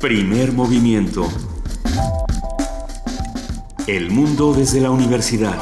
[0.00, 1.28] Primer movimiento.
[3.88, 5.58] El mundo desde la universidad.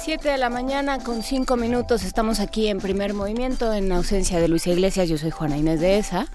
[0.00, 4.48] Siete de la mañana con cinco minutos estamos aquí en primer movimiento en ausencia de
[4.48, 5.08] Luisa Iglesias.
[5.08, 6.26] Yo soy Juana Inés de ESA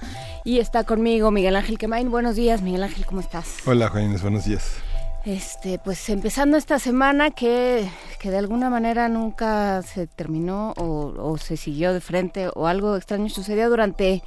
[0.45, 2.09] y está conmigo Miguel Ángel Quemain.
[2.09, 3.57] Buenos días, Miguel Ángel, ¿cómo estás?
[3.65, 4.63] Hola, Juana Inés, buenos días.
[5.25, 7.89] Este, pues empezando esta semana que,
[8.19, 13.27] que de alguna manera nunca se terminó o, se siguió de frente o algo extraño
[13.29, 14.21] sucedió durante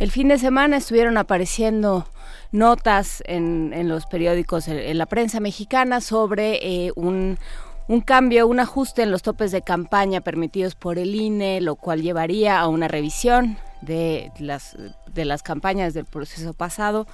[0.00, 0.78] el fin de semana.
[0.78, 2.08] Estuvieron apareciendo
[2.50, 7.38] notas en, en los periódicos, en, la prensa mexicana sobre eh, un,
[7.86, 12.02] un cambio, un ajuste en los topes de campaña permitidos por el INE, lo cual
[12.02, 14.76] llevaría a una revisión de las,
[15.06, 17.06] de las campañas del proceso pasado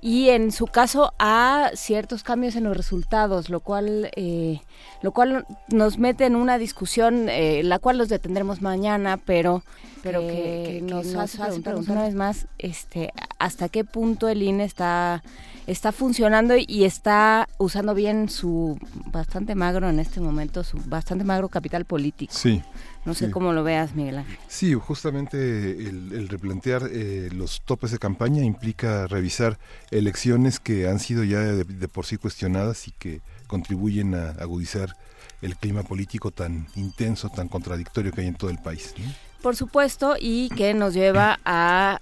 [0.00, 4.60] y en su caso a ciertos cambios en los resultados, lo cual, eh,
[5.02, 9.62] lo cual nos mete en una discusión, eh, la cual los detendremos mañana, pero,
[10.02, 15.22] pero que, nos, hace preguntar una vez más este, hasta qué punto el INE está,
[15.66, 21.48] está funcionando y está usando bien su bastante magro en este momento, su bastante magro
[21.48, 22.32] capital político.
[22.34, 22.62] Sí.
[23.06, 24.36] No sé cómo lo veas, Miguel Ángel.
[24.48, 25.38] Sí, justamente
[25.70, 29.58] el, replantear eh, los topes de campaña implica revisar
[29.92, 34.96] elecciones que han sido ya de, por sí cuestionadas y que contribuyen a agudizar
[35.40, 38.92] el clima político tan intenso, tan contradictorio que hay en todo el país.
[39.40, 42.00] Por supuesto, y que nos lleva a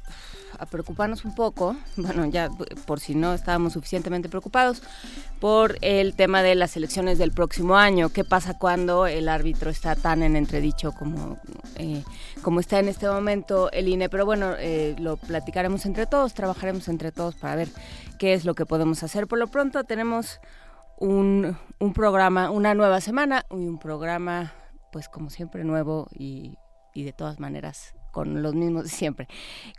[0.59, 2.51] a preocuparnos un poco, bueno, ya
[2.87, 4.83] por si no estábamos suficientemente preocupados,
[5.41, 8.09] por el tema de las elecciones del próximo año.
[8.09, 11.39] ¿Qué pasa cuando el árbitro está tan en entredicho como,
[11.77, 12.03] eh,
[12.43, 14.09] como está en este momento el INE?
[14.09, 17.69] Pero bueno, eh, lo platicaremos entre todos, trabajaremos entre todos para ver
[18.19, 19.27] qué es lo que podemos hacer.
[19.27, 20.41] Por lo pronto tenemos
[20.99, 21.57] un,
[21.95, 24.53] programa, una nueva semana y un programa,
[24.93, 26.57] pues como siempre, nuevo y,
[26.95, 29.29] y de todas maneras con los mismos de siempre.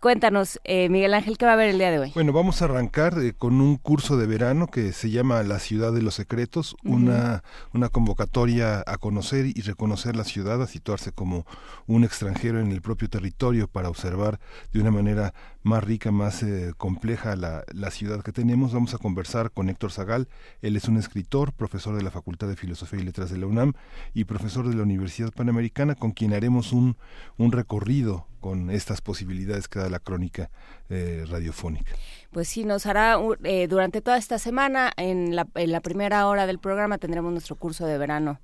[0.02, 2.12] Cuéntanos, eh, Miguel Ángel, ¿qué va a haber el día de hoy?
[2.14, 5.94] Bueno, vamos a arrancar eh, con un curso de verano que se llama La Ciudad
[5.94, 11.46] de los Secretos, una, una convocatoria a conocer y reconocer la ciudad, a situarse como
[11.88, 14.40] un extranjero en el propio territorio para observar
[14.74, 18.74] de una manera más rica, más eh, compleja la, la, ciudad que tenemos.
[18.74, 20.28] Vamos a conversar con Héctor Zagal.
[20.62, 23.74] Él es un escritor, profesor de la Facultad de Filosofía y Letras de la UNAM
[24.14, 26.98] y profesor de la Universidad Panamericana, con quien haremos un,
[27.38, 30.50] un recorrido con estas posibilidades que da la crónica
[30.90, 31.96] eh, radiofónica.
[32.32, 36.46] Pues sí, nos hará eh, durante toda esta semana, en la, en la primera hora
[36.46, 38.40] del programa tendremos nuestro curso de verano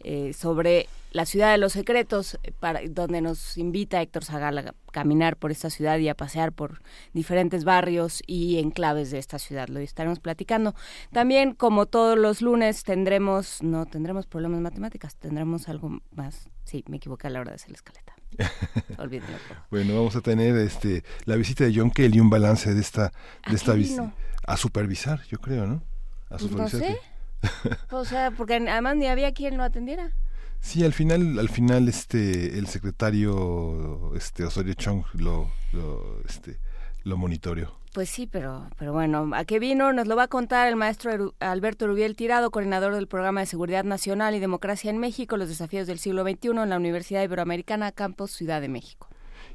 [0.00, 4.74] eh, sobre la ciudad de los secretos, eh, para, donde nos invita Héctor Zagal a
[4.92, 6.82] caminar por esta ciudad y a pasear por
[7.14, 9.68] diferentes barrios y enclaves de esta ciudad.
[9.68, 10.74] Lo estaremos platicando.
[11.12, 16.50] También, como todos los lunes, tendremos, no tendremos problemas matemáticas, tendremos algo más.
[16.64, 18.15] Sí, me equivoqué a la hora de hacer la escaleta.
[18.98, 19.36] Olvídenlo.
[19.70, 23.12] bueno, vamos a tener este la visita de John Kelly, un balance de esta
[23.48, 24.14] de esta visita
[24.46, 25.82] a supervisar, yo creo, ¿no?
[26.26, 26.96] A pues supervisar
[27.90, 30.12] o sea, porque además ni había quien lo atendiera.
[30.60, 36.58] Sí, al final, al final, este, el secretario, este, Osorio Chong lo, lo, este,
[37.04, 37.78] lo monitoreó.
[37.96, 39.90] Pues sí, pero, pero bueno, ¿a qué vino?
[39.94, 43.84] Nos lo va a contar el maestro Alberto Rubiel Tirado, coordinador del Programa de Seguridad
[43.84, 48.32] Nacional y Democracia en México, los desafíos del siglo XXI en la Universidad Iberoamericana, Campus
[48.32, 49.08] Ciudad de México.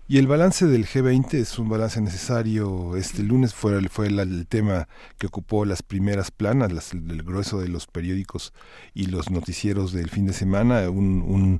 [0.07, 2.97] Y el balance del G20 es un balance necesario.
[2.97, 4.87] Este lunes fue, fue el, tema
[5.19, 8.53] que ocupó las primeras planas, el grueso de los periódicos
[8.95, 10.89] y los noticieros del fin de semana.
[10.89, 11.59] Un, un,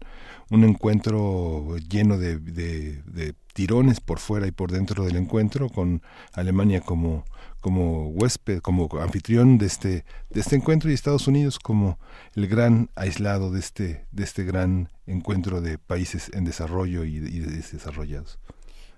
[0.52, 6.04] un encuentro lleno de, de tirones por fuera y por dentro del encuentro, con
[6.34, 7.26] Alemania como
[7.62, 12.00] como huésped, como anfitrión de este, de este encuentro y Estados Unidos como
[12.36, 18.40] el gran aislado de este, de este gran encuentro de países en desarrollo y, desarrollados.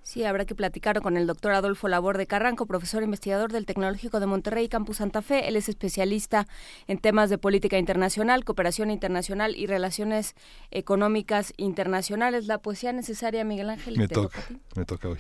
[0.03, 4.20] Sí, habrá que platicar con el doctor Adolfo Labor de Carranco, profesor investigador del Tecnológico
[4.20, 5.47] de Monterrey, Campus Santa Fe.
[5.47, 6.47] Él es especialista
[6.88, 10.35] en temas de política internacional, cooperación internacional y relaciones
[10.72, 12.47] económicas internacionales.
[12.47, 13.97] La poesía necesaria, Miguel Ángel.
[13.97, 14.40] Me toca,
[14.76, 15.20] me toca hoy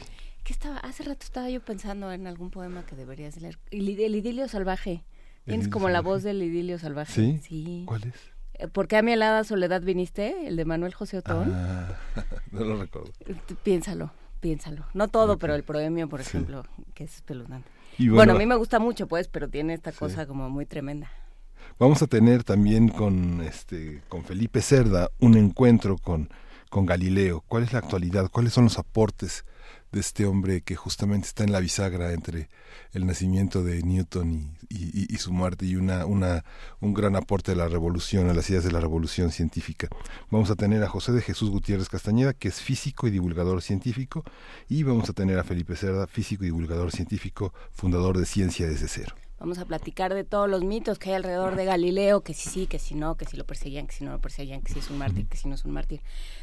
[0.51, 0.77] estaba?
[0.77, 3.57] Hace rato estaba yo pensando en algún poema que deberías leer.
[3.71, 5.03] El, idilio salvaje.
[5.45, 7.39] Tienes como la voz del idilio salvaje.
[7.41, 7.83] ¿Sí?
[7.85, 8.13] ¿Cuál es?
[8.53, 10.47] Eh, ¿Por qué a mi helada soledad viniste?
[10.47, 11.51] El de Manuel José Otón.
[11.53, 11.97] Ah,
[12.51, 13.11] no lo recuerdo.
[13.63, 14.11] Piénsalo,
[14.43, 14.83] piénsalo.
[14.93, 17.69] No todo, pero el proemio, por ejemplo, que es espeluznante.
[17.97, 21.09] Bueno, a mí me gusta mucho, pues, pero tiene esta cosa como muy tremenda.
[21.79, 26.29] Vamos a tener también con este con Felipe Cerda un encuentro con
[26.69, 27.41] con Galileo.
[27.47, 28.29] ¿Cuál es la actualidad?
[28.29, 29.45] ¿Cuáles son los aportes
[29.93, 32.49] de este hombre que justamente está en la bisagra entre
[32.93, 38.29] el nacimiento de Newton y, su muerte y una, un gran aporte de la revolución,
[38.29, 39.87] a las ideas de la revolución científica.
[40.31, 44.23] Vamos a tener a José de Jesús Gutiérrez Castañeda, que es físico y divulgador científico,
[44.67, 48.87] y vamos a tener a Felipe Cerda, físico y divulgador científico, fundador de Ciencia desde
[48.87, 49.15] cero.
[49.43, 52.65] Vamos a platicar de todos los mitos que hay alrededor de Galileo, que si sí,
[52.65, 54.89] que si no, que si lo perseguían, que si no lo perseguían, que si es
[54.89, 55.99] un mártir, que si no es un mártir.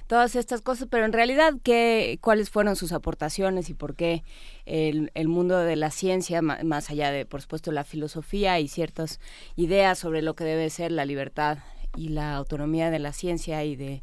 [0.07, 4.23] Todas estas cosas, pero en realidad, ¿qué, ¿cuáles fueron sus aportaciones y por qué
[4.67, 9.19] el, el mundo de la ciencia, más allá de, por supuesto, la filosofía y ciertas
[9.57, 11.57] ideas sobre lo que debe ser la libertad
[11.97, 14.03] y la autonomía de la ciencia y de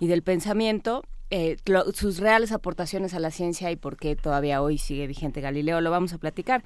[0.00, 1.56] y del pensamiento, eh,
[1.94, 5.90] sus reales aportaciones a la ciencia y por qué todavía hoy sigue vigente Galileo, lo
[5.90, 6.62] vamos a platicar.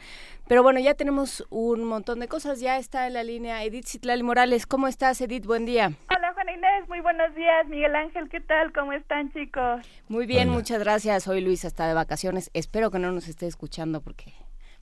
[0.48, 4.22] Pero bueno, ya tenemos un montón de cosas, ya está en la línea Edith Citlali
[4.22, 4.66] Morales.
[4.66, 5.46] ¿Cómo estás, Edith?
[5.46, 5.92] Buen día.
[6.14, 7.66] Hola, Juana Inés, muy buenos días.
[7.68, 8.72] Miguel Ángel, ¿qué tal?
[8.72, 9.86] ¿Cómo están, chicos?
[10.08, 11.28] Muy bien, muchas gracias.
[11.28, 12.50] Hoy Luis está de vacaciones.
[12.52, 14.32] Espero que no nos esté escuchando porque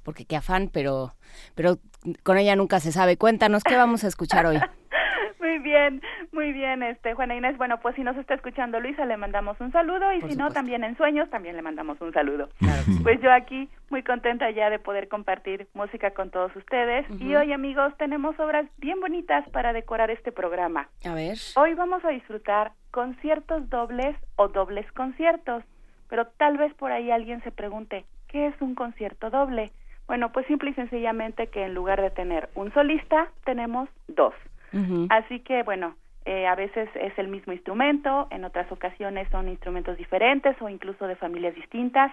[0.03, 1.17] porque qué afán, pero
[1.55, 1.79] pero
[2.23, 3.17] con ella nunca se sabe.
[3.17, 4.59] Cuéntanos qué vamos a escuchar hoy.
[5.57, 7.57] Muy bien, muy bien, este Juana Inés.
[7.57, 10.85] Bueno, pues si nos está escuchando Luisa, le mandamos un saludo y si no, también
[10.85, 12.51] en sueños, también le mandamos un saludo.
[13.03, 17.07] Pues yo aquí muy contenta ya de poder compartir música con todos ustedes.
[17.23, 20.91] Y hoy, amigos, tenemos obras bien bonitas para decorar este programa.
[21.07, 21.39] A ver.
[21.55, 25.65] Hoy vamos a disfrutar conciertos dobles o dobles conciertos.
[26.11, 29.73] Pero tal vez por ahí alguien se pregunte, ¿qué es un concierto doble?
[30.07, 34.35] Bueno, pues simple y sencillamente que en lugar de tener un solista, tenemos dos.
[35.11, 39.97] Así que, bueno, eh, a veces es el mismo instrumento, en otras ocasiones son instrumentos
[39.97, 42.13] diferentes o incluso de familias distintas.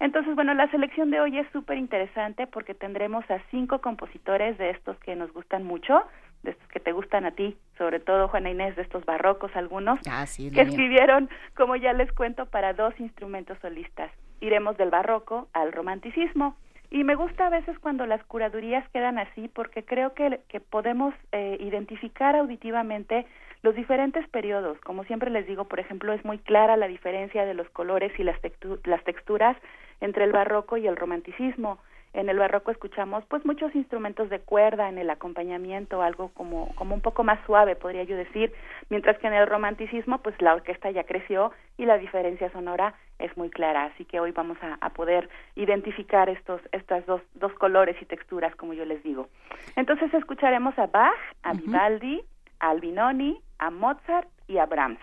[0.00, 4.70] Entonces, bueno, la selección de hoy es súper interesante porque tendremos a cinco compositores de
[4.70, 6.02] estos que nos gustan mucho,
[6.42, 10.00] de estos que te gustan a ti, sobre todo Juana Inés, de estos barrocos algunos,
[10.08, 14.10] ah, que escribieron, como ya les cuento, para dos instrumentos solistas.
[14.40, 16.56] Iremos del barroco al romanticismo.
[16.90, 21.14] Y me gusta a veces cuando las curadurías quedan así porque creo que, que podemos
[21.30, 23.26] eh, identificar auditivamente
[23.62, 24.80] los diferentes periodos.
[24.80, 28.24] Como siempre les digo, por ejemplo, es muy clara la diferencia de los colores y
[28.24, 28.36] las,
[28.84, 29.56] las texturas
[30.00, 31.78] entre el barroco y el romanticismo
[32.12, 36.94] en el barroco escuchamos pues muchos instrumentos de cuerda en el acompañamiento, algo como, como
[36.94, 38.52] un poco más suave, podría yo decir,
[38.88, 43.36] mientras que en el romanticismo pues la orquesta ya creció y la diferencia sonora es
[43.36, 47.96] muy clara, así que hoy vamos a, a poder identificar estos, estas dos, dos colores
[48.00, 49.28] y texturas, como yo les digo.
[49.76, 52.22] Entonces escucharemos a Bach, a Vivaldi,
[52.58, 55.00] a Albinoni, a Mozart y a Brahms.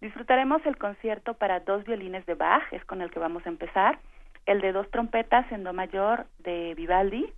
[0.00, 3.98] Disfrutaremos el concierto para dos violines de Bach, es con el que vamos a empezar,
[4.46, 7.32] el de dos trompetas en do mayor de Vivaldi.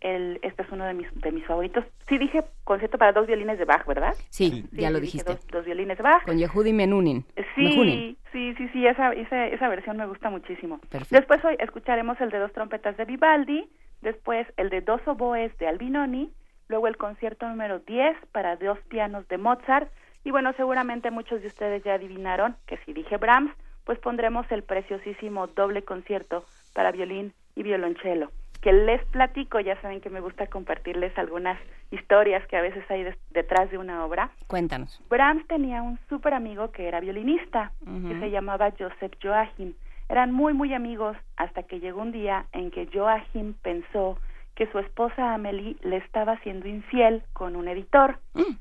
[0.00, 1.84] El, este es uno de mis, de mis favoritos.
[2.08, 4.14] Sí dije concierto para dos violines de Bach, ¿verdad?
[4.28, 5.38] Sí, ya lo dijiste.
[5.50, 6.24] Dos, violines de Bach.
[6.24, 7.24] Con Yehudi Menuhin.
[7.56, 10.78] Sí, sí, sí, sí, esa, esa, esa versión me gusta muchísimo.
[11.10, 13.68] Después hoy escucharemos el de dos trompetas de Vivaldi,
[14.00, 16.30] después el de dos oboes de Albinoni,
[16.68, 19.90] luego el concierto número 10 para dos pianos de Mozart,
[20.24, 23.52] y bueno, seguramente muchos de ustedes ya adivinaron que si dije Brahms,
[23.88, 26.44] pues pondremos el preciosísimo doble concierto
[26.74, 28.30] para violín y violonchelo,
[28.60, 31.58] que les platico, ya saben que me gusta compartirles algunas
[31.90, 34.28] historias que a veces hay detrás de una obra.
[34.46, 35.02] Cuéntanos.
[35.08, 39.72] Brahms tenía un súper amigo que era violinista, que se llamaba Joseph Joachim.
[40.10, 44.18] Eran muy, muy amigos hasta que llegó un día en que Joachim pensó
[44.54, 48.18] que su esposa Amelie le estaba siendo infiel con un editor.
[48.34, 48.52] Mm.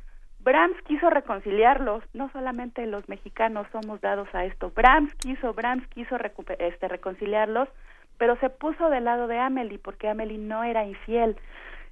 [0.47, 6.15] Brahms quiso reconciliarlos, no solamente los mexicanos somos dados a esto, Brahms quiso, Brahms quiso
[6.59, 7.67] este, reconciliarlos,
[8.17, 11.35] pero se puso del lado de Amelie porque Amelie no era infiel.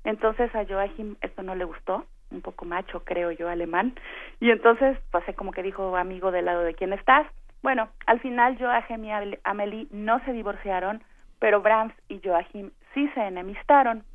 [0.05, 3.93] Entonces a Joachim esto no le gustó, un poco macho creo yo alemán,
[4.39, 7.27] y entonces pasé como que dijo amigo del lado de quién estás.
[7.61, 11.03] Bueno, al final Joachim y Amelie no se divorciaron,
[11.39, 14.05] pero Brahms y Joachim sí se enemistaron.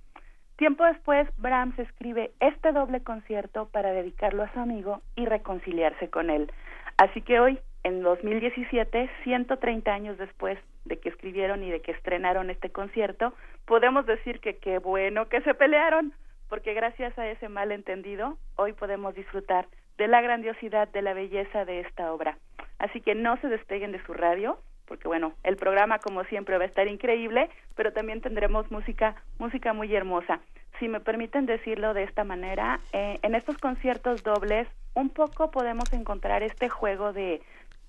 [0.61, 6.29] Tiempo después, Brahms escribe este doble concierto para dedicarlo a su amigo y reconciliarse con
[6.29, 6.53] él.
[6.99, 12.51] Así que hoy, en 2017, 130 años después de que escribieron y de que estrenaron
[12.51, 13.33] este concierto,
[13.65, 16.13] podemos decir que qué bueno que se pelearon,
[16.51, 21.81] porque gracias a ese malentendido, hoy podemos disfrutar de la grandiosidad, de la belleza de
[21.81, 22.37] esta obra.
[22.79, 24.59] Así que no se despeguen de su radio,
[24.91, 29.73] porque bueno, el programa como siempre va a estar increíble, pero también tendremos música, música
[29.73, 30.41] muy hermosa.
[30.81, 35.93] Si me permiten decirlo de esta manera, eh, en estos conciertos dobles un poco podemos
[35.93, 37.41] encontrar este juego de,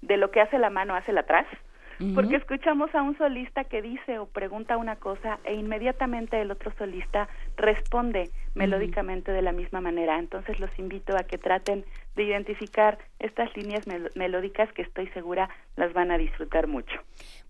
[0.04, 1.48] de lo que hace la mano hace la atrás,
[2.16, 6.72] porque escuchamos a un solista que dice o pregunta una cosa e inmediatamente el otro
[6.78, 10.18] solista responde, melódicamente de la misma manera.
[10.18, 15.94] Entonces los invito a que traten de identificar estas líneas melódicas que estoy segura las
[15.94, 17.00] van a disfrutar mucho.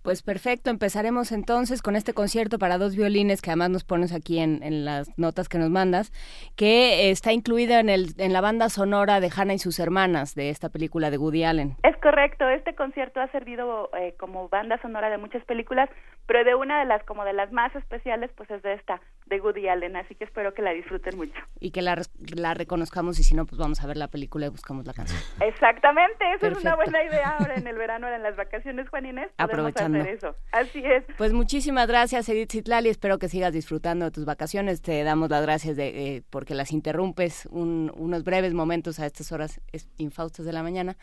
[0.04, 4.40] Pues perfecto, empezaremos entonces con este concierto para dos violines que además nos pones aquí
[4.40, 6.12] en, en las notas que nos mandas,
[6.56, 10.50] que está incluida en, el, en la banda sonora de Hannah y sus hermanas de
[10.50, 11.76] esta película de Woody Allen.
[11.84, 15.88] Es correcto, este concierto ha servido eh, como banda sonora de muchas películas,
[16.32, 19.42] pero de una de las como de las más especiales pues es de esta, de
[19.42, 21.38] Woody Allen, así que espero que la disfruten mucho.
[21.60, 22.02] Y que la,
[22.34, 25.20] la reconozcamos y si no pues vamos a ver la película y buscamos la canción.
[25.42, 29.30] Exactamente, esa es una buena idea ahora en el verano, en las vacaciones, Juan Inés.
[29.38, 30.34] Aprovechando eso.
[30.54, 31.04] Así es.
[31.18, 32.88] Pues muchísimas gracias, Edith Zitlali.
[32.88, 34.82] Espero que sigas disfrutando de tus vacaciones.
[34.82, 39.60] Te damos las gracias de, eh, porque las interrumpes unos breves momentos a estas horas
[39.98, 40.96] infaustas de la mañana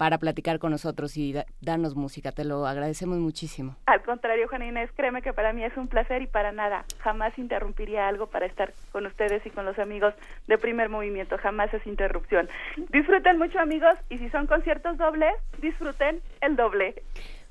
[0.00, 2.32] para platicar con nosotros y darnos música.
[2.32, 3.76] Te lo agradecemos muchísimo.
[3.84, 6.86] Al contrario, Juan Inés, créeme que para mí es un placer y para nada.
[7.00, 10.14] Jamás interrumpiría algo para estar con ustedes y con los amigos
[10.46, 11.36] de Primer Movimiento.
[11.36, 12.48] Jamás es interrupción.
[12.88, 16.94] Disfruten mucho, amigos, y si son conciertos dobles, disfruten el doble.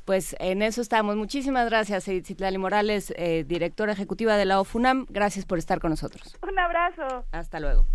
[0.05, 1.17] Pues en eso estamos.
[1.17, 5.05] Muchísimas gracias, Edith Citlali Morales, eh, directora ejecutiva de la OFUNAM.
[5.07, 6.35] Gracias por estar con nosotros.
[6.41, 7.25] Un abrazo.
[7.31, 7.85] Hasta luego.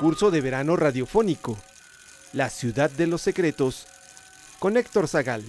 [0.00, 1.58] Curso de verano radiofónico.
[2.32, 3.86] La ciudad de los secretos.
[4.58, 5.44] Con Héctor Zagal.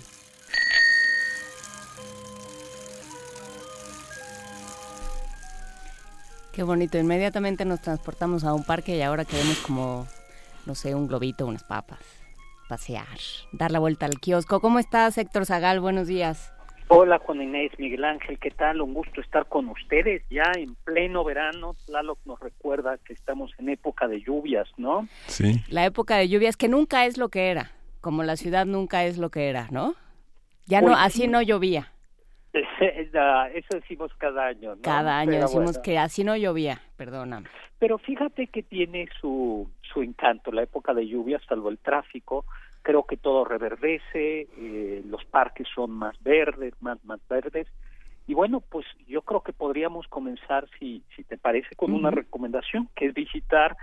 [6.52, 6.98] Qué bonito.
[6.98, 10.08] Inmediatamente nos transportamos a un parque y ahora queremos como,
[10.66, 12.00] no sé, un globito, unas papas,
[12.70, 13.18] pasear,
[13.52, 14.62] dar la vuelta al kiosco.
[14.62, 15.82] ¿Cómo estás, Héctor Zagal?
[15.82, 16.54] Buenos días.
[16.88, 18.82] Hola, Juan Inés, Miguel Ángel, ¿qué tal?
[18.82, 21.76] Un gusto estar con ustedes ya en pleno verano.
[21.86, 25.08] Tlaloc nos recuerda que estamos en época de lluvias, ¿no?
[25.28, 25.62] Sí.
[25.70, 27.72] La época de lluvias que nunca es lo que era,
[28.02, 29.96] como la ciudad nunca es lo que era, ¿no?
[30.66, 31.92] Ya no, Pues así no llovía.
[32.54, 34.82] Eso decimos cada año, ¿no?
[34.82, 35.82] Cada año Pero decimos bueno.
[35.84, 37.48] que así no llovía, perdóname.
[37.78, 42.46] Pero fíjate que tiene su, su encanto la época de lluvia, salvo el tráfico.
[42.82, 47.68] Creo que todo reverdece, eh, los parques son más verdes, más, más verdes.
[48.26, 52.90] Y bueno, pues yo creo que podríamos comenzar, si, si te parece, con una recomendación,
[52.96, 53.76] que es visitar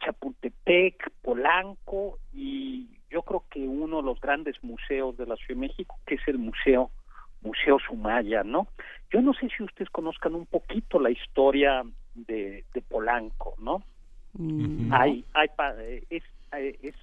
[0.00, 5.68] Chapultepec, Polanco y yo creo que uno de los grandes museos de la Ciudad de
[5.68, 6.90] México, que es el Museo
[7.46, 8.66] Museo Sumaya, ¿no?
[9.10, 11.82] Yo no sé si ustedes conozcan un poquito la historia
[12.14, 13.82] de, de Polanco, ¿no?
[14.34, 16.22] Mm, Hay, hay, pa- eh, es,
[16.52, 16.94] eh, es,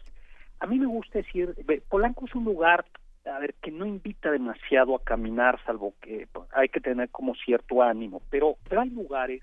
[0.60, 1.56] a mí me gusta decir,
[1.90, 2.86] Polanco es un lugar,
[3.26, 7.82] a ver, que no invita demasiado a caminar, salvo que hay que tener como cierto
[7.82, 9.42] ánimo, pero, pero hay lugares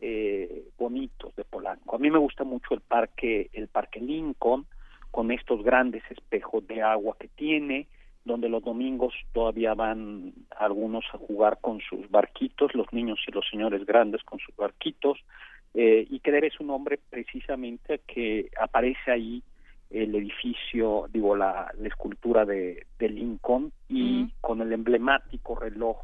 [0.00, 1.96] eh, bonitos de Polanco.
[1.96, 4.66] A mí me gusta mucho el parque, el parque Lincoln,
[5.10, 7.88] con estos grandes espejos de agua que tiene,
[8.28, 13.44] donde los domingos todavía van algunos a jugar con sus barquitos, los niños y los
[13.50, 15.18] señores grandes con sus barquitos,
[15.74, 19.42] eh, y que debe su nombre precisamente que aparece ahí
[19.90, 25.96] el edificio, digo, la, la escultura de, de Lincoln y con el emblemático reloj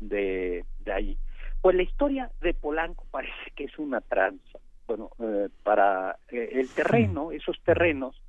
[0.00, 1.18] de, de ahí.
[1.60, 4.58] Pues la historia de Polanco parece que es una tranza.
[4.86, 8.22] Bueno, eh, para eh, el terreno, esos terrenos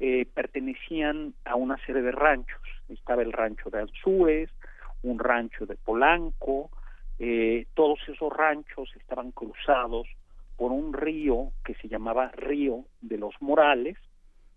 [0.00, 2.60] eh, pertenecían a una serie de ranchos.
[2.88, 4.50] Estaba el rancho de Anzúez,
[5.02, 6.70] un rancho de Polanco,
[7.18, 10.08] eh, todos esos ranchos estaban cruzados
[10.56, 13.96] por un río que se llamaba Río de los Morales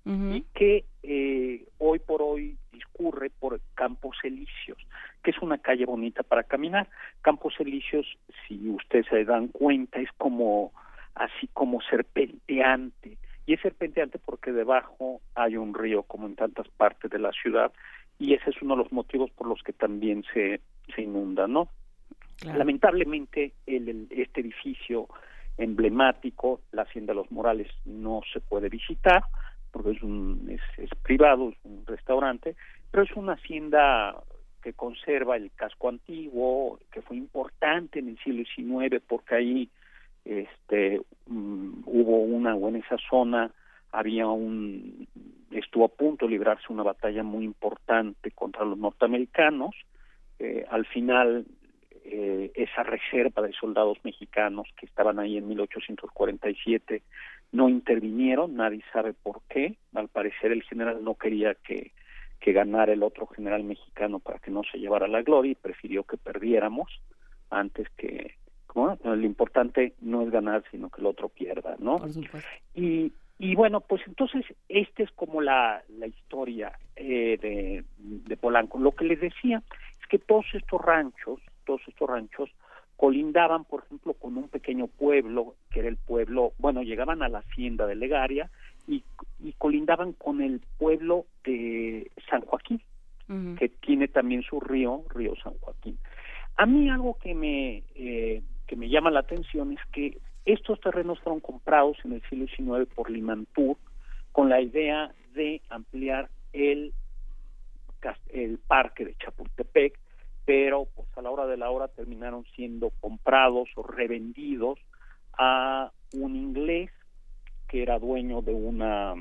[0.10, 4.78] y que eh, hoy por hoy discurre por Campos Elíseos,
[5.22, 6.88] que es una calle bonita para caminar.
[7.22, 8.08] Campos Elíseos,
[8.48, 10.72] si ustedes se dan cuenta, es como
[11.14, 13.18] así como serpenteante.
[13.48, 17.72] Y es serpenteante porque debajo hay un río, como en tantas partes de la ciudad,
[18.20, 20.62] y ese es uno de los motivos por los que también se,
[20.94, 21.70] se inunda, ¿no?
[22.40, 22.60] Claro.
[22.60, 25.08] Lamentablemente, el, el- este edificio
[25.58, 29.24] emblemático, la Hacienda de los Morales, no se puede visitar
[29.72, 32.56] porque es, un, es, es privado, es un restaurante,
[32.92, 34.16] pero es una hacienda
[34.62, 39.70] que conserva el casco antiguo, que fue importante en el siglo XIX porque ahí
[40.28, 43.52] este mm, hubo una o en esa zona
[43.92, 45.08] había un
[45.52, 49.76] estuvo a punto de librarse una batalla muy importante contra los norteamericanos.
[50.40, 51.46] Eh, al final
[52.04, 57.02] eh, esa reserva de soldados mexicanos que estaban ahí en 1847
[57.54, 61.92] no intervinieron, nadie sabe por qué, al parecer el general no quería que,
[62.40, 66.04] que ganara el otro general mexicano para que no se llevara la gloria y prefirió
[66.04, 67.02] que perdiéramos
[67.50, 68.36] antes que,
[69.04, 71.98] lo importante no es ganar sino que el otro pierda, ¿no?
[71.98, 72.50] Por supuesto.
[72.76, 78.80] Y, y bueno, pues entonces esta es como la, la historia eh, de, de Polanco.
[78.80, 79.62] Lo que les decía
[80.00, 82.50] es que todos estos ranchos, todos estos ranchos
[82.96, 87.40] colindaban, por ejemplo, con un pequeño pueblo, que era el pueblo, bueno, llegaban a la
[87.40, 88.50] hacienda de Legaria
[88.88, 89.04] y,
[89.40, 92.82] y colindaban con el pueblo de San Joaquín,
[93.60, 95.98] que tiene también su río, Río San Joaquín.
[96.56, 101.20] A mí algo que me, eh, que me llama la atención es que estos terrenos
[101.20, 103.78] fueron comprados en el siglo XIX por Limantur
[104.32, 106.94] con la idea de ampliar el,
[108.30, 110.00] el parque de Chapultepec,
[110.46, 114.80] pero pues a la hora de la hora terminaron siendo comprados o revendidos
[115.38, 116.92] a un inglés
[117.68, 119.16] que era dueño de una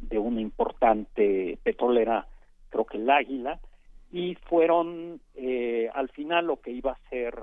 [0.00, 2.26] de una importante petrolera,
[2.68, 3.60] creo que el Águila,
[4.12, 7.34] y fueron eh, al final lo que iba a ser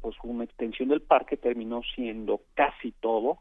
[0.00, 3.38] pues una extensión del parque terminó siendo casi todo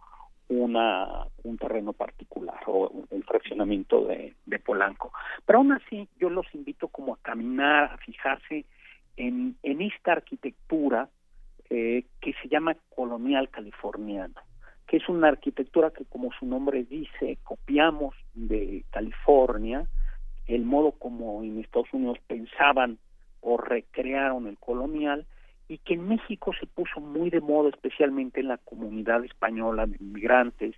[0.49, 5.13] una un terreno particular o el fraccionamiento de, Polanco.
[5.45, 8.65] Pero aún así yo los invito como a caminar, a fijarse
[9.15, 11.09] en, en esta arquitectura
[11.69, 14.41] eh, que se llama colonial californiana,
[14.87, 19.87] que es una arquitectura que como su nombre dice, copiamos de California,
[20.47, 22.97] el modo como en Estados Unidos pensaban
[23.41, 25.25] o recrearon el colonial
[25.69, 29.97] y que en México se puso muy de moda especialmente en la comunidad española de
[29.99, 30.75] inmigrantes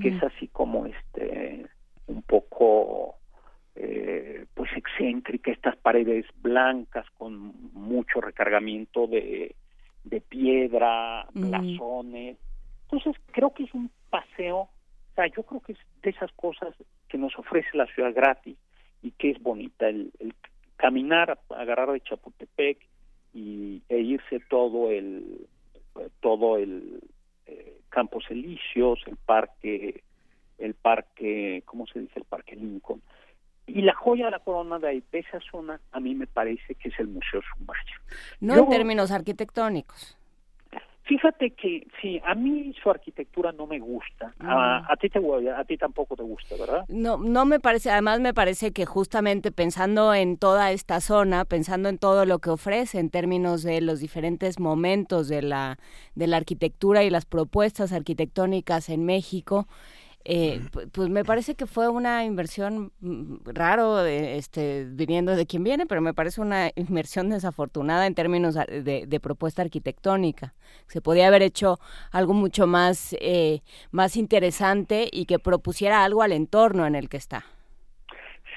[0.00, 1.66] que es así como este
[2.06, 3.16] un poco
[3.74, 9.54] eh, pues excéntrica estas paredes blancas con mucho recargamiento de,
[10.04, 12.38] de piedra blasones.
[12.84, 16.74] Entonces creo que es un paseo o sea yo creo que es de esas cosas
[17.08, 18.56] que nos ofrece la ciudad gratis
[19.02, 20.34] y que es bonita el, el
[20.76, 22.78] caminar agarrar de Chapultepec
[23.34, 25.46] y e irse todo el
[26.20, 27.00] todo el
[27.46, 30.02] eh, Campos Elíseos, el parque
[30.58, 32.12] el parque, ¿cómo se dice?
[32.16, 33.02] El parque Lincoln.
[33.66, 36.74] Y la joya de la corona de, ahí, de esa zona a mí me parece
[36.74, 38.00] que es el Museo Sumaya.
[38.40, 40.16] No en términos arquitectónicos.
[41.06, 44.32] Fíjate que sí, a mí su arquitectura no me gusta.
[44.40, 46.84] A, a, ti te a ti tampoco te gusta, ¿verdad?
[46.88, 47.90] No, no me parece.
[47.90, 52.48] Además me parece que justamente pensando en toda esta zona, pensando en todo lo que
[52.48, 55.78] ofrece en términos de los diferentes momentos de la
[56.14, 59.68] de la arquitectura y las propuestas arquitectónicas en México,
[60.26, 60.60] eh,
[60.92, 66.00] pues me parece que fue una inversión mm, raro, este, viniendo de quien viene, pero
[66.00, 70.54] me parece una inversión desafortunada en términos de, propuesta arquitectónica.
[70.86, 71.78] Se podía haber hecho
[72.10, 73.60] algo mucho más, eh,
[73.90, 77.44] más interesante y que propusiera algo al entorno en el que está.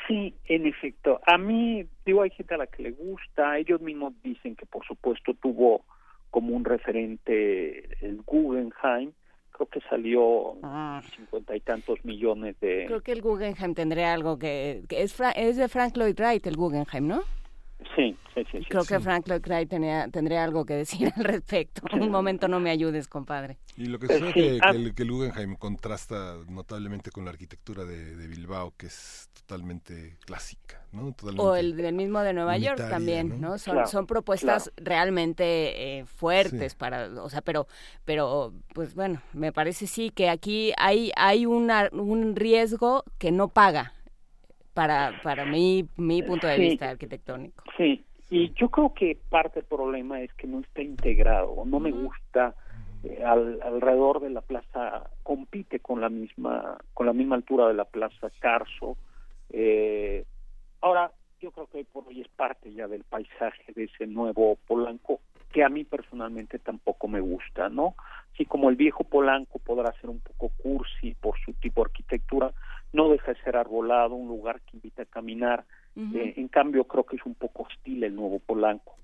[0.08, 1.20] Sí, en efecto.
[1.28, 3.58] A mí, digo, hay gente a la que le gusta.
[3.58, 5.84] Ellos mismos dicen que, por supuesto, tuvo
[6.30, 9.12] como un referente el Guggenheim,
[9.58, 11.02] creo que salió ah.
[11.16, 12.86] cincuenta y tantos millones de...
[12.86, 14.84] Creo que el Guggenheim tendría algo que...
[14.90, 17.22] es, es de Frank Lloyd Wright el Guggenheim, ¿no?
[17.96, 18.66] Sí, sí, sí.
[18.70, 21.82] Creo que Frank Lloyd Wright tenía, tendría algo que decir al respecto.
[21.94, 23.58] Un momento no me ayudes, compadre.
[23.76, 24.72] Y lo que sucede es que, ah.
[24.72, 30.18] el, que, el, Guggenheim contrasta notablemente con la arquitectura de, de Bilbao, que es totalmente
[30.26, 31.16] clásica, ¿no?
[31.38, 33.58] o el del mismo de Nueva York también, ¿no?
[33.58, 37.66] Son, son propuestas realmente eh, fuertes para, o sea, pero,
[38.04, 43.48] pero, pues bueno, me parece sí que aquí hay, hay una, un riesgo que no
[43.48, 43.94] paga
[44.74, 47.64] para, para mi, mi punto de vista arquitectónico.
[47.78, 51.92] Sí, y yo creo que parte del problema es que no está integrado, no me
[51.92, 52.56] gusta
[53.04, 57.86] eh, alrededor de la plaza compite con la misma con la misma altura de la
[57.86, 58.98] plaza Carso
[59.50, 60.26] eh,
[60.82, 65.22] ahora, yo creo que por hoy es parte ya del paisaje de ese nuevo Polanco,
[65.52, 67.96] que a mí personalmente tampoco me gusta, ¿no?
[68.34, 72.52] Así como el viejo Polanco podrá ser un poco cursi por su tipo de arquitectura,
[72.94, 75.66] no deja de ser arbolado, un lugar que invita a caminar.
[76.14, 78.96] Eh, en cambio, creo que es un poco hostil el nuevo Polanco.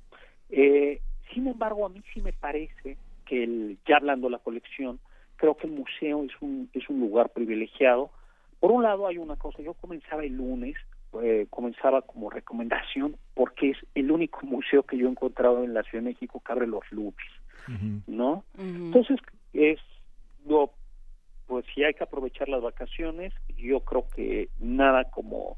[0.49, 1.01] Eh,
[1.34, 4.99] sin embargo, a mí sí me parece que el, ya hablando de la colección,
[5.38, 8.12] creo que el museo es un, es un lugar privilegiado
[8.63, 10.77] por un lado hay una cosa, yo comenzaba el lunes,
[11.21, 15.84] eh, comenzaba como recomendación porque es el único museo que yo he encontrado en la
[15.84, 17.29] Ciudad de México que abre los lupis,
[18.08, 18.45] ¿no?
[18.58, 19.19] Entonces
[19.51, 19.82] es
[20.45, 20.71] lo
[21.45, 25.58] pues si hay que aprovechar las vacaciones, yo creo que nada como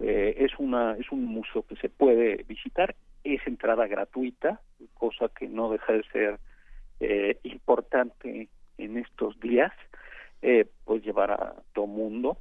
[0.00, 4.60] eh, es una es un museo que se puede visitar, es entrada gratuita,
[4.94, 6.38] cosa que no deja de ser
[7.00, 9.72] eh, importante en estos días
[10.42, 12.38] eh, pues llevar a todo mundo.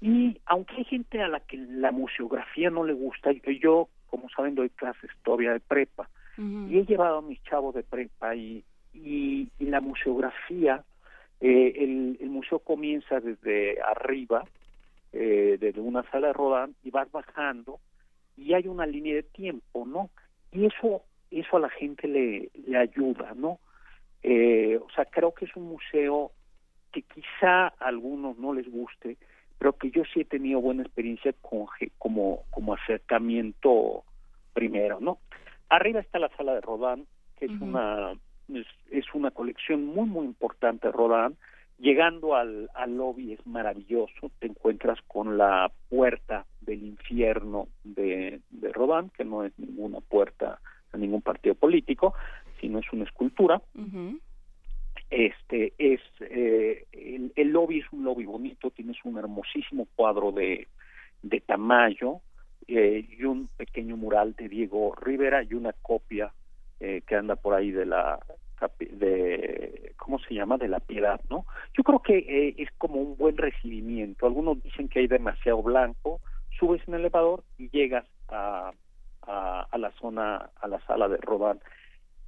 [0.00, 4.54] Y aunque hay gente a la que la museografía no le gusta, yo, como saben,
[4.54, 9.48] doy clases todavía de prepa, y he llevado a mis chavos de prepa y, y,
[9.60, 10.82] la museografía,
[11.40, 14.44] eh, el, el, museo comienza desde arriba,
[15.12, 17.80] eh, desde una sala de Rodán, y vas bajando,
[18.36, 20.10] y hay una línea de tiempo, ¿no?
[20.50, 23.58] Y eso, eso a la gente le, le ayuda, ¿no?
[24.22, 26.32] Eh, o sea, creo que es un museo
[26.92, 29.16] que quizá a algunos no les guste,
[29.58, 31.66] pero que yo sí he tenido buena experiencia con
[31.98, 34.04] como como acercamiento
[34.52, 35.18] primero, ¿no?
[35.68, 37.06] Arriba está la sala de Rodán,
[37.38, 38.12] que es una
[38.90, 41.36] es, una colección muy muy importante de Rodán.
[41.78, 48.72] Llegando al, al lobby es maravilloso, te encuentras con la puerta del infierno de, de
[48.72, 50.60] Rodán, que no es ninguna puerta
[50.92, 52.14] a ningún partido político,
[52.60, 53.60] sino es una escultura.
[55.10, 56.86] Este es eh,
[57.34, 60.68] el, lobby es un lobby bonito tienes un hermosísimo cuadro de
[61.22, 62.20] de Tamayo
[62.66, 66.32] eh, y un pequeño mural de Diego Rivera y una copia
[66.80, 68.20] eh, que anda por ahí de la
[68.78, 71.46] de cómo se llama de la piedad no
[71.76, 76.20] yo creo que es como un buen recibimiento algunos dicen que hay demasiado blanco
[76.58, 78.72] subes en el elevador y llegas a,
[79.22, 81.60] a, la zona a la sala de Rodán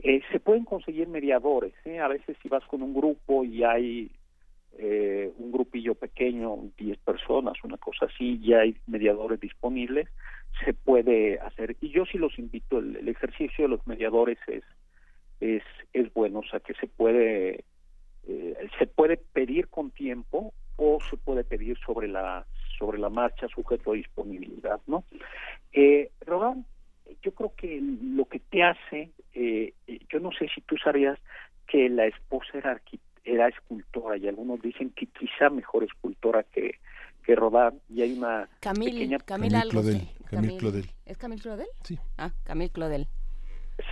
[0.01, 1.99] eh, se pueden conseguir mediadores, ¿eh?
[1.99, 4.11] a veces si vas con un grupo y hay
[4.77, 10.09] eh, un grupillo pequeño, 10 personas, una cosa así, ya hay mediadores disponibles,
[10.65, 11.77] se puede hacer.
[11.81, 14.65] Y yo sí los invito, el, ejercicio de los mediadores es,
[15.41, 17.65] es, es bueno, o sea que se puede,
[18.27, 22.47] eh, se puede pedir con tiempo o se puede pedir sobre la
[22.79, 25.05] sobre la marcha sujeto a disponibilidad, ¿no?
[25.73, 26.11] Eh,
[27.23, 29.73] yo creo que lo que te hace, eh,
[30.13, 31.19] yo no sé si tú sabías
[31.67, 32.81] que la esposa era,
[33.25, 36.79] era escultora y algunos dicen que quizá mejor escultora que,
[37.25, 39.19] que Rodin y hay una Camille, pequeña...
[39.19, 40.87] Camille, algo, Claudel, Camille Claudel.
[41.07, 41.69] ¿Es Camille Claudel?
[41.83, 41.99] Sí.
[42.19, 43.09] Ah, Camille Claudel.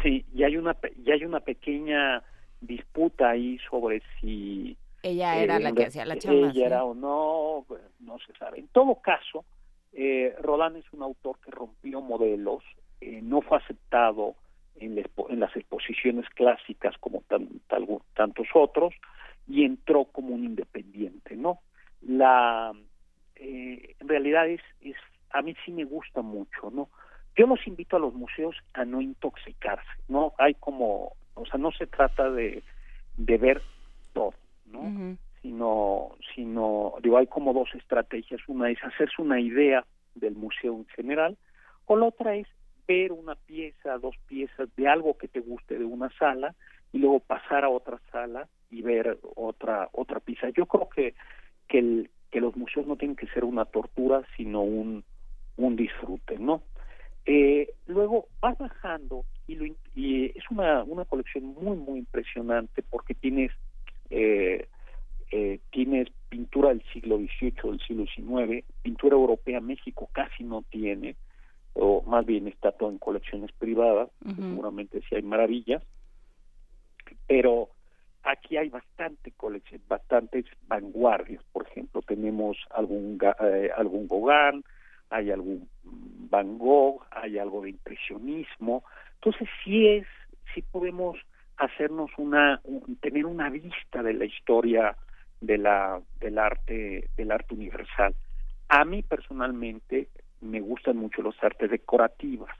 [0.02, 2.22] Sí, y hay una y hay una pequeña
[2.60, 6.50] disputa ahí sobre si ella era la que hacía la chamba.
[6.50, 7.66] Ella era o no,
[8.00, 8.60] no se sabe.
[8.60, 9.44] En todo caso,
[9.92, 12.62] eh, Roland es un autor que rompió modelos,
[13.00, 14.36] eh, no fue aceptado
[14.76, 17.48] en, en, las exposiciones clásicas como tan,
[18.14, 18.94] tantos otros
[19.48, 21.60] y entró como un independiente, ¿no?
[22.00, 22.72] La
[23.36, 24.96] eh, en realidad es, es
[25.30, 26.88] a mí sí me gusta mucho, ¿no?
[27.36, 30.32] Yo los invito a los museos a no intoxicarse, ¿no?
[30.38, 32.62] Hay como, o sea, no se trata de,
[33.16, 33.62] de ver
[34.12, 34.34] todo
[34.66, 35.16] ¿no?
[35.40, 38.40] Sino, sino, digo, hay como dos estrategias.
[38.46, 41.36] Una es hacerse una idea del museo en general,
[41.86, 42.46] o la otra es
[42.86, 46.54] ver una pieza, dos piezas de algo que te guste de una sala
[46.92, 50.48] y luego pasar a otra sala y ver otra otra pieza.
[50.50, 51.14] Yo creo que
[51.68, 55.04] que, el, que los museos no tienen que ser una tortura, sino un
[55.56, 56.62] un disfrute, ¿no?
[57.24, 63.14] Eh, luego vas bajando y, lo, y es una, una colección muy muy impresionante porque
[63.14, 63.52] tienes
[64.10, 64.66] eh,
[65.30, 71.16] eh, tienes pintura del siglo XVIII, del siglo XIX, pintura europea México casi no tiene,
[71.72, 75.82] o más bien está todo en colecciones privadas, seguramente sí hay maravillas,
[77.26, 77.70] pero
[78.22, 84.62] aquí hay bastante colección, bastantes vanguardias, por ejemplo, tenemos algún eh, algún Gauguin,
[85.12, 90.06] hay algún Van Gogh, hay algo de impresionismo, entonces sí es,
[90.54, 91.18] sí podemos
[91.58, 92.60] hacernos una,
[93.00, 94.96] tener una vista de la historia
[95.40, 98.14] de la, del arte, del arte universal.
[98.68, 100.08] A mí personalmente
[100.40, 102.56] me gustan mucho las artes decorativas,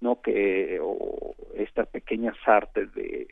[0.00, 0.22] ¿no?
[0.22, 3.26] Que, o estas pequeñas artes de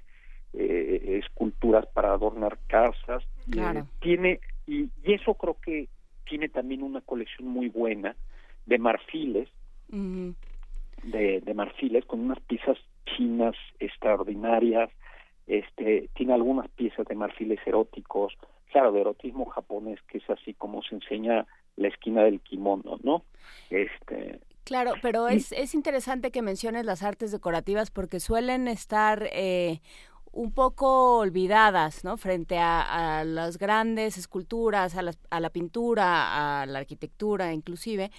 [0.52, 3.22] eh, esculturas para adornar casas.
[3.50, 3.86] Claro.
[4.00, 5.88] tiene, y, y, eso creo que
[6.28, 8.14] tiene también una colección muy buena
[8.68, 9.48] de marfiles,
[9.88, 14.90] de, de marfiles con unas piezas chinas extraordinarias,
[15.46, 18.34] este, tiene algunas piezas de marfiles eróticos,
[18.70, 23.24] claro, de erotismo japonés, que es así como se enseña la esquina del kimono, ¿no?
[23.70, 29.80] Este, Claro, pero es, es interesante que menciones las artes decorativas porque suelen estar eh,
[30.30, 32.18] un poco olvidadas, ¿no?
[32.18, 38.10] Frente a, a las grandes esculturas, a la, a la, pintura, a la arquitectura, inclusive.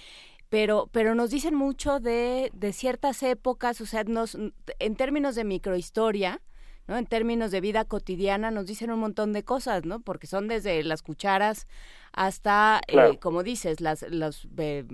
[0.50, 4.36] Pero, pero nos dicen mucho de, de ciertas épocas, o sea, nos,
[4.78, 6.42] en términos de microhistoria,
[6.88, 6.98] ¿no?
[6.98, 10.00] En términos de vida cotidiana nos dicen un montón de cosas, ¿no?
[10.00, 11.68] Porque son desde las cucharas
[12.12, 14.84] hasta, eh, como dices, las, los, eh,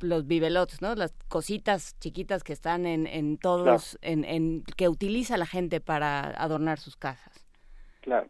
[0.00, 0.96] los bibelots, ¿no?
[0.96, 6.30] Las cositas chiquitas que están en, en todos, en, en, que utiliza la gente para
[6.42, 7.46] adornar sus casas.
[8.00, 8.28] Claro.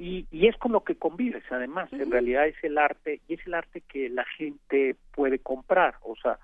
[0.00, 3.46] Y, y es con lo que convives, además, en realidad es el arte, y es
[3.46, 6.38] el arte que la gente puede comprar, o sea,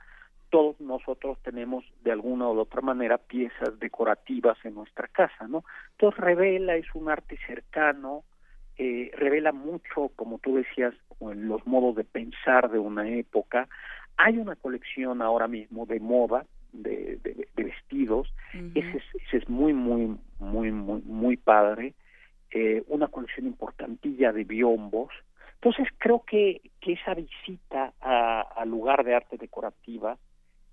[0.51, 5.65] todos nosotros tenemos de alguna o de otra manera piezas decorativas en nuestra casa, ¿no?
[5.93, 8.25] Entonces revela, es un arte cercano,
[8.77, 13.69] eh, revela mucho, como tú decías, los modos de pensar de una época.
[14.19, 18.33] Hay una colección ahora mismo de moda, de, de, vestidos,
[18.75, 21.95] ese, es, ese, es, muy, muy, muy, muy, muy padre.
[22.59, 25.13] Eh, una colección importantilla de biombos.
[25.57, 30.17] Entonces creo que, que esa visita al lugar de arte decorativa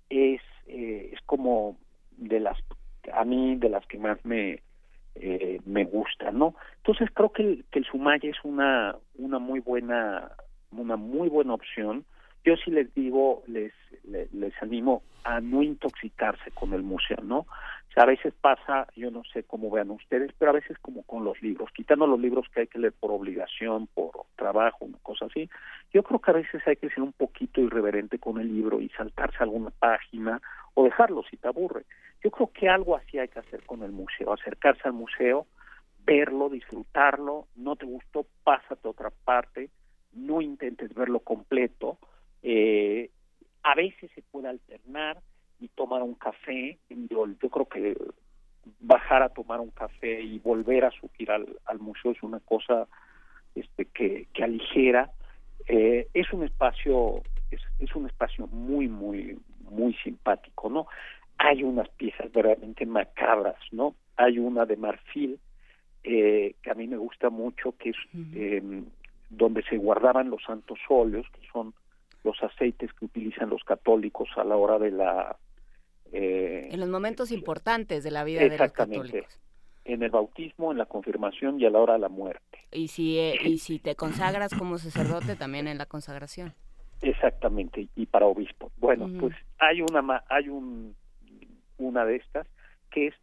[0.08, 1.76] es, eh, es como
[2.16, 2.56] de las,
[3.12, 4.62] a mí, de las que más me,
[5.16, 6.54] eh, me gusta, ¿no?
[6.78, 10.30] Entonces creo que el, que el Sumaya es una, una muy buena,
[10.70, 12.06] una muy buena opción.
[12.46, 17.44] Yo sí les digo, les, les, les animo a no intoxicarse con el museo, ¿no?
[17.96, 21.40] A veces pasa, yo no sé cómo vean ustedes, pero a veces como con los
[21.42, 25.48] libros, quitando los libros que hay que leer por obligación, por trabajo, una cosa así,
[25.92, 28.88] yo creo que a veces hay que ser un poquito irreverente con el libro y
[28.90, 30.40] saltarse alguna página
[30.74, 31.84] o dejarlo si te aburre.
[32.22, 35.46] Yo creo que algo así hay que hacer con el museo, acercarse al museo,
[36.04, 39.70] verlo, disfrutarlo, no te gustó, pásate a otra parte,
[40.12, 41.98] no intentes verlo completo,
[42.42, 43.10] eh,
[43.62, 45.18] a veces se puede alternar,
[45.60, 46.78] y tomar un café.
[46.88, 47.96] Yo, yo creo que
[48.80, 52.86] bajar a tomar un café y volver a subir al, al museo es una cosa
[53.54, 55.10] es este, que, que aligera.
[55.66, 59.38] Eh, es un espacio es, es un espacio muy muy
[59.70, 60.86] muy simpático, ¿no?
[61.38, 63.94] Hay unas piezas verdaderamente macabras, ¿no?
[64.16, 65.38] Hay una de marfil
[66.04, 67.96] eh, que a mí me gusta mucho, que es
[68.34, 68.84] em,
[69.30, 71.74] donde se guardaban los santos óleos, que son
[72.24, 75.36] los aceites que utilizan los católicos a la hora de la...
[76.12, 79.40] Eh, en los momentos importantes de la vida de los católicos.
[79.84, 82.58] En el bautismo, en la confirmación y a la hora de la muerte.
[82.72, 86.54] Y si, eh, y si te consagras como sacerdote, también en la consagración.
[87.02, 88.72] Exactamente, y para obispo.
[88.78, 90.96] Bueno, pues hay una hay un
[91.76, 92.46] una de estas
[92.90, 93.14] que es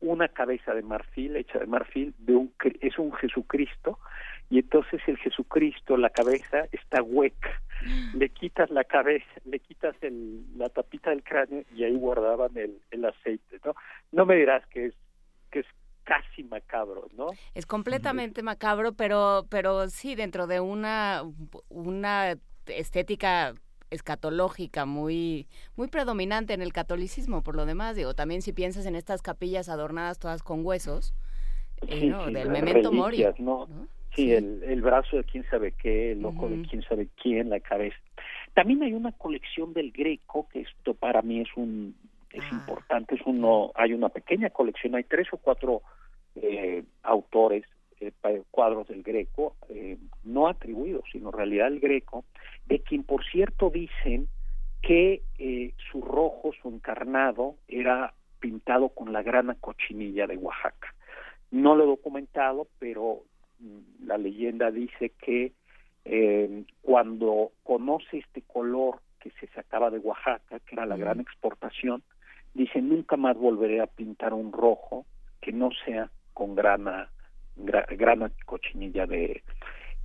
[0.00, 3.98] una cabeza de marfil hecha de marfil de un es un Jesucristo
[4.54, 7.60] y entonces el Jesucristo la cabeza está hueca.
[8.14, 12.80] Le quitas la cabeza le quitas el, la tapita del cráneo y ahí guardaban el,
[12.92, 13.74] el aceite no
[14.12, 14.94] no me dirás que es
[15.50, 15.66] que es
[16.04, 17.30] casi macabro, ¿no?
[17.54, 21.24] Es completamente macabro, pero pero sí dentro de una
[21.68, 22.36] una
[22.66, 23.54] estética
[23.90, 28.96] escatológica muy muy predominante en el catolicismo por lo demás digo también si piensas en
[28.96, 31.14] estas capillas adornadas todas con huesos
[31.86, 33.68] eh, del memento mori ¿no?
[34.14, 37.60] Sí, El, el, brazo de quién sabe qué el ojo de quién sabe quién la
[37.60, 37.96] cabeza
[38.52, 41.96] también hay una colección del Greco que esto para mí es un
[42.30, 42.50] es ah.
[42.52, 45.82] importante es uno hay una pequeña colección hay tres o cuatro
[46.36, 47.64] eh, autores
[48.00, 52.24] eh, cuadros del Greco, eh, no atribuidos, sino en realidad el Greco,
[52.66, 54.28] de quien por cierto dicen
[54.82, 60.94] que eh, su rojo, su encarnado, era pintado con la grana cochinilla de Oaxaca.
[61.50, 63.22] No lo he documentado, pero
[64.04, 65.52] la leyenda dice que
[66.82, 72.02] cuando conoce este color que se sacaba de Oaxaca, que era la gran exportación,
[72.52, 75.06] dice nunca más volveré a pintar un rojo
[75.40, 77.10] que no sea con grana
[77.56, 79.42] gran cochinilla de,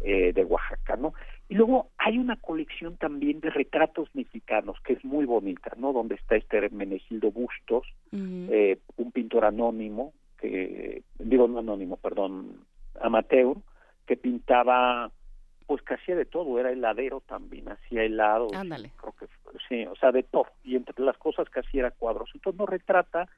[0.01, 1.13] eh, de Oaxaca, ¿no?
[1.47, 5.93] Y luego hay una colección también de retratos mexicanos que es muy bonita, ¿no?
[5.93, 12.65] Donde está este Menegildo Bustos, eh, un pintor anónimo, que digo no anónimo, perdón,
[13.01, 13.55] amateur,
[14.05, 15.11] que pintaba
[15.67, 18.91] pues que hacía de todo, era heladero también, hacía helados, Ándale.
[18.97, 19.27] creo que
[19.67, 22.65] sí, o sea, de todo, y entre las cosas que hacía era cuadros, entonces no
[22.65, 23.29] retrata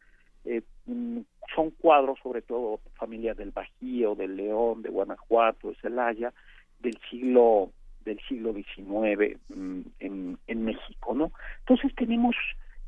[0.46, 1.20] eh, mm,
[1.54, 6.34] son cuadros sobre todo familias del Bajío, del León, de Guanajuato, de Celaya,
[6.80, 7.72] del siglo
[8.06, 11.32] del siglo XIX mm, en, en México, ¿no?
[11.60, 12.36] Entonces tenemos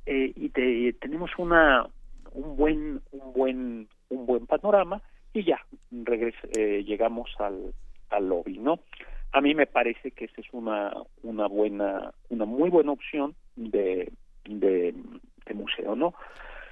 [0.05, 0.49] eh, y
[0.93, 1.87] tenemos una
[2.31, 5.01] un buen un buen un buen panorama
[5.33, 5.59] y ya
[6.57, 7.73] eh, llegamos al
[8.09, 8.79] al lobby, ¿no?
[9.31, 10.93] A mí me parece que esa es una
[11.23, 14.11] una buena una muy buena opción de
[14.45, 14.93] de,
[15.45, 16.13] de museo, ¿no?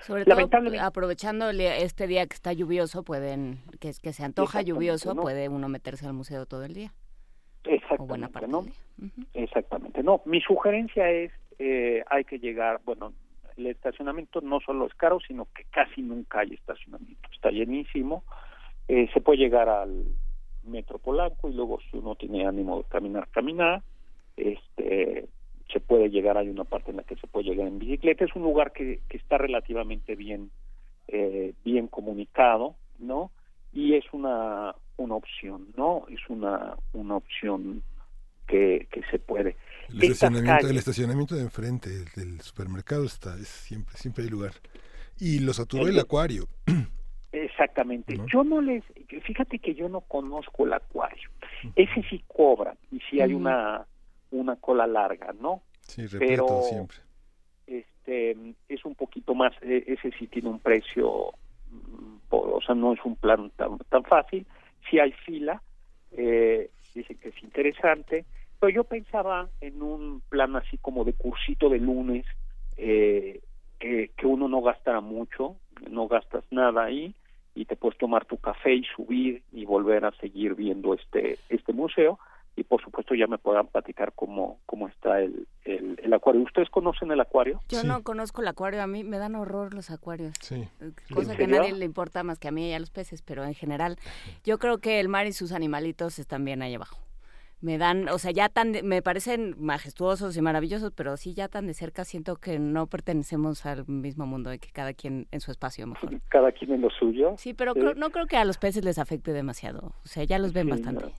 [0.02, 0.48] Sobre todo
[0.82, 6.08] aprovechando este día que está lluvioso, pueden que, que se antoja lluvioso, puede uno meterse
[6.08, 6.92] al museo todo el día.
[7.64, 8.66] Exactamente, ¿no?
[9.36, 10.02] Exactamente.
[10.02, 13.14] No, mi sugerencia es eh, hay que llegar, bueno,
[13.56, 17.30] el estacionamiento no solo es caro, sino que casi nunca hay estacionamiento.
[17.32, 18.24] Está llenísimo.
[18.88, 20.06] Eh, se puede llegar al
[20.64, 23.84] Metro Polanco y luego si uno tiene ánimo de caminar, caminar.
[24.38, 25.28] Este,
[25.72, 28.36] se puede llegar, hay una parte en la que se puede llegar en bicicleta, es
[28.36, 30.52] un lugar que, que está relativamente bien,
[31.08, 33.32] eh, bien comunicado, ¿no?
[33.74, 36.06] Y es una, una opción, ¿no?
[36.10, 37.84] Es una, una opción
[38.48, 39.56] que, que se puede.
[39.90, 44.54] El estacionamiento, el estacionamiento de enfrente del supermercado está, es siempre, siempre hay lugar.
[45.20, 46.48] Y los saturó el, acuario.
[47.32, 48.18] Exactamente.
[48.32, 48.84] Yo no les,
[49.24, 51.30] fíjate que yo no conozco el acuario.
[51.76, 53.86] Ese sí cobra y sí hay una
[54.32, 55.62] una cola larga, ¿no?
[55.82, 56.98] Sí, Pero, siempre.
[57.68, 58.36] Este,
[58.68, 61.34] es un poquito más, e, ese sí tiene un precio,
[61.70, 64.46] mm, o sea, no es un plan tan, tan fácil.
[64.90, 65.62] Si hay fila,
[66.12, 68.26] eh, dicen que es interesante,
[68.60, 72.26] pero yo pensaba en un plan así como de cursito de lunes,
[72.78, 73.42] eh,
[73.80, 75.58] que, que uno no gastara mucho,
[75.90, 77.16] no gastas nada ahí
[77.56, 81.74] y te puedes tomar tu café y subir y volver a seguir viendo este este
[81.74, 82.20] museo
[82.56, 86.42] y por supuesto ya me puedan platicar cómo, cómo está el, el, acuario.
[86.42, 87.62] ¿Ustedes conocen el acuario?
[87.70, 90.34] Yo no conozco el acuario, a mí me dan horror los acuarios.
[90.42, 90.68] Sí.
[91.14, 93.46] Cosa que a nadie le importa más que a mí y a los peces, pero
[93.46, 93.98] en general
[94.44, 96.98] yo creo que el mar y sus animalitos están bien ahí abajo.
[97.62, 101.68] Me dan, o sea, ya tan, me parecen majestuosos y maravillosos, pero sí ya tan
[101.68, 105.52] de cerca siento que no pertenecemos al mismo mundo y que cada quien en su
[105.52, 106.20] espacio mejor.
[106.30, 107.36] Cada quien en lo suyo.
[107.38, 109.94] Sí, pero no creo que a los peces les afecte demasiado.
[110.04, 111.14] O sea, ya los ven bastante.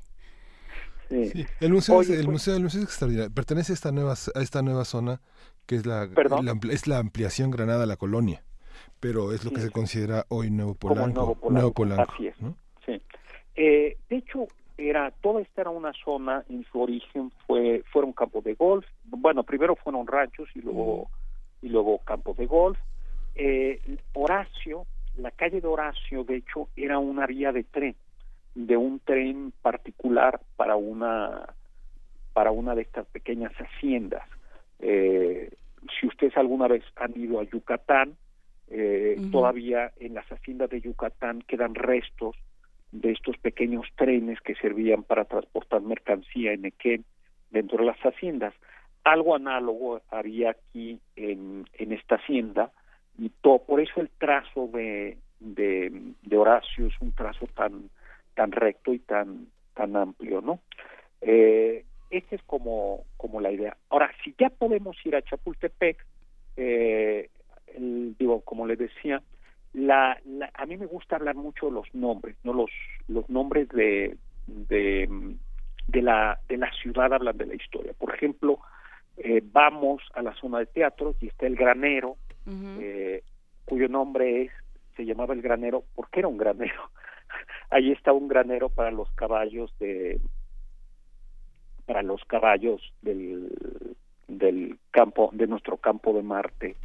[1.61, 3.31] El museo, el pues museo, el museo es extraordinario.
[3.33, 5.21] Pertenece a esta nueva, a esta nueva zona
[5.67, 6.09] que es la,
[6.71, 8.43] es la ampliación Granada a la colonia,
[9.01, 11.39] pero es lo que se considera hoy Nuevo Polanco.
[11.49, 12.11] Nuevo Polanco.
[12.13, 12.37] Así es.
[12.87, 13.01] sí.
[13.55, 14.49] Eh, de hecho,
[14.89, 19.43] era, toda esta era una zona, en su origen fue, fueron campos de golf, bueno,
[19.43, 21.11] primero fueron ranchos y luego,
[21.61, 22.79] y luego campos de golf.
[23.35, 23.81] Eh,
[24.15, 27.97] Horacio, la calle de Horacio, de hecho, era una vía de tren,
[28.55, 31.55] de un tren particular para una,
[32.33, 34.29] para una de estas pequeñas haciendas.
[34.81, 35.51] Eh,
[35.99, 38.17] si ustedes alguna vez han ido a Yucatán,
[38.69, 42.37] eh, todavía en las haciendas de Yucatán quedan restos
[42.93, 47.05] de estos pequeños trenes que servían para transportar mercancía en Equén
[47.51, 48.55] dentro de las haciendas.
[49.03, 52.71] Algo análogo había aquí en, en esta hacienda
[53.19, 55.91] y todo, por eso el trazo de, de,
[56.23, 57.91] de, Horacio es un trazo tan
[58.35, 60.61] tan recto y tan tan amplio, ¿no?
[61.21, 63.77] Eh, esta es como como la idea.
[63.91, 66.05] Ahora, si ya podemos ir a Chapultepec,
[66.57, 67.29] eh,
[67.77, 69.23] digo, como les decía,
[69.73, 70.19] la,
[70.55, 72.71] a mí me gusta hablar mucho los nombres, no los
[73.09, 74.17] los nombres de,
[74.47, 75.37] de,
[75.89, 77.93] de la de la ciudad hablan de la historia.
[77.95, 78.61] Por ejemplo,
[79.17, 82.17] eh, vamos a la zona de teatro y está el granero,
[82.47, 83.23] eh,
[83.65, 84.53] cuyo nombre es
[84.97, 86.91] se llamaba el granero porque era un granero.
[87.71, 90.21] Ahí está un granero para los caballos de
[91.87, 93.49] para los caballos del
[94.29, 96.77] del campo de nuestro campo de Marte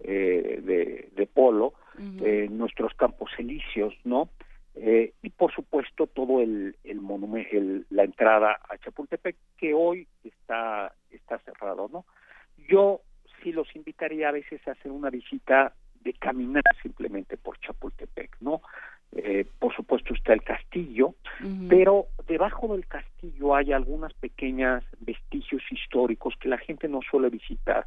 [0.00, 4.28] eh, de, de polo eh, nuestros campos elíseos, ¿no?
[4.74, 10.92] Eh, y por supuesto todo el, el monumento, la entrada a Chapultepec que hoy está
[11.10, 12.04] está cerrado, ¿no?
[12.68, 13.00] Yo
[13.42, 15.72] sí los invitaría a veces a hacer una visita
[16.02, 18.60] de caminar simplemente por Chapultepec, ¿no?
[19.12, 21.14] Eh, por supuesto está el castillo,
[21.68, 27.86] pero debajo del castillo hay algunas pequeñas vestigios históricos que la gente no suele visitar.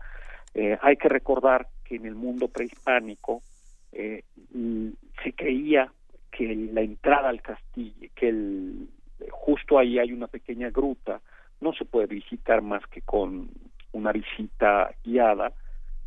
[0.53, 3.43] Eh, hay que recordar que en el mundo prehispánico
[3.91, 4.23] eh,
[4.53, 4.89] mm,
[5.23, 5.91] se creía
[6.31, 8.87] que la entrada al castillo, que el,
[9.29, 11.21] justo ahí hay una pequeña gruta,
[11.61, 13.49] no se puede visitar más que con
[13.91, 15.51] una visita guiada.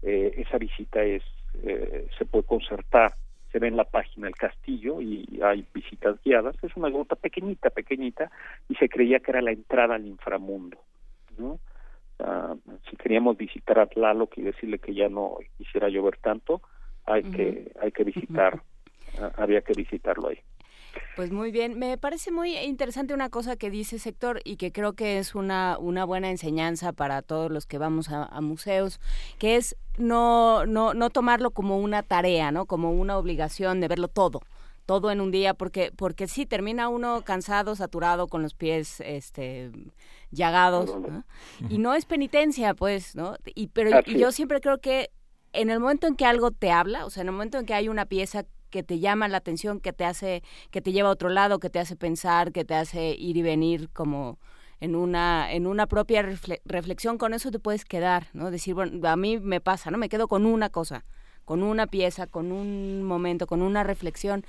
[0.02, 1.22] Eh, esa visita es
[1.62, 3.14] eh, se puede concertar,
[3.50, 6.56] se ve en la página el castillo y hay visitas guiadas.
[6.62, 8.30] Es una gruta pequeñita, pequeñita
[8.68, 10.78] y se creía que era la entrada al inframundo,
[11.36, 11.58] ¿no?
[12.88, 16.62] si queríamos visitar a Tlaloc y decirle que ya no quisiera llover tanto,
[17.06, 18.62] hay que hay que visitar
[19.36, 20.38] había que visitarlo ahí.
[21.16, 24.92] Pues muy bien, me parece muy interesante una cosa que dice Sector y que creo
[24.92, 29.00] que es una, una buena enseñanza para todos los que vamos a, museos,
[29.38, 32.66] que es no, no, no tomarlo como una tarea, ¿no?
[32.66, 34.40] Como una obligación de verlo todo
[34.84, 39.70] todo en un día porque porque sí termina uno cansado saturado con los pies este
[40.32, 40.92] llagados
[41.68, 45.10] y no es penitencia pues no y pero yo siempre creo que
[45.52, 47.74] en el momento en que algo te habla, o sea, en el momento en que
[47.74, 51.12] hay una pieza que te llama la atención, que te hace, que te lleva a
[51.12, 54.38] otro lado, que te hace pensar, que te hace ir y venir como
[54.80, 56.22] en una, en una propia
[56.64, 58.50] reflexión, con eso te puedes quedar, ¿no?
[58.50, 59.98] Decir, bueno, a mí me pasa, ¿no?
[59.98, 61.04] Me quedo con una cosa,
[61.44, 64.44] con una pieza, con un momento, con una reflexión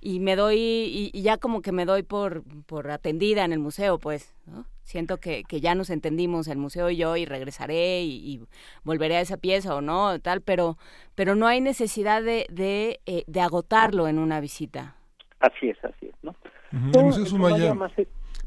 [0.00, 3.58] y me doy, y, y ya como que me doy por, por atendida en el
[3.58, 4.66] museo, pues, ¿no?
[4.86, 8.40] Siento que, que ya nos entendimos el museo y yo y regresaré y,
[8.84, 10.78] volveré a esa pieza o no tal pero
[11.14, 14.96] pero no hay necesidad de de, eh, de agotarlo en una visita.
[15.40, 16.34] Así es así es no
[16.72, 17.74] el museo Sumaya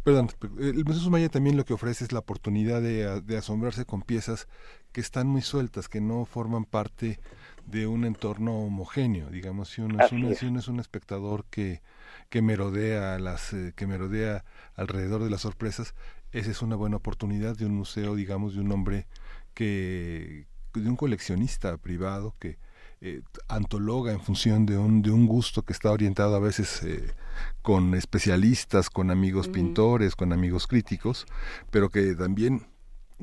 [0.04, 0.30] perdón
[0.60, 4.48] el museo Sumaya también lo que ofrece es la oportunidad de, de asombrarse con piezas
[4.94, 7.20] que están muy sueltas que no forman parte
[7.66, 11.82] de un entorno homogéneo digamos si uno es, un, si uno es un espectador que
[12.30, 15.96] que merodea las eh, que merodea alrededor de las sorpresas
[16.32, 19.08] esa es una buena oportunidad de un museo, digamos, de un hombre
[19.54, 22.58] que, de un coleccionista privado que
[23.02, 27.14] eh, antologa en función de un, de un gusto que está orientado a veces eh,
[27.62, 31.26] con especialistas, con amigos pintores, con amigos críticos,
[31.72, 32.68] pero que también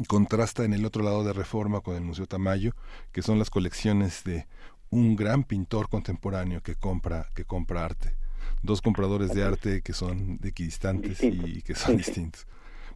[0.09, 2.73] contrasta en el otro lado de Reforma con el Museo Tamayo,
[3.13, 4.47] que son las colecciones de
[4.91, 8.15] un gran pintor contemporáneo que compra, que compra arte.
[8.63, 12.47] Dos compradores de arte que son equidistantes y que son distintos.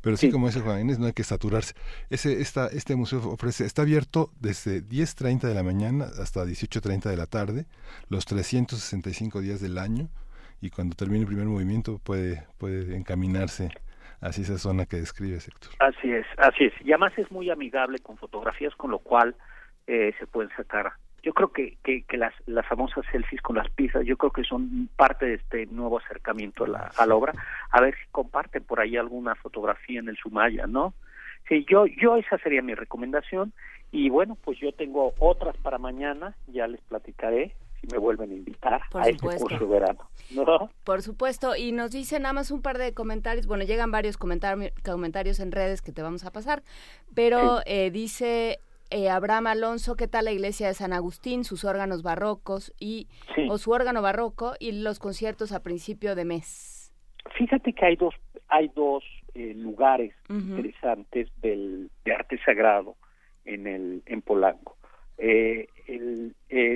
[0.03, 1.75] Pero sí, como dice Juan Inés, no hay que saturarse.
[2.09, 7.17] Ese, esta, este museo ofrece, está abierto desde 10.30 de la mañana hasta 18.30 de
[7.17, 7.67] la tarde,
[8.09, 10.09] los 365 días del año,
[10.61, 13.71] y cuando termine el primer movimiento puede, puede encaminarse
[14.21, 15.73] hacia esa zona que describe sector.
[15.79, 16.73] Así es, así es.
[16.85, 19.35] Y además es muy amigable con fotografías, con lo cual
[19.87, 20.93] eh, se pueden sacar
[21.23, 24.45] yo creo que, que, que, las, las famosas selfies con las pizzas, yo creo que
[24.45, 27.33] son parte de este nuevo acercamiento a la, a la obra.
[27.71, 30.95] A ver si comparten por ahí alguna fotografía en el Sumaya, ¿no?
[31.49, 33.53] Sí, yo, yo esa sería mi recomendación.
[33.93, 38.35] Y bueno, pues yo tengo otras para mañana, ya les platicaré, si me vuelven a
[38.35, 40.09] invitar a este curso verano.
[40.31, 40.71] ¿no?
[40.85, 45.41] Por supuesto, y nos dicen nada más un par de comentarios, bueno, llegan varios comentarios
[45.41, 46.63] en redes que te vamos a pasar,
[47.15, 48.61] pero eh, dice
[48.91, 53.07] eh, Abraham Alonso, ¿qué tal la iglesia de San Agustín, sus órganos barrocos y
[53.49, 56.93] o su órgano barroco y los conciertos a principio de mes?
[57.37, 58.15] Fíjate que hay dos
[58.49, 62.97] hay dos eh, lugares interesantes del de arte sagrado
[63.45, 64.77] en el en Polanco.
[65.19, 66.35] Eh, el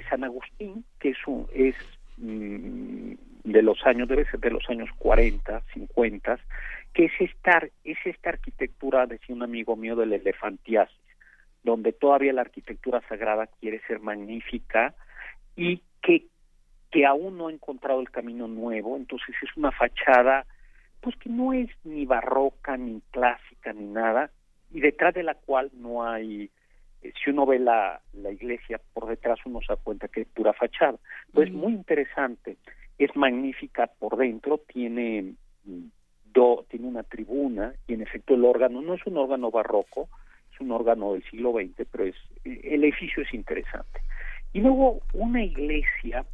[0.08, 1.74] San Agustín, que es un, es
[2.18, 6.38] mm, de los años debe ser de los años 40, 50,
[6.92, 11.03] que es estar es esta arquitectura decía un amigo mío del elefantiasis
[11.64, 14.94] donde todavía la arquitectura sagrada quiere ser magnífica
[15.56, 16.26] y que,
[16.90, 20.46] que aún no ha encontrado el camino nuevo, entonces es una fachada
[21.00, 24.30] pues que no es ni barroca, ni clásica, ni nada,
[24.72, 26.50] y detrás de la cual no hay,
[27.02, 30.28] eh, si uno ve la, la iglesia por detrás uno se da cuenta que es
[30.28, 30.98] pura fachada.
[31.26, 32.56] Entonces, es muy interesante,
[32.98, 35.34] es magnífica por dentro, tiene,
[35.64, 35.84] mm,
[36.32, 40.08] do, tiene una tribuna y en efecto el órgano no es un órgano barroco,
[40.54, 44.00] es un órgano del siglo XX, pero es el edificio es interesante.
[44.52, 46.24] Y luego una iglesia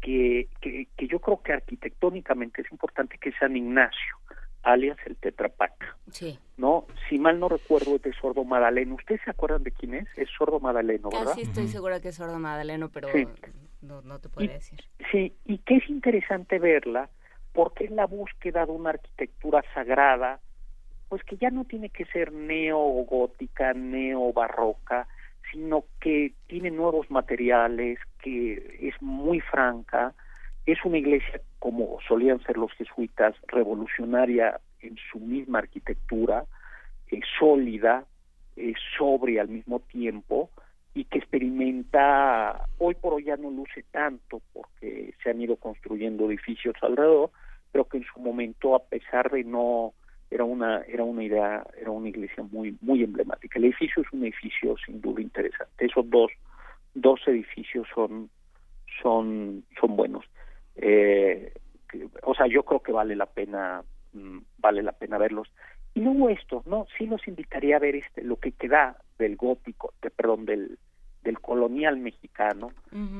[0.00, 4.16] que, que, yo creo que arquitectónicamente es importante, que es San Ignacio,
[4.62, 5.96] alias el Tetrapac.
[6.10, 6.38] Sí.
[6.56, 6.86] ¿No?
[7.08, 8.94] Si mal no recuerdo es de Sordo Madaleno.
[8.94, 10.08] ¿Ustedes se acuerdan de quién es?
[10.16, 11.26] Es Sordo Madaleno, ¿verdad?
[11.26, 13.08] Casi estoy segura que es Sordo Madaleno, pero
[13.82, 14.80] no, no te puedo decir.
[15.12, 17.10] Sí, y que es interesante verla
[17.52, 20.40] porque es la búsqueda de una arquitectura sagrada
[21.08, 25.06] pues que ya no tiene que ser neogótica, neobarroca,
[25.50, 30.14] sino que tiene nuevos materiales, que es muy franca,
[30.66, 36.44] es una iglesia como solían ser los jesuitas, revolucionaria en su misma arquitectura,
[37.10, 38.04] eh, sólida,
[38.56, 40.50] eh, sobria al mismo tiempo
[40.94, 46.26] y que experimenta, hoy por hoy ya no luce tanto porque se han ido construyendo
[46.26, 47.30] edificios alrededor,
[47.72, 49.94] pero que en su momento, a pesar de no
[50.30, 53.58] era una era una idea era una iglesia muy muy emblemática.
[53.58, 55.86] El edificio es un edificio sin duda interesante.
[55.86, 56.30] Esos dos
[56.94, 58.30] dos edificios son
[59.02, 60.24] son son buenos.
[60.76, 61.52] Eh,
[62.22, 65.48] o sea yo creo que vale la pena mm, vale la pena verlos.
[65.94, 69.94] Y luego estos no sí los invitaría a ver este lo que queda del gótico
[70.02, 70.78] de, perdón del
[71.22, 72.70] del colonial mexicano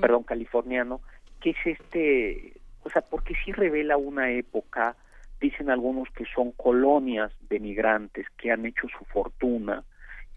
[0.01, 1.01] perdón californiano
[1.41, 2.53] que es este
[2.85, 4.97] o sea porque sí revela una época
[5.41, 9.85] dicen algunos que son colonias de migrantes que han hecho su fortuna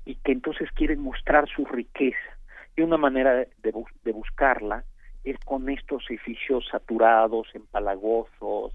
[0.06, 2.38] y que entonces quieren mostrar su riqueza.
[2.76, 4.84] Y una manera de, de buscarla
[5.24, 8.74] es con estos edificios saturados, empalagosos,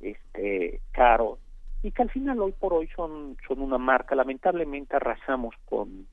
[0.00, 1.38] este, caros,
[1.82, 4.14] y que al final hoy por hoy son, una marca.
[4.14, 6.06] Lamentablemente arrasamos con,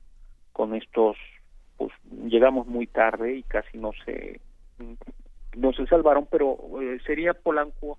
[0.52, 1.16] con estos,
[1.76, 1.92] pues
[2.24, 4.40] llegamos muy tarde y casi no se,
[5.56, 7.98] no se salvaron, pero eh, sería Polanco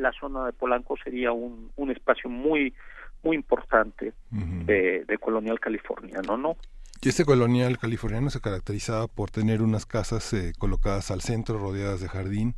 [0.00, 2.74] la zona de Polanco sería un, un espacio muy
[3.22, 6.56] muy importante de, colonial californiano, ¿no?
[7.02, 12.00] Y este colonial californiano se caracterizaba por tener unas casas eh, colocadas al centro, rodeadas
[12.00, 12.54] de jardín,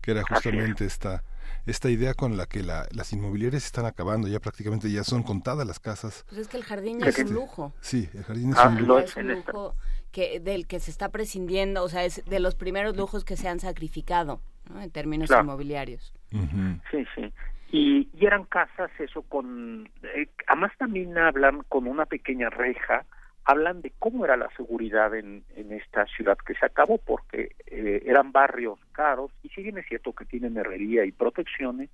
[0.00, 1.22] que era justamente esta
[1.66, 5.66] esta idea con la que la, las inmobiliarias están acabando, ya prácticamente ya son contadas
[5.66, 6.24] las casas.
[6.28, 7.72] Pues es que el jardín ya es un lujo.
[7.80, 8.98] Sí, el jardín es ah, un lujo.
[8.98, 9.74] Es un lujo
[10.14, 13.48] que, del que se está prescindiendo, o sea, es de los primeros lujos que se
[13.48, 14.40] han sacrificado
[14.80, 16.14] en términos inmobiliarios.
[16.90, 17.32] Sí, sí.
[17.72, 19.90] Y, y, eran casas, eso, con...
[20.04, 23.04] Eh, además también hablan con una pequeña reja,
[23.44, 28.02] hablan de cómo era la seguridad en, en esta ciudad que se acabó, porque eh,
[28.06, 31.90] eran barrios caros, y si bien es cierto que tienen herrería y protecciones,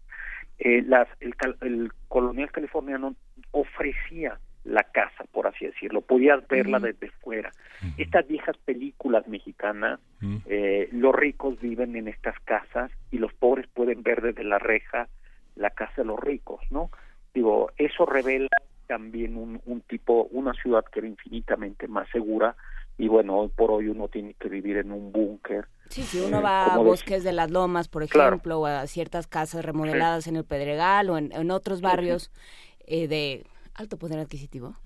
[0.59, 3.15] eh, las, el, el colonial californiano
[3.53, 7.51] ofrecía la casa, por así decirlo, podías verla desde fuera.
[7.97, 10.01] Estas viejas películas mexicanas,
[10.47, 15.09] eh, los ricos viven en estas casas y los pobres pueden ver desde la reja
[15.57, 16.91] la casa de los ricos, ¿no?
[17.33, 18.49] Digo, eso revela
[18.87, 22.57] también un, un tipo, una ciudad que era infinitamente más segura
[23.01, 25.69] y bueno, hoy por hoy uno tiene que vivir en un búnker.
[25.89, 29.27] Sí, si uno eh, va a bosques de las lomas, por ejemplo, o a ciertas
[29.27, 32.31] casas remodeladas en el Pedregal o en, otros barrios
[32.87, 33.47] eh, de
[33.81, 34.77] alto poder adquisitivo,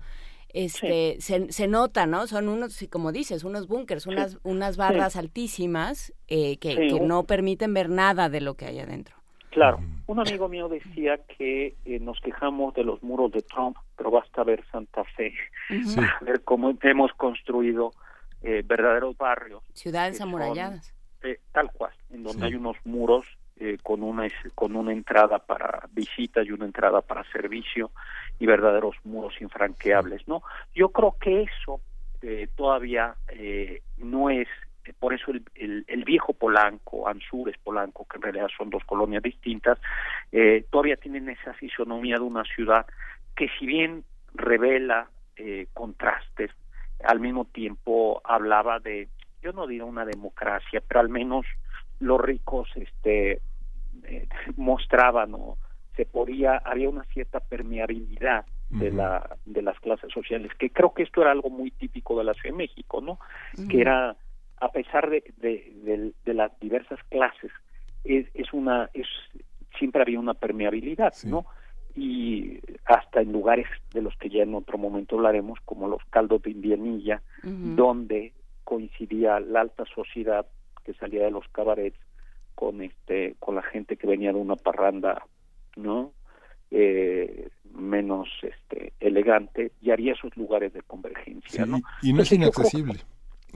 [0.55, 2.27] este, se, se, nota, ¿no?
[2.27, 7.89] Son unos, como dices, unos búnkers, unas, unas barras altísimas eh, que, no permiten ver
[7.89, 9.17] nada de lo que hay adentro.
[9.49, 14.11] Claro, un amigo mío decía que eh, nos quejamos de los muros de Trump, pero
[14.11, 15.33] basta ver Santa Fe,
[16.21, 17.91] ver cómo hemos construido
[18.41, 19.61] eh, verdaderos barrios.
[19.73, 20.93] Ciudades amuralladas.
[21.51, 23.25] tal cual, en donde hay unos muros
[23.57, 27.91] eh, con una con una entrada para visita y una entrada para servicio
[28.39, 30.43] y verdaderos muros infranqueables no
[30.73, 31.81] yo creo que eso
[32.21, 34.47] eh, todavía eh, no es
[34.93, 39.79] por eso el, el, viejo Polanco, Ansures Polanco, que en realidad son dos colonias distintas,
[40.31, 42.85] eh, todavía tienen esa fisonomía de una ciudad
[43.35, 44.03] que si bien
[44.33, 46.51] revela eh, contrastes,
[47.03, 49.09] al mismo tiempo hablaba de,
[49.41, 51.45] yo no diría una democracia, pero al menos
[51.99, 53.41] los ricos este
[54.03, 54.27] eh,
[54.57, 55.57] mostraban o
[55.95, 61.03] se podía había una cierta permeabilidad de la de las clases sociales que creo que
[61.03, 63.19] esto era algo muy típico de la Ciudad de México no
[63.69, 64.17] que era
[64.57, 67.51] a pesar de, de, de, las diversas clases
[68.03, 69.07] es, es una es
[69.77, 71.45] siempre había una permeabilidad no
[71.95, 76.41] y hasta en lugares de los que ya en otro momento hablaremos como los caldos
[76.41, 78.33] de Indianilla donde
[78.65, 80.45] coincidía la alta sociedad
[80.85, 81.97] que salía de los cabarets
[82.53, 85.25] con este con la gente que venía de una parranda
[85.75, 86.13] no
[86.71, 91.79] eh, menos este elegante y haría esos lugares de convergencia ¿no?
[92.01, 93.01] y no es inaccesible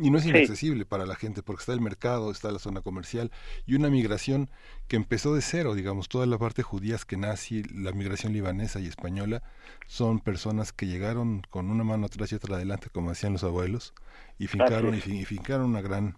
[0.01, 3.31] y no es inaccesible para la gente porque está el mercado, está la zona comercial
[3.65, 4.49] y una migración
[4.87, 8.87] que empezó de cero, digamos, toda la parte judía que nazi, la migración libanesa y
[8.87, 9.43] española,
[9.87, 13.93] son personas que llegaron con una mano atrás y otra adelante, como decían los abuelos,
[14.37, 16.15] y fincaron, y, fincaron una gran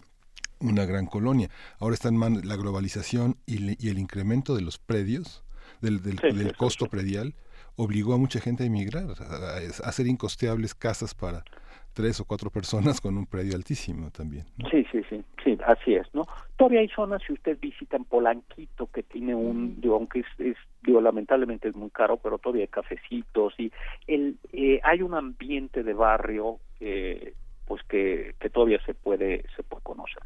[0.62, 1.48] una gran colonia.
[1.78, 5.44] Ahora está en la globalización y, el incremento de los predios,
[5.80, 7.34] del, del, costo predial,
[7.76, 11.44] obligó a mucha gente a emigrar, a, a hacer incosteables casas para
[11.92, 14.46] tres o cuatro personas con un predio altísimo también.
[14.70, 16.22] Sí, sí, sí, sí, así es, ¿no?
[16.56, 21.00] Todavía hay zonas, si usted visita en Polanquito, que tiene un, digo, aunque es, digo,
[21.00, 23.72] lamentablemente es muy caro, pero todavía hay cafecitos y
[24.06, 27.34] el, eh, hay un ambiente de barrio, eh,
[27.66, 30.22] pues que, que todavía se puede, se puede conocer.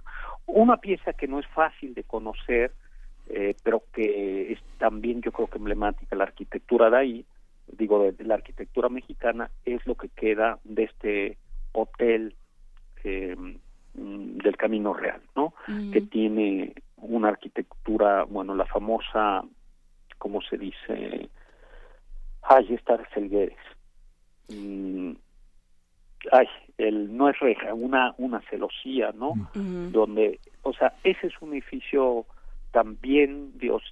[0.47, 2.72] Una pieza que no es fácil de conocer,
[3.28, 7.26] eh, pero que es también yo creo que emblemática la arquitectura de ahí,
[7.66, 11.39] digo, de la arquitectura mexicana, es lo que queda de este
[11.72, 12.34] hotel
[13.05, 13.37] eh,
[13.95, 15.55] del Camino Real, ¿no?
[15.66, 15.91] Mm.
[15.91, 19.43] Que tiene una arquitectura, bueno, la famosa,
[20.18, 21.28] ¿cómo se dice?
[22.43, 23.59] Ay, está Felgueres.
[24.49, 25.12] Mm,
[26.32, 26.47] ay,
[26.79, 29.33] el, no es reja, una, una celosía, ¿no?
[29.55, 32.27] Donde, o sea, ese es un edificio
[32.70, 33.83] también, Dios,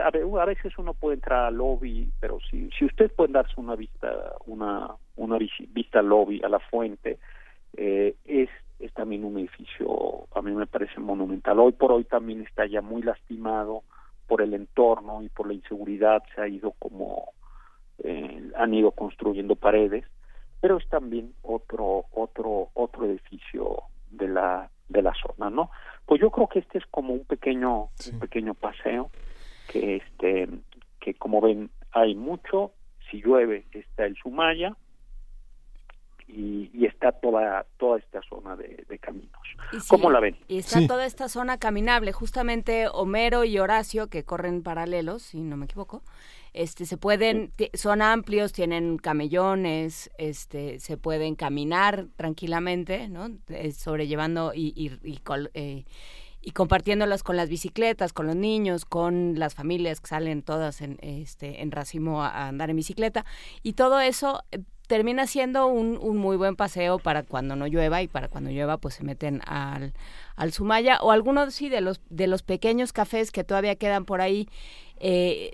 [0.00, 0.10] a,
[0.44, 4.08] veces uno puede entrar al lobby, pero si, si usted puede darse una vista,
[4.46, 7.18] una, una vista al lobby, a la fuente,
[7.76, 8.48] eh, es,
[8.78, 11.58] es también un edificio, a mí me parece monumental.
[11.58, 13.82] Hoy por hoy también está ya muy lastimado
[14.26, 17.30] por el entorno y por la inseguridad, se ha ido como,
[17.98, 20.04] eh, han ido construyendo paredes,
[20.64, 25.70] pero es también otro, otro, otro edificio de la, de la zona, ¿no?
[26.06, 29.10] Pues yo creo que este es como un pequeño, un pequeño paseo
[29.68, 30.48] que este
[31.00, 32.72] que como ven hay mucho
[33.10, 34.74] si llueve está el Sumaya
[36.26, 39.42] y, y, está toda toda esta zona de, caminos.
[39.86, 40.38] ¿Cómo la ven?
[40.48, 42.12] Y está toda esta zona caminable.
[42.12, 46.02] Justamente Homero y Horacio, que corren paralelos, si no me equivoco,
[46.54, 53.30] este se pueden son amplios, tienen camellones, este se pueden caminar tranquilamente, ¿no?
[53.48, 55.20] Eh, sobrellevando y, y, y
[55.54, 55.84] eh,
[56.46, 60.98] y compartiéndolas con las bicicletas, con los niños, con las familias que salen todas en,
[61.00, 63.24] este, en racimo a, andar en bicicleta.
[63.62, 68.02] Y todo eso eh, termina siendo un, un, muy buen paseo para cuando no llueva
[68.02, 69.94] y para cuando llueva pues se meten al,
[70.36, 74.20] al Sumaya o algunos sí de los, de los pequeños cafés que todavía quedan por
[74.20, 74.46] ahí.
[74.98, 75.52] Eh,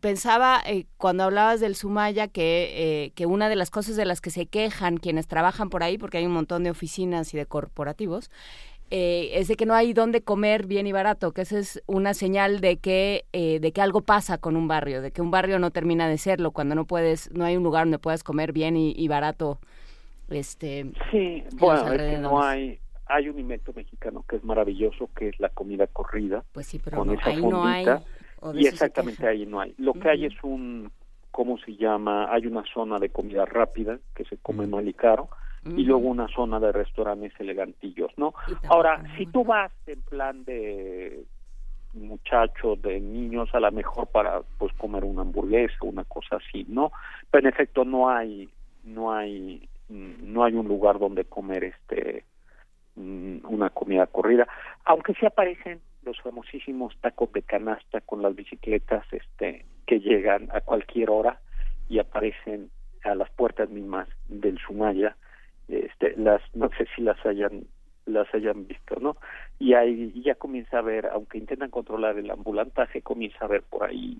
[0.00, 4.30] pensaba eh, cuando hablabas del Sumaya que, que una de las cosas de las que
[4.30, 8.30] se quejan quienes trabajan por ahí, porque hay un montón de oficinas y de corporativos,
[8.94, 12.12] eh, es de que no hay dónde comer bien y barato, que esa es una
[12.12, 15.58] señal de que eh, de que algo pasa con un barrio, de que un barrio
[15.58, 18.76] no termina de serlo cuando no puedes, no hay un lugar donde puedas comer bien
[18.76, 19.60] y, barato.
[20.28, 25.30] Este, sí, bueno, es que no hay hay un invento mexicano que es maravilloso, que
[25.30, 26.44] es la comida corrida.
[26.52, 27.86] Pues sí, pero ahí no hay.
[28.54, 29.74] Y exactamente ahí no hay.
[29.78, 30.90] Lo que hay es un,
[31.30, 32.32] ¿cómo se llama?
[32.32, 35.28] Hay una zona de comida rápida que se come mal y caro
[35.64, 38.34] y luego una zona de restaurantes elegantillos, ¿no?
[38.68, 41.24] Ahora, si tú vas en plan de
[41.94, 46.90] muchachos, de niños, a lo mejor para pues comer una hamburguesa, una cosa así, ¿no?
[47.30, 48.48] Pero en efecto no hay,
[48.82, 52.24] no hay, no hay un lugar donde comer este
[52.96, 54.48] mm, una comida corrida,
[54.84, 60.60] aunque sí aparecen los famosísimos tacos de canasta con las bicicletas este que llegan a
[60.60, 61.40] cualquier hora
[61.88, 62.70] y aparecen
[63.04, 65.16] a las puertas mismas del Sumaya
[65.68, 67.64] este, las no sé si las hayan
[68.04, 69.16] las hayan visto, ¿no?
[69.58, 73.84] Y ahí ya comienza a ver, aunque intentan controlar el ambulantaje, comienza a ver por
[73.84, 74.18] ahí,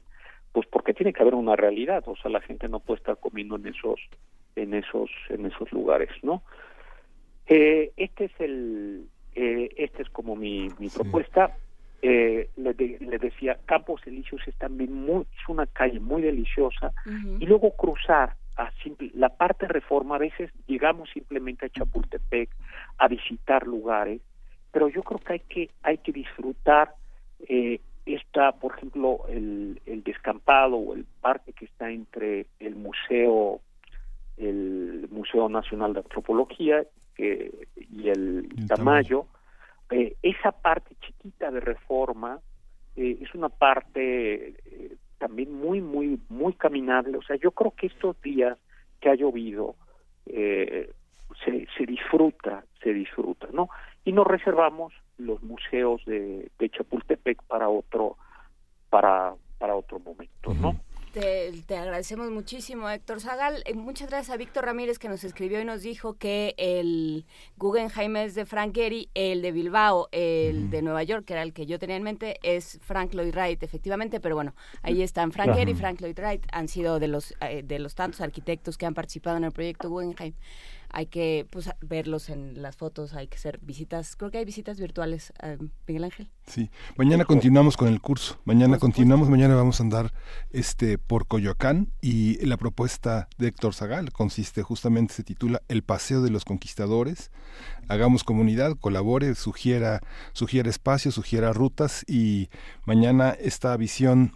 [0.52, 3.56] pues porque tiene que haber una realidad, o sea, la gente no puede estar comiendo
[3.56, 4.00] en esos,
[4.54, 6.42] en esos, en esos lugares, ¿no?
[7.46, 11.56] Eh, este es el, Eh, esta es como mi, mi propuesta.
[12.02, 16.92] Eh, le, le, decía, Campos Elíseos es también muy, es una calle muy deliciosa.
[17.38, 22.50] Y luego cruzar a simple, la parte reforma, a veces llegamos simplemente a Chapultepec
[22.98, 24.20] a visitar lugares,
[24.72, 26.94] pero yo creo que hay que, hay que disfrutar
[27.48, 33.60] eh, esta, por ejemplo, el, el descampado o el parque que está entre el museo,
[34.36, 36.84] el Museo Nacional de Antropología
[37.22, 39.26] que, y el, Tamayo,
[39.90, 42.40] eh, esa parte chiquita de reforma
[42.96, 47.16] eh, es una parte eh, también muy, muy, muy caminable.
[47.16, 48.58] O sea, yo creo que estos días
[49.00, 49.76] que ha llovido
[50.24, 53.68] se, se disfruta, se disfruta, ¿no?
[54.04, 58.16] Y nos reservamos los museos de, de Chapultepec para otro,
[58.90, 60.76] para, para otro momento, ¿no?
[61.12, 63.62] Te, agradecemos muchísimo, Héctor Zagal.
[63.66, 67.26] Eh, muchas gracias a Víctor Ramírez que nos escribió y nos dijo que el
[67.58, 71.52] Guggenheim es de Frank Gehry, el de Bilbao, el de Nueva York, que era el
[71.52, 75.54] que yo tenía en mente, es Frank Lloyd Wright, efectivamente, pero bueno, ahí están Frank
[75.54, 78.86] Gehry y Frank Lloyd Wright, han sido de los, eh, de los tantos arquitectos que
[78.86, 80.32] han participado en el proyecto Guggenheim
[80.92, 84.78] hay que pues, verlos en las fotos, hay que hacer visitas, creo que hay visitas
[84.78, 86.30] virtuales, eh, Miguel Ángel.
[86.46, 90.12] Sí, mañana continuamos con el curso, mañana continuamos, mañana vamos a andar
[90.50, 96.20] este por Coyoacán y la propuesta de Héctor Zagal consiste justamente, se titula El Paseo
[96.20, 97.30] de los Conquistadores,
[97.88, 100.00] hagamos comunidad, colabore, sugiera,
[100.32, 102.50] sugiera espacios, sugiera rutas y
[102.84, 104.32] mañana esta visión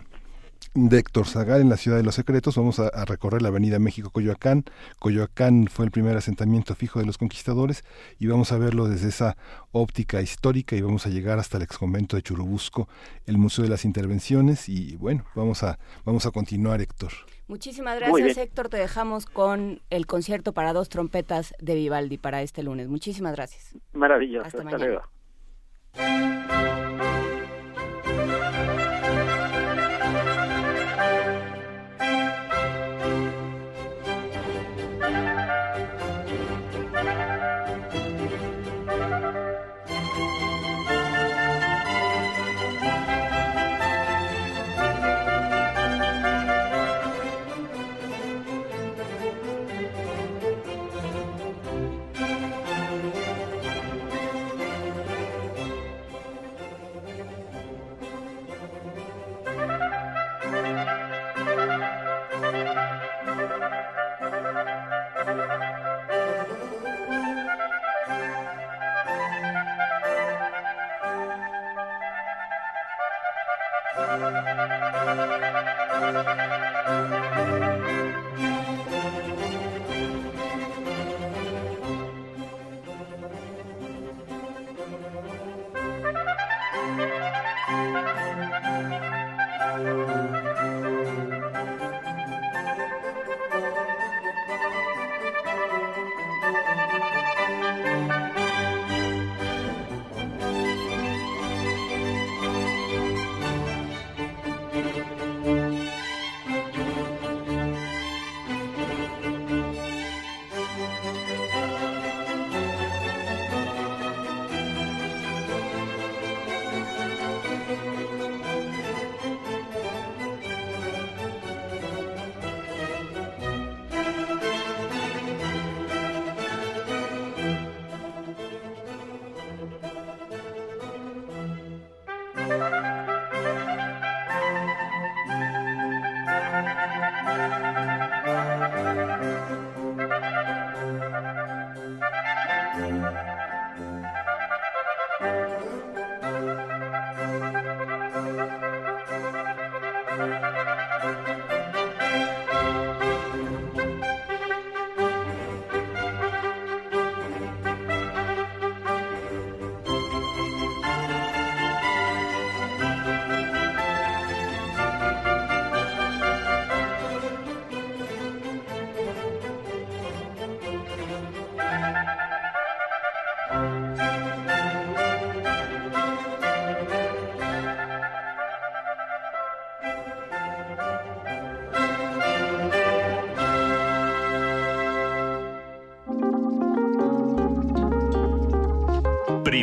[0.75, 2.57] de Héctor Zagal en la Ciudad de los Secretos.
[2.57, 4.65] Vamos a, recorrer la Avenida México-Coyoacán.
[4.99, 7.85] Coyoacán fue el primer asentamiento fijo de los conquistadores
[8.19, 9.37] y vamos a verlo desde esa
[9.73, 12.89] óptica histórica y vamos a llegar hasta el exconvento de Churubusco,
[13.27, 17.13] el Museo de las Intervenciones y bueno, vamos a, vamos a continuar, Héctor.
[17.49, 18.69] Muchísimas gracias, Héctor.
[18.69, 22.89] Te dejamos con el concierto para dos trompetas de Vivaldi para este lunes.
[22.89, 23.77] Muchísimas gracias.
[23.93, 24.47] Maravilloso.
[24.47, 25.03] Hasta, mañana.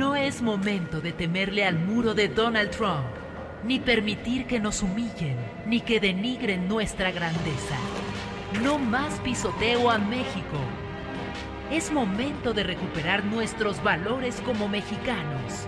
[0.00, 3.04] No es momento de temerle al muro de Donald Trump,
[3.64, 5.36] ni permitir que nos humillen,
[5.66, 7.76] ni que denigren nuestra grandeza.
[8.62, 10.56] No más pisoteo a México.
[11.70, 15.66] Es momento de recuperar nuestros valores como mexicanos.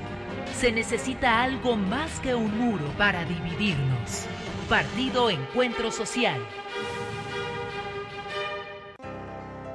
[0.55, 4.25] Se necesita algo más que un muro para dividirnos.
[4.67, 6.41] Partido Encuentro Social.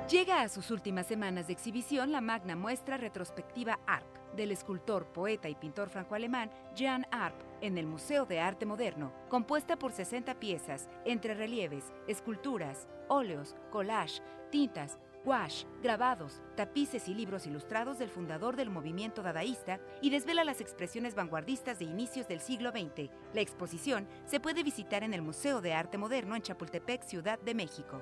[0.10, 5.49] Llega a sus últimas semanas de exhibición la magna muestra retrospectiva ARP del escultor, poeta
[5.49, 10.88] y pintor franco-alemán Jean Arp en el Museo de Arte Moderno, compuesta por 60 piezas
[11.03, 18.69] entre relieves, esculturas, óleos, collage, tintas, gouache, grabados, tapices y libros ilustrados del fundador del
[18.69, 23.09] movimiento dadaísta y desvela las expresiones vanguardistas de inicios del siglo XX.
[23.33, 27.55] La exposición se puede visitar en el Museo de Arte Moderno en Chapultepec, Ciudad de
[27.55, 28.01] México.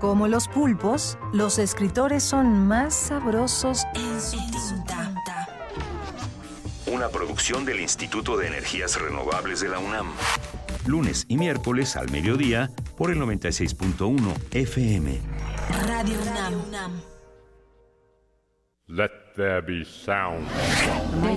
[0.00, 4.36] Como los pulpos, los escritores son más sabrosos en su
[4.84, 5.48] tinta.
[6.86, 10.08] Una producción del Instituto de Energías Renovables de la UNAM.
[10.86, 14.18] Lunes y miércoles al mediodía por el 96.1
[14.52, 15.18] FM.
[15.88, 16.18] Radio
[16.68, 17.00] UNAM.
[18.88, 20.46] Let there be sound.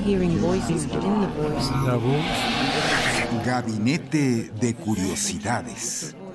[0.06, 1.72] Hearing voices within the voice?
[1.86, 3.46] La voz.
[3.46, 6.16] Gabinete de Curiosidades.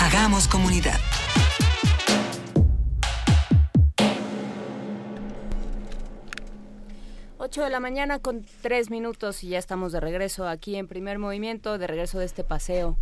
[0.00, 0.98] Hagamos comunidad.
[7.56, 11.78] De la mañana con tres minutos y ya estamos de regreso aquí en primer movimiento,
[11.78, 12.98] de regreso de este paseo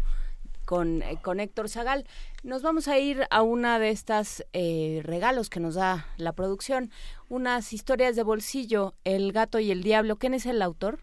[0.65, 2.07] con, eh, con Héctor Zagal.
[2.43, 6.91] Nos vamos a ir a una de estas eh, regalos que nos da la producción,
[7.29, 10.17] unas historias de bolsillo, El gato y el diablo.
[10.17, 10.99] ¿Quién es el autor?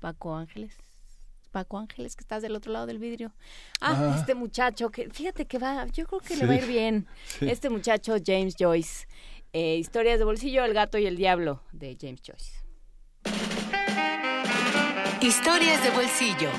[0.00, 0.74] Paco Ángeles.
[1.52, 3.32] Paco Ángeles, que estás del otro lado del vidrio.
[3.80, 4.16] Ah, Ah.
[4.18, 7.06] este muchacho, que fíjate que va, yo creo que le va a ir bien.
[7.26, 7.48] sí.
[7.48, 9.06] Este muchacho, James Joyce.
[9.54, 12.52] Eh, historias de bolsillo, El gato y el diablo, de James Joyce.
[15.22, 16.50] Historias de bolsillo.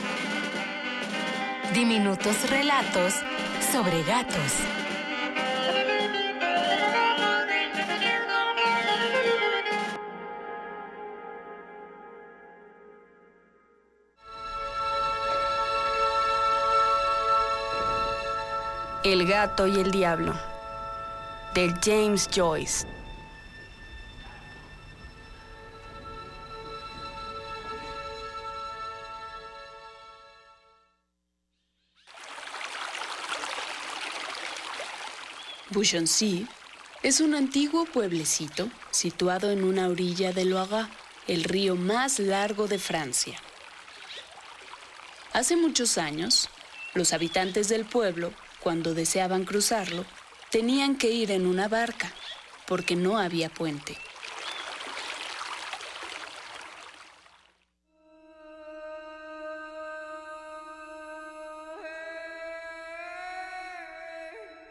[1.74, 3.14] Diminutos relatos
[3.72, 4.54] sobre gatos.
[19.04, 20.34] El gato y el diablo
[21.54, 22.97] de James Joyce.
[35.70, 36.48] Bouchoncy
[37.04, 40.88] es un antiguo pueblecito situado en una orilla del Loire,
[41.28, 43.38] el río más largo de Francia.
[45.34, 46.50] Hace muchos años,
[46.94, 50.06] los habitantes del pueblo, cuando deseaban cruzarlo,
[50.52, 52.14] tenían que ir en una barca,
[52.66, 53.98] porque no había puente.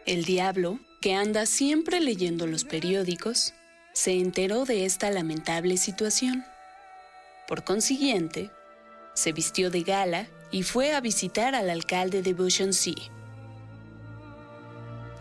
[0.06, 3.54] El diablo que anda siempre leyendo los periódicos,
[3.92, 6.44] se enteró de esta lamentable situación.
[7.46, 8.50] Por consiguiente,
[9.14, 12.74] se vistió de gala y fue a visitar al alcalde de Beauchamp.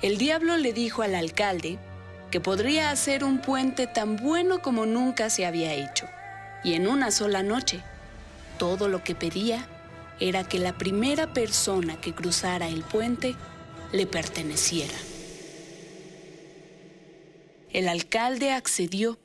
[0.01, 1.79] El diablo le dijo al alcalde
[2.31, 6.05] que podría hacer un puente tan bueno como nunca se había hecho,
[6.63, 7.81] y en una sola noche.
[8.57, 9.67] Todo lo que pedía
[10.19, 13.35] era que la primera persona que cruzara el puente
[13.91, 14.95] le perteneciera.
[17.75, 19.17] El alcalde accedió.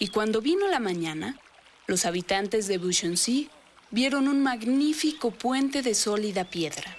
[0.00, 1.38] Y cuando vino la mañana,
[1.86, 3.50] los habitantes de Bouchoncy
[3.92, 6.96] vieron un magnífico puente de sólida piedra.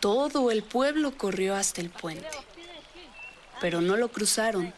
[0.00, 2.38] Todo el pueblo corrió hasta el puente,
[3.60, 4.72] pero no lo cruzaron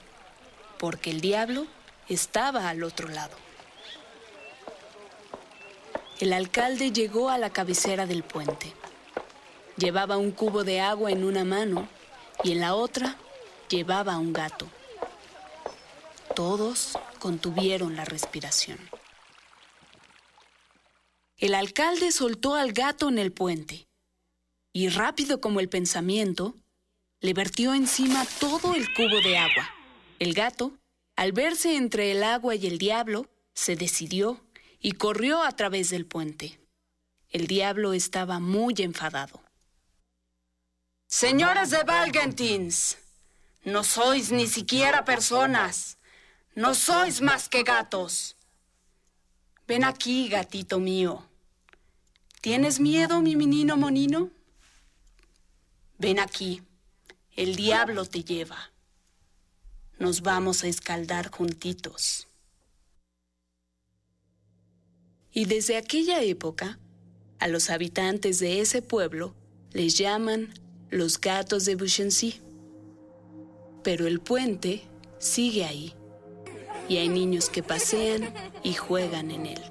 [0.76, 1.68] porque el diablo
[2.08, 3.36] estaba al otro lado.
[6.18, 8.72] El alcalde llegó a la cabecera del puente.
[9.76, 11.88] Llevaba un cubo de agua en una mano
[12.42, 13.16] y en la otra
[13.68, 14.68] llevaba un gato.
[16.34, 18.78] Todos contuvieron la respiración.
[21.36, 23.86] El alcalde soltó al gato en el puente
[24.72, 26.54] y rápido como el pensamiento,
[27.20, 29.68] le vertió encima todo el cubo de agua.
[30.18, 30.72] El gato,
[31.16, 34.40] al verse entre el agua y el diablo, se decidió
[34.80, 36.60] y corrió a través del puente.
[37.28, 39.42] El diablo estaba muy enfadado.
[41.12, 42.96] Señores de Valgentins,
[43.64, 45.98] no sois ni siquiera personas,
[46.54, 48.36] no sois más que gatos.
[49.66, 51.26] Ven aquí, gatito mío.
[52.40, 54.30] ¿Tienes miedo, mi menino monino?
[55.98, 56.62] Ven aquí,
[57.34, 58.70] el diablo te lleva.
[59.98, 62.28] Nos vamos a escaldar juntitos.
[65.32, 66.78] Y desde aquella época,
[67.40, 69.34] a los habitantes de ese pueblo
[69.72, 70.54] les llaman
[70.90, 72.40] los gatos de Bouchancy.
[73.82, 74.82] Pero el puente
[75.18, 75.94] sigue ahí
[76.88, 78.32] y hay niños que pasean
[78.62, 79.62] y juegan en él.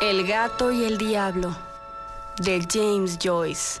[0.00, 1.54] El gato y el diablo
[2.38, 3.80] de James Joyce.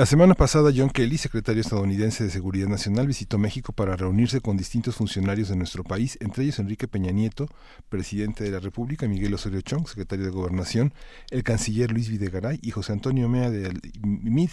[0.00, 4.56] La semana pasada, John Kelly, secretario estadounidense de Seguridad Nacional, visitó México para reunirse con
[4.56, 7.48] distintos funcionarios de nuestro país, entre ellos Enrique Peña Nieto,
[7.90, 10.94] presidente de la República, Miguel Osorio Chong, secretario de Gobernación,
[11.28, 14.48] el canciller Luis Videgaray y José Antonio Mea de MID,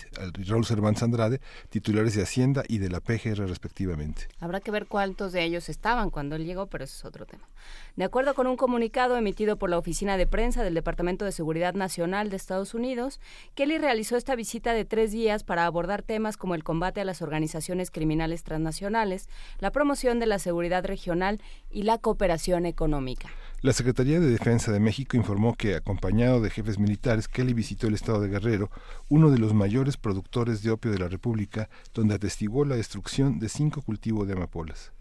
[0.49, 1.39] Raúl Cervantes Andrade,
[1.69, 4.27] titulares de Hacienda y de la PGR respectivamente.
[4.41, 7.47] Habrá que ver cuántos de ellos estaban cuando él llegó, pero eso es otro tema.
[7.95, 11.73] De acuerdo con un comunicado emitido por la Oficina de Prensa del Departamento de Seguridad
[11.73, 13.21] Nacional de Estados Unidos,
[13.55, 17.21] Kelly realizó esta visita de tres días para abordar temas como el combate a las
[17.21, 19.29] organizaciones criminales transnacionales,
[19.59, 23.29] la promoción de la seguridad regional y la cooperación económica.
[23.61, 27.95] La Secretaría de Defensa de México informó que, acompañado de jefes militares, Kelly visitó el
[27.95, 28.69] estado de Guerrero,
[29.09, 33.49] uno de los mayores productores de opio de la República, donde atestiguó la destrucción de
[33.49, 34.91] cinco cultivos de amapolas.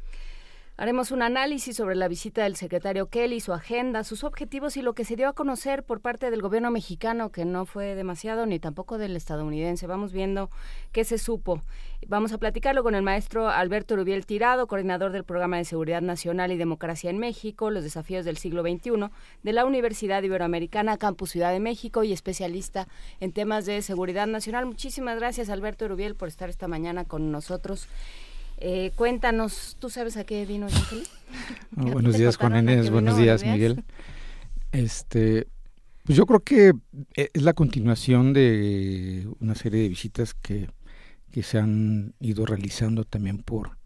[0.78, 4.92] Haremos un análisis sobre la visita del secretario Kelly, su agenda, sus objetivos y lo
[4.92, 8.58] que se dio a conocer por parte del gobierno mexicano, que no fue demasiado, ni
[8.58, 9.86] tampoco del estadounidense.
[9.86, 10.50] Vamos viendo
[10.92, 11.62] qué se supo.
[12.08, 16.52] Vamos a platicarlo con el maestro Alberto Rubiel Tirado, coordinador del Programa de Seguridad Nacional
[16.52, 19.08] y Democracia en México, los desafíos del siglo XXI,
[19.42, 22.86] de la Universidad Iberoamericana, Campus Ciudad de México y especialista
[23.20, 24.66] en temas de seguridad nacional.
[24.66, 27.88] Muchísimas gracias, Alberto Rubiel, por estar esta mañana con nosotros.
[28.58, 31.02] Eh, cuéntanos, ¿tú sabes a qué vino Ángel?
[31.76, 32.90] Oh, buenos días, Juan Inés.
[32.90, 33.84] Buenos días, Miguel.
[34.72, 35.46] Este,
[36.04, 36.72] pues yo creo que
[37.14, 40.70] eh, es la continuación de una serie de visitas que,
[41.30, 43.76] que se han ido realizando también por,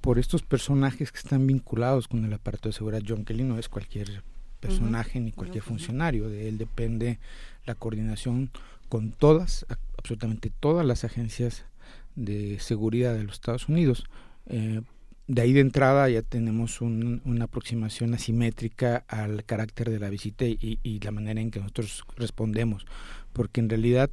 [0.00, 3.02] por estos personajes que están vinculados con el aparato de seguridad.
[3.06, 4.24] John Kelly no es cualquier
[4.58, 7.20] personaje ni cualquier funcionario, de él depende
[7.64, 8.50] la coordinación
[8.88, 9.66] con todas,
[9.96, 11.64] absolutamente todas las agencias
[12.18, 14.04] de seguridad de los Estados Unidos.
[14.46, 14.82] Eh,
[15.26, 21.00] de ahí de entrada ya tenemos una aproximación asimétrica al carácter de la visita y,
[21.02, 22.86] la manera en que nosotros respondemos,
[23.34, 24.10] porque en realidad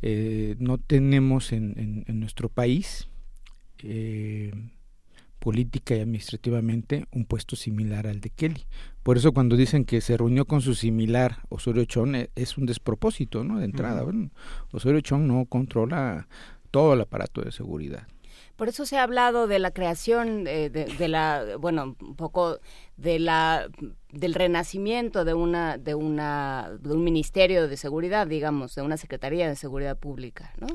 [0.00, 3.08] eh, no tenemos en, nuestro país,
[3.82, 4.52] eh,
[5.38, 8.64] política y administrativamente un puesto similar al de Kelly.
[9.02, 13.44] Por eso cuando dicen que se reunió con su similar Osorio Chong es un despropósito,
[13.44, 13.58] ¿no?
[13.58, 14.06] De entrada,
[14.72, 16.26] Osorio Chong no controla
[16.74, 18.08] todo el aparato de seguridad.
[18.56, 22.58] Por eso se ha hablado de la creación de, de, la, bueno, un poco
[22.96, 23.68] de la
[24.10, 29.48] del renacimiento de una de una de un ministerio de seguridad, digamos, de una secretaría
[29.48, 30.66] de seguridad pública, ¿no?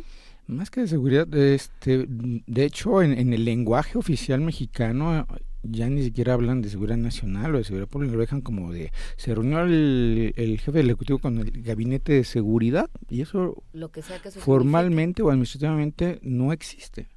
[0.48, 5.28] Más que de seguridad, este, de hecho, en, el lenguaje oficial mexicano
[5.64, 8.92] ya ni siquiera hablan de seguridad nacional o de seguridad pública, lo dejan como de,
[9.18, 14.02] se reunió el, jefe del Ejecutivo con el gabinete de seguridad y eso, lo que
[14.02, 17.08] sea que formalmente o administrativamente no existe.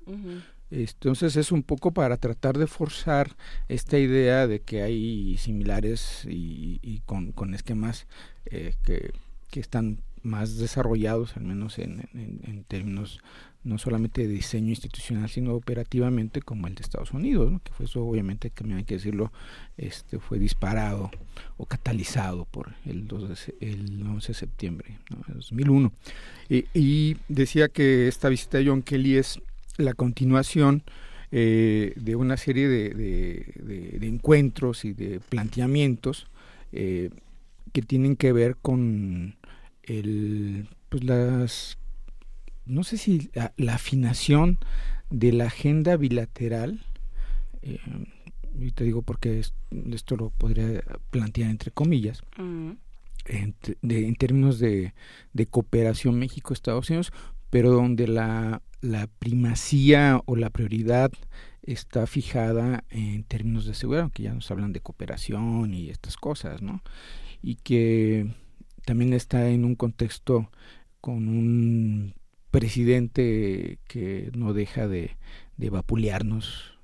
[0.70, 3.36] Entonces es un poco para tratar de forzar
[3.68, 8.06] esta idea de que hay similares y, con, con, esquemas
[8.46, 9.12] eh, que,
[9.50, 13.20] que están más desarrollados, al menos en, en, términos
[13.64, 18.04] no solamente de diseño institucional, sino operativamente como el de Estados Unidos, que fue eso
[18.04, 19.32] obviamente, que hay que decirlo,
[19.76, 21.10] este fue disparado
[21.56, 24.98] o catalizado por el, 2 el 11 de septiembre
[25.28, 25.92] de 2001.
[26.74, 29.40] Y, decía que esta visita de John Kelly es
[29.76, 30.82] la continuación
[31.30, 36.26] eh, de una serie de, de, de, encuentros y de planteamientos
[36.72, 37.10] eh,
[37.72, 39.36] que tienen que ver con
[39.84, 41.78] el, pues las,
[42.66, 44.58] no sé si la, afinación
[45.10, 46.84] de la agenda bilateral,
[47.62, 47.78] eh,
[48.58, 52.70] y te digo porque esto lo podría plantear entre comillas, mm.
[53.26, 54.94] en, en, términos de,
[55.32, 57.12] de cooperación México-Estados Unidos,
[57.50, 61.12] pero donde la, la primacía o la prioridad
[61.62, 66.62] está fijada en términos de seguridad, que ya nos hablan de cooperación y estas cosas,
[66.62, 66.82] ¿no?
[67.40, 68.34] Y que
[68.84, 70.50] también está en un contexto
[71.00, 72.14] con un
[72.52, 75.16] presidente que no deja de,
[75.56, 76.78] de vapulearnos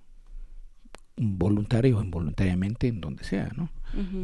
[1.17, 3.71] voluntario o involuntariamente en donde sea, ¿no?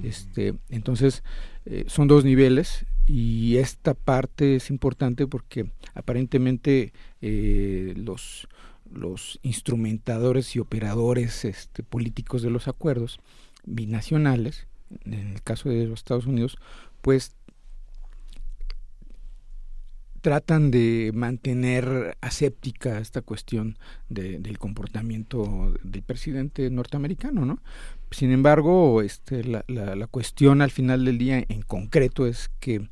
[0.02, 1.22] este, entonces,
[1.64, 6.92] eh, son dos niveles y esta parte es importante porque aparentemente
[7.22, 8.46] eh, los,
[8.92, 13.20] los instrumentadores y operadores este, políticos de los acuerdos
[13.64, 14.66] binacionales,
[15.04, 16.58] en el caso de los Estados Unidos,
[17.00, 17.34] pues
[20.24, 23.76] tratan de mantener aséptica esta cuestión
[24.08, 27.60] del comportamiento del presidente norteamericano, ¿no?
[28.10, 32.88] Sin embargo, este, la, la, cuestión al final del día en concreto es que,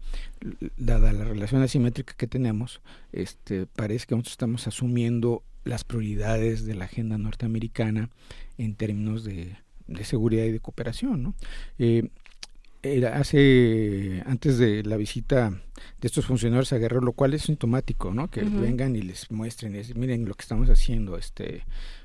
[0.76, 6.74] dada la relación asimétrica que tenemos, este, parece que nosotros estamos asumiendo las prioridades de
[6.74, 8.10] la agenda norteamericana
[8.58, 9.56] en términos de,
[9.86, 11.34] de seguridad y de cooperación, ¿no?
[11.78, 12.10] Eh,
[13.12, 15.50] hace antes de la visita
[16.00, 18.30] de estos funcionarios a Guerrero, lo cual es sintomático, ¿no?
[18.30, 21.64] Que vengan y les muestren, y miren lo que estamos haciendo, este,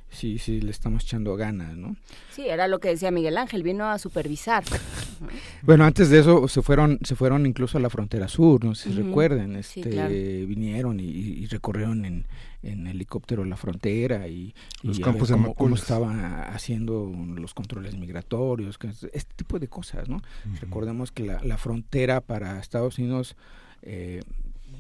[0.10, 1.96] sí, sí, le estamos echando ganas, ¿no?
[2.32, 4.64] Sí, era lo que decía Miguel Ángel, vino a supervisar.
[5.62, 8.90] bueno, antes de eso se fueron, se fueron incluso a la frontera sur, no sé
[8.90, 12.26] si recuerden, este, vinieron y, recorrieron en,
[12.64, 14.54] en, helicóptero la frontera y,
[14.84, 18.78] los campos cómo, cómo, estaba haciendo los controles migratorios,
[19.14, 20.22] este tipo de cosas, ¿no?
[20.62, 23.36] Recordemos que la, la, frontera para Estados Unidos
[23.82, 24.22] eh,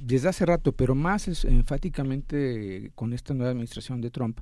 [0.01, 4.39] desde hace rato, pero más enfáticamente con esta nueva administración de Trump,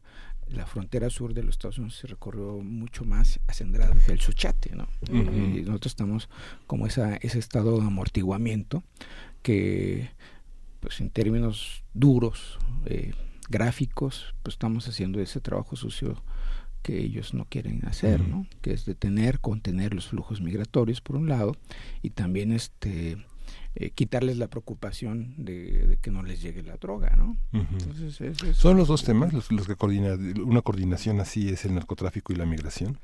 [0.48, 4.76] la frontera sur de los Estados Unidos se recorrió mucho más acendrada hacia el Suchate,
[4.76, 4.88] ¿no?
[5.12, 6.30] y nosotros estamos
[6.68, 8.84] como esa, ese estado de amortiguamiento
[9.42, 10.10] que,
[10.80, 13.14] pues en términos duros, eh,
[13.50, 16.22] gráficos, pues estamos haciendo ese trabajo sucio
[16.82, 18.46] que ellos no quieren hacer, ¿no?
[18.62, 21.56] Que es detener, contener los flujos migratorios por un lado
[22.04, 23.18] y también este
[23.78, 27.36] eh, quitarles la preocupación de, que no les llegue la droga, ¿no?
[28.54, 32.46] ¿Son los dos temas los, que coordina, una coordinación así es el narcotráfico y la
[32.46, 33.00] migración?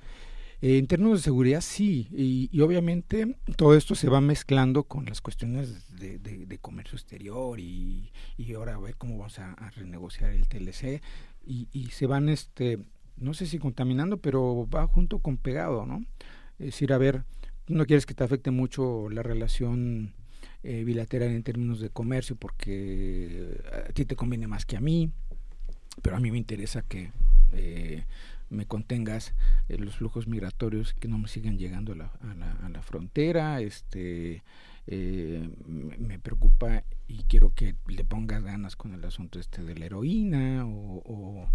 [0.61, 5.19] Eh, en términos de seguridad, sí, y, obviamente todo esto se va mezclando con las
[5.19, 8.10] cuestiones de, comercio exterior y,
[8.56, 11.02] ahora a ver cómo vamos a, renegociar el TLC
[11.45, 12.80] y, y, se van, este,
[13.18, 16.06] no sé si contaminando, pero va junto con pegado, ¿no?
[16.60, 17.26] Es decir, a ver,
[17.68, 20.14] no quieres que te afecte mucho la relación
[20.63, 24.79] eh, bilateral en términos de comercio porque eh, a ti te conviene más que a
[24.79, 25.11] mí,
[26.03, 27.11] pero a mí me interesa que
[27.53, 28.05] eh,
[28.51, 29.33] me contengas
[29.69, 32.05] los flujos migratorios que no me sigan llegando a la,
[32.61, 34.43] a la, frontera, este
[34.85, 40.63] me preocupa y quiero que le pongas ganas con el asunto este de la heroína
[40.65, 41.49] o,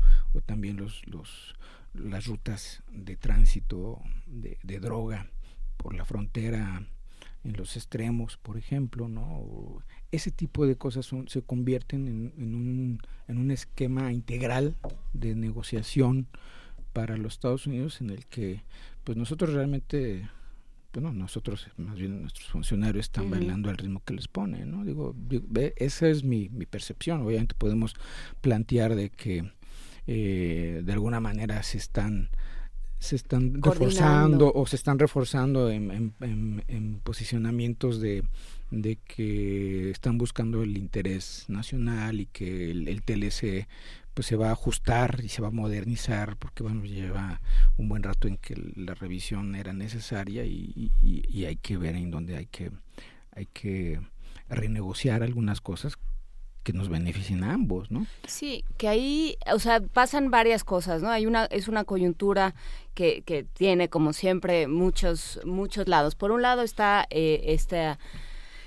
[0.46, 1.54] también los, los
[1.94, 5.30] las rutas de tránsito de droga
[5.76, 6.82] por la frontera
[7.47, 9.82] en los extremos, por ejemplo, ¿no?
[10.10, 14.74] ese tipo de cosas son, se convierten en, un, en un esquema integral
[15.12, 16.27] de negociación
[16.93, 18.62] para los Estados Unidos en el que
[19.05, 20.28] pues nosotros realmente
[20.93, 24.82] bueno, nosotros, más bien nuestros funcionarios están bailando al ritmo que les pone, ¿no?
[24.82, 25.14] Digo,
[25.77, 27.20] esa es mi, mi percepción.
[27.20, 27.94] Obviamente podemos
[28.40, 29.52] plantear de que
[30.06, 32.31] eh, de alguna manera se están
[33.06, 38.24] se están reforzando o se están reforzando en, en, posicionamientos de,
[38.70, 43.68] de, que están buscando el interés nacional y que el, el, TLC
[44.12, 47.40] pues se va a ajustar y se va a modernizar porque bueno lleva
[47.76, 52.10] un buen rato en que la revisión era necesaria y, y hay que ver en
[52.10, 52.72] dónde hay que
[53.30, 54.00] hay que
[54.48, 55.96] renegociar algunas cosas
[56.66, 58.09] que nos beneficien a ambos, ¿no?
[58.26, 61.10] Sí, que ahí, o sea, pasan varias cosas, ¿no?
[61.10, 62.56] Hay una, es una coyuntura
[62.93, 66.16] que, que tiene, como siempre, muchos, muchos lados.
[66.16, 68.01] Por un lado está eh, esta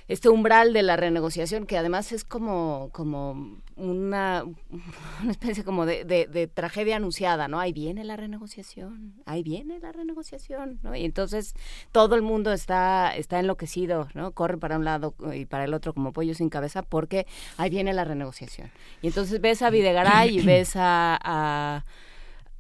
[0.08, 4.44] este umbral de la renegociación que además es como como una,
[5.22, 7.60] una especie como de, de, tragedia anunciada, ¿no?
[7.60, 10.96] Ahí viene la renegociación, ahí viene la renegociación, ¿no?
[10.96, 11.54] Y entonces
[11.92, 14.32] todo el mundo está, está enloquecido, ¿no?
[14.32, 17.26] Corre para un lado y para el otro como pollo sin cabeza porque
[17.58, 18.70] ahí viene la renegociación.
[19.02, 21.86] Y entonces ves a Videgaray y ves a, a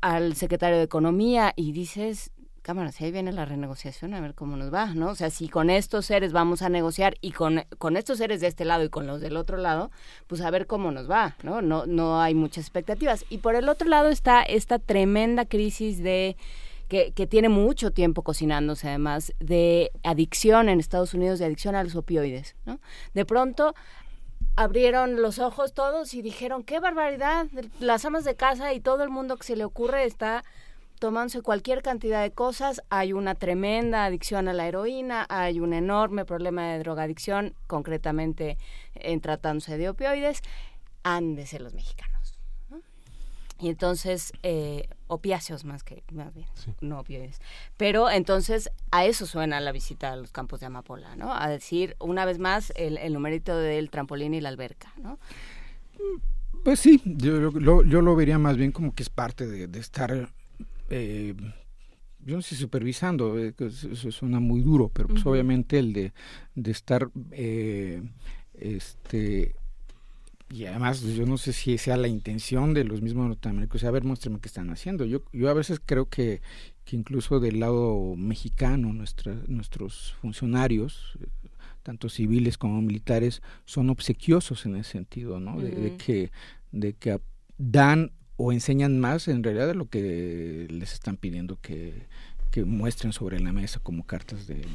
[0.02, 2.32] al secretario de Economía y dices,
[2.70, 5.10] cámara, si ahí viene la renegociación, a ver cómo nos va, ¿no?
[5.10, 8.48] O sea, si con estos seres vamos a negociar y con, con estos seres de
[8.48, 9.90] este lado y con los del otro lado,
[10.28, 11.64] pues a ver cómo nos va, ¿no?
[11.64, 13.26] No, no hay muchas expectativas.
[13.32, 16.38] Y por el otro lado está esta tremenda crisis de...
[16.90, 21.84] Que, que, tiene mucho tiempo cocinándose además de adicción en Estados Unidos, de adicción a
[21.84, 22.80] los opioides, ¿no?
[23.14, 23.76] De pronto
[24.56, 27.48] abrieron los ojos todos y dijeron, qué barbaridad,
[27.80, 30.44] las amas de casa y todo el mundo que se le ocurre está
[31.00, 36.26] tomándose cualquier cantidad de cosas, hay una tremenda adicción a la heroína, hay un enorme
[36.26, 38.58] problema de drogadicción, concretamente
[38.94, 40.42] en tratándose de opioides,
[41.04, 42.38] han de ser los mexicanos.
[43.62, 46.48] Y entonces, eh, opiáceos más que, más bien,
[46.80, 47.42] no opioides.
[47.76, 51.34] Pero entonces a eso suena la visita a los campos de Amapola, ¿no?
[51.34, 55.20] A decir, una vez más, el, el numerito del trampolín y la alberca, ¿no?
[56.64, 60.30] Pues sí, yo, yo lo vería más bien como que es parte de, de estar
[60.90, 61.36] eh,
[62.26, 66.14] yo no sé, supervisando, eh, eso suena muy duro, pero pues obviamente el de,
[66.56, 68.02] de estar, eh,
[68.54, 69.56] este,
[70.52, 74.04] y además yo no sé si sea la intención de los mismos norteamericanos, a ver,
[74.04, 75.06] muéstrame qué están haciendo.
[75.06, 76.42] Yo, yo a veces creo que,
[76.84, 81.18] que incluso del lado mexicano, nuestra, nuestros funcionarios,
[81.84, 85.60] tanto civiles como militares, son obsequiosos en ese sentido, ¿no?
[85.60, 86.32] de, que,
[86.72, 87.20] de que
[87.58, 88.12] dan
[88.42, 91.94] o enseñan más en realidad de lo que les están pidiendo que,
[92.52, 94.66] que muestren sobre la mesa como cartas de,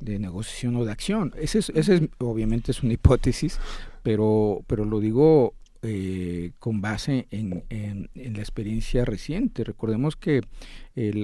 [0.00, 1.34] de, negociación o de acción.
[1.36, 3.60] Ese es, ese es, obviamente es una hipótesis,
[4.02, 5.52] pero, pero lo digo
[5.82, 9.62] eh, con base en, en, la experiencia reciente.
[9.62, 10.42] Recordemos que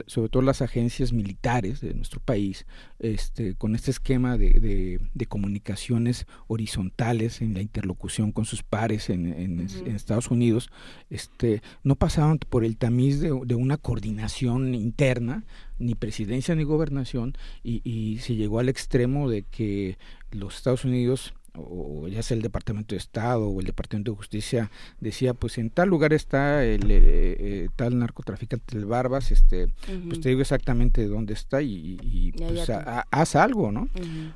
[0.06, 2.64] sobre todo las agencias militares de nuestro país,
[3.00, 9.26] este, con este esquema de, de, comunicaciones horizontales en la interlocución con sus pares en,
[9.26, 10.70] en, Estados Unidos,
[11.10, 15.44] este, no pasaban por el tamiz de, de, una coordinación interna,
[15.78, 19.98] ni presidencia ni gobernación, y, y se llegó al extremo de que
[20.30, 24.70] los Estados Unidos o ya sea el Departamento de Estado o el Departamento de Justicia
[25.00, 29.68] decía pues en tal lugar está el eh, eh, tal narcotraficante del Barbas este
[30.06, 32.68] pues te digo exactamente dónde está y, pues
[33.10, 33.88] haz algo no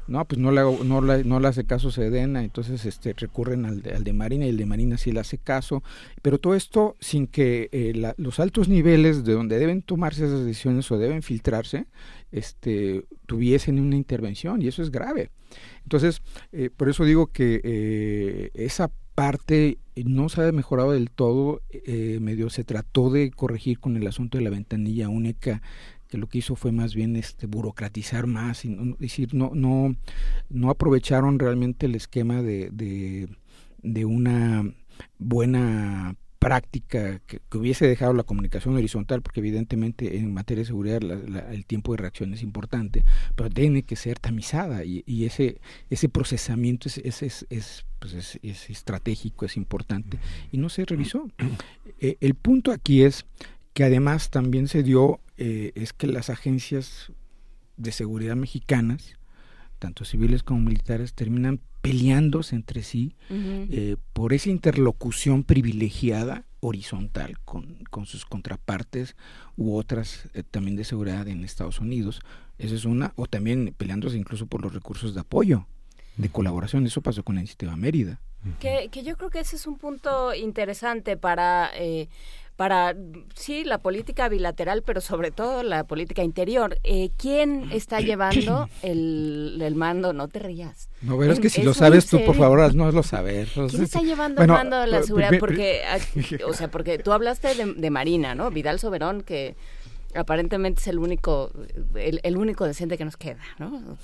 [0.07, 3.83] no pues no le no le, no le hace caso Sedena entonces este recurren al
[3.83, 5.83] de, al de Marina y el de Marina sí le hace caso
[6.23, 10.91] pero todo esto sin que eh, los altos niveles de donde deben tomarse esas decisiones
[10.91, 11.87] o deben filtrarse
[12.31, 15.31] este tuviesen una intervención y eso es grave.
[15.83, 16.23] Entonces,
[16.53, 22.19] eh, por eso digo que eh, esa parte no se ha mejorado del todo, eh,
[22.21, 25.63] medio se trató de corregir con el asunto de la ventanilla única
[26.09, 29.95] que lo que hizo fue más bien este burocratizar más y no, decir no no
[30.49, 33.29] no aprovecharon realmente el esquema de, de,
[33.83, 34.73] de una
[35.19, 41.67] buena práctica que, hubiese dejado la comunicación horizontal, porque evidentemente en materia de seguridad el
[41.67, 43.05] tiempo de reacción es importante,
[43.35, 45.61] pero tiene que ser tamizada y, y ese,
[45.91, 50.19] ese procesamiento es, es, es, pues es, estratégico, es importante
[50.53, 51.29] y no se revisó.
[52.01, 53.27] Eh, el punto aquí es
[53.75, 57.13] que además también se dio, eh, es que las agencias
[57.77, 59.18] de seguridad mexicanas,
[59.79, 67.85] tanto civiles como militares, terminan peleándose entre sí eh, por esa interlocución privilegiada horizontal con,
[67.91, 69.17] con sus contrapartes
[69.57, 72.21] u otras eh, también de seguridad en Estados Unidos.
[72.59, 75.67] Esa es una, o también peleándose incluso por los recursos de apoyo,
[76.17, 76.85] de colaboración.
[76.87, 78.21] Eso pasó con el sistema Mérida.
[78.61, 81.71] Que, que yo creo que ese es un punto interesante para...
[81.77, 82.09] Eh,
[82.59, 82.97] para,
[83.37, 86.77] sí, la política bilateral, pero sobre todo la política interior.
[86.83, 90.13] Eh, ¿Quién está llevando el, el, mando?
[90.13, 90.91] No te rías.
[91.01, 93.47] No, pero es que si lo sabes tú, por favor, no lo saber.
[93.47, 95.31] ¿Quién está llevando el mando de la seguridad?
[95.39, 95.83] Porque,
[96.49, 98.51] o sea, porque tú hablaste de, de Marina, ¿no?
[98.51, 99.55] Vidal Soberón, que
[100.17, 101.53] aparentemente es el único,
[101.95, 103.97] el, el único decente que nos queda, ¿no?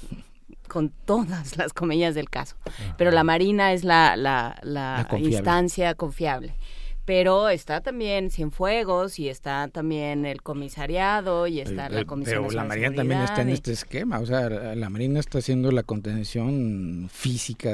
[0.69, 2.55] con todas las comillas del caso.
[2.97, 6.55] Pero la Marina es la, la, la, instancia confiable
[7.05, 12.65] pero está también Cienfuegos y está también el comisariado y está la comisión pero la
[12.65, 17.73] Marina también está en este esquema o sea la Marina está haciendo la contención física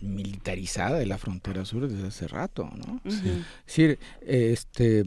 [0.00, 3.22] militarizada de la frontera sur desde hace rato no es
[3.66, 5.04] decir este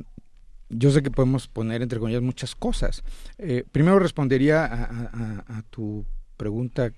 [0.70, 3.04] yo sé que podemos poner entre comillas muchas cosas.
[3.38, 6.04] Eh, primero respondería a, a tu
[6.38, 6.92] pregunta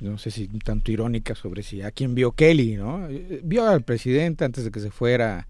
[0.00, 3.08] no sé si tanto irónica sobre si a quién vio Kelly, ¿no?
[3.42, 5.46] Vio al presidente antes de que se fuera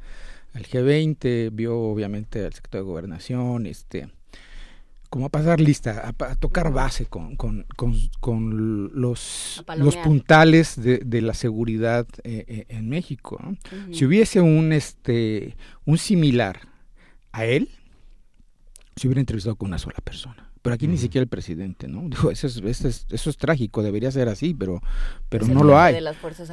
[0.54, 4.08] al G20, vio obviamente al secretario de Gobernación, este,
[5.10, 7.66] como a pasar lista, a, tocar base con, con,
[8.20, 13.38] con, los, los puntales de, de la seguridad eh, eh, en México.
[13.92, 16.60] Si hubiese un, este, un similar
[17.32, 17.68] a él,
[18.96, 22.08] se hubiera entrevistado con una sola persona pero aquí ni siquiera el presidente, ¿no?
[22.08, 24.80] Digo, eso es, eso es, eso es trágico, debería ser así, pero,
[25.28, 26.02] pero no lo hay.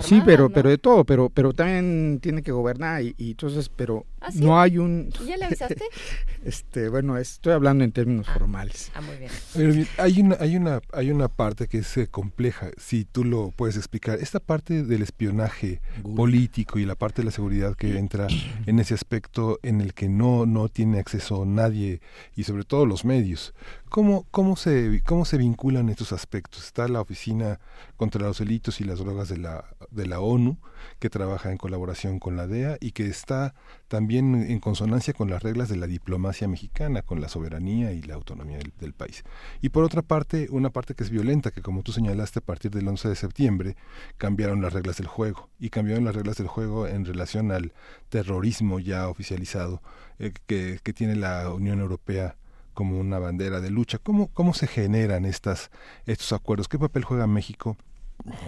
[0.01, 4.29] sí, pero, pero de todo, pero, pero también tiene que gobernar y, entonces, pero ¿Ah,
[4.35, 5.11] no hay un.
[5.25, 5.83] ¿Ya le avisaste?
[6.45, 8.91] este, bueno, estoy hablando en términos ah, formales.
[8.93, 9.87] Ah, muy bien.
[9.97, 13.77] hay una, hay una, hay una parte que es eh, compleja, si tú lo puedes
[13.77, 14.19] explicar.
[14.19, 15.81] Esta parte del espionaje
[16.15, 18.27] político y la parte de la seguridad que entra
[18.67, 21.99] en ese aspecto en el que no, no tiene acceso nadie
[22.35, 23.55] y sobre todo los medios.
[23.89, 26.63] ¿Cómo, cómo, se, ¿Cómo se vinculan estos aspectos?
[26.65, 27.59] Está la Oficina
[28.01, 30.57] contra los Delitos y las Drogas de la, de la ONU,
[30.97, 33.53] que trabaja en colaboración con la DEA y que está
[33.89, 38.15] también en consonancia con las reglas de la diplomacia mexicana, con la soberanía y la
[38.15, 39.23] autonomía del, país.
[39.61, 42.71] Y por otra parte, una parte que es violenta, que como tú señalaste, a partir
[42.71, 43.75] del 11 de septiembre
[44.17, 47.71] cambiaron las reglas del juego y cambiaron las reglas del juego en relación al
[48.09, 49.79] terrorismo ya oficializado
[50.17, 52.35] eh, que, que tiene la Unión Europea
[52.73, 53.99] como una bandera de lucha.
[53.99, 55.69] ¿Cómo, cómo se generan estas,
[56.07, 56.67] estos acuerdos?
[56.67, 57.77] ¿Qué papel juega México?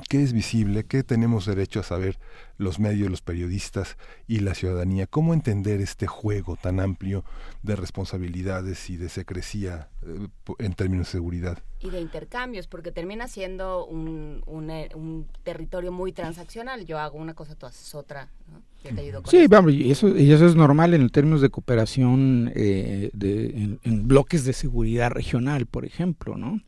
[0.09, 0.85] ¿Qué es visible?
[0.85, 2.19] ¿Qué tenemos derecho a saber
[2.57, 3.97] los medios, los periodistas
[4.27, 5.07] y la ciudadanía?
[5.07, 7.23] ¿Cómo entender este juego tan amplio
[7.61, 10.27] de responsabilidades y de secrecía eh,
[10.59, 11.59] en términos de seguridad?
[11.79, 16.85] Y de intercambios, porque termina siendo un, un, eh, un territorio muy transaccional.
[16.85, 18.29] Yo hago una cosa, tú haces otra.
[18.51, 18.61] ¿no?
[19.25, 24.07] sí, vamos, y eso, y eso es normal en términos de cooperación eh, de, en,
[24.07, 26.59] bloques de seguridad regional, por ejemplo, ¿no?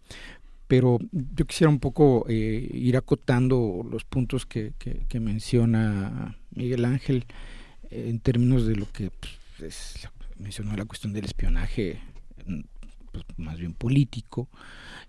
[0.75, 4.73] Pero yo quisiera un poco eh, ir acotando los puntos que,
[5.21, 7.23] menciona Miguel Ángel
[7.89, 9.09] eh, en términos de lo que
[9.57, 12.01] pues, mencionó la cuestión del espionaje
[13.13, 14.49] pues, más bien político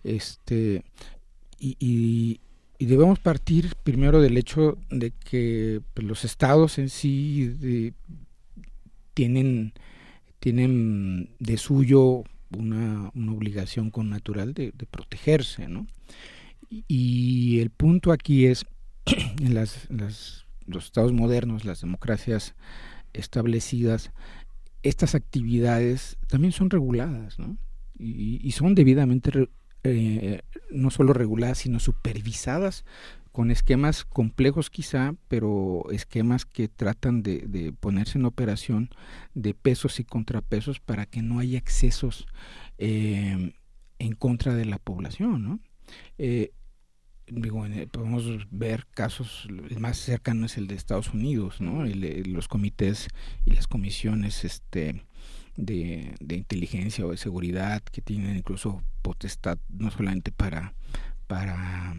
[0.05, 0.85] este
[1.59, 2.39] y,
[2.79, 7.93] y debemos partir primero del hecho de que pues, los estados en sí
[9.15, 9.73] tienen,
[10.39, 15.87] tienen de suyo una, una obligación con natural de, protegerse, ¿no?
[16.69, 18.67] Y el punto aquí es,
[19.41, 19.89] en las,
[20.67, 22.55] los estados modernos, las democracias
[23.13, 24.13] establecidas,
[24.83, 27.57] estas actividades también son reguladas, ¿no?
[27.99, 29.49] Y, son debidamente
[29.83, 32.85] eh, no solo reguladas, sino supervisadas
[33.37, 38.89] con esquemas complejos quizá, pero esquemas que tratan de, ponerse en operación
[39.35, 42.27] de pesos y contrapesos para que no haya excesos
[42.79, 43.53] eh,
[43.99, 45.61] en contra de la población, ¿no?
[46.17, 46.53] Eh,
[47.27, 51.85] digo, podemos ver casos, el más cercano es el de Estados Unidos, ¿no?
[51.85, 53.09] los comités
[53.45, 55.05] y las comisiones este,
[55.59, 60.73] de, inteligencia o de seguridad que tienen incluso potestad no solamente para,
[61.27, 61.95] para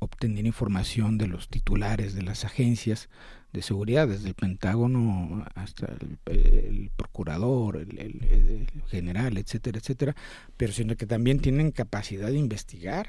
[0.00, 3.08] obtener información de los titulares de las agencias
[3.52, 5.86] de seguridad, desde el Pentágono hasta
[6.26, 10.16] el, procurador, el, general, etcétera, etcétera,
[10.56, 13.08] pero sino que también tienen capacidad de investigar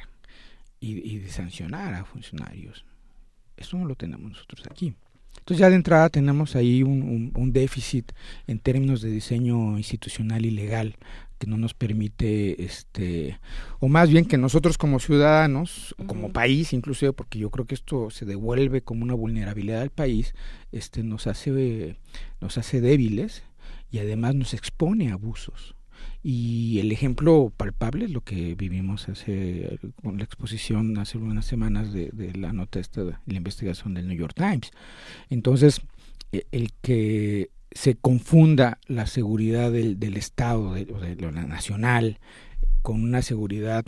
[0.79, 2.85] y, y de sancionar a funcionarios.
[3.57, 4.95] Eso no lo tenemos nosotros aquí.
[5.37, 8.11] Entonces ya de entrada tenemos ahí un, un, déficit
[8.47, 10.95] en términos de diseño institucional y legal
[11.41, 13.39] que no nos permite, este,
[13.79, 18.11] o más bien que nosotros como ciudadanos, como país inclusive, porque yo creo que esto
[18.11, 20.35] se devuelve como una vulnerabilidad al país,
[20.71, 21.97] este, nos hace,
[22.41, 23.41] nos hace débiles
[23.89, 25.75] y además nos expone a abusos.
[26.21, 31.91] Y el ejemplo palpable es lo que vivimos hace con la exposición hace unas semanas
[31.91, 34.69] de, la nota esta de la investigación del New York Times.
[35.31, 35.81] Entonces,
[36.31, 42.19] e, el que se confunda la seguridad del, del Estado, de, de, lo nacional,
[42.81, 43.85] con una seguridad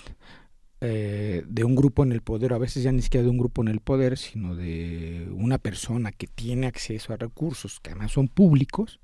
[0.85, 3.61] eh, de un grupo en el poder, a veces ya ni siquiera de un grupo
[3.61, 8.27] en el poder, sino de una persona que tiene acceso a recursos que además son
[8.27, 8.99] públicos,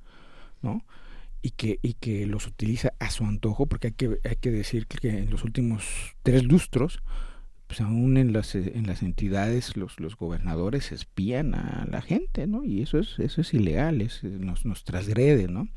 [0.62, 0.84] ¿no?
[1.42, 4.88] Y que, y que los utiliza a su antojo, porque hay que, hay que decir
[4.88, 5.86] que en los últimos
[6.22, 7.00] tres lustros,
[7.70, 12.64] pues aún en las, en las entidades los, los gobernadores espían a la gente, ¿no?
[12.64, 15.68] Y eso es, eso es ilegal, es, nos, nos transgrede, ¿no?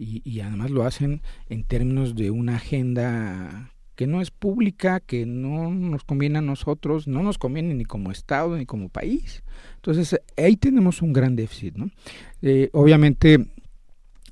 [0.00, 5.26] Y, y además lo hacen en términos de una agenda que no es pública, que
[5.26, 9.44] no nos conviene a nosotros, no nos conviene ni como Estado ni como país.
[9.76, 11.76] Entonces, ahí tenemos un gran déficit.
[11.76, 11.88] ¿no?
[12.42, 13.46] Eh, obviamente,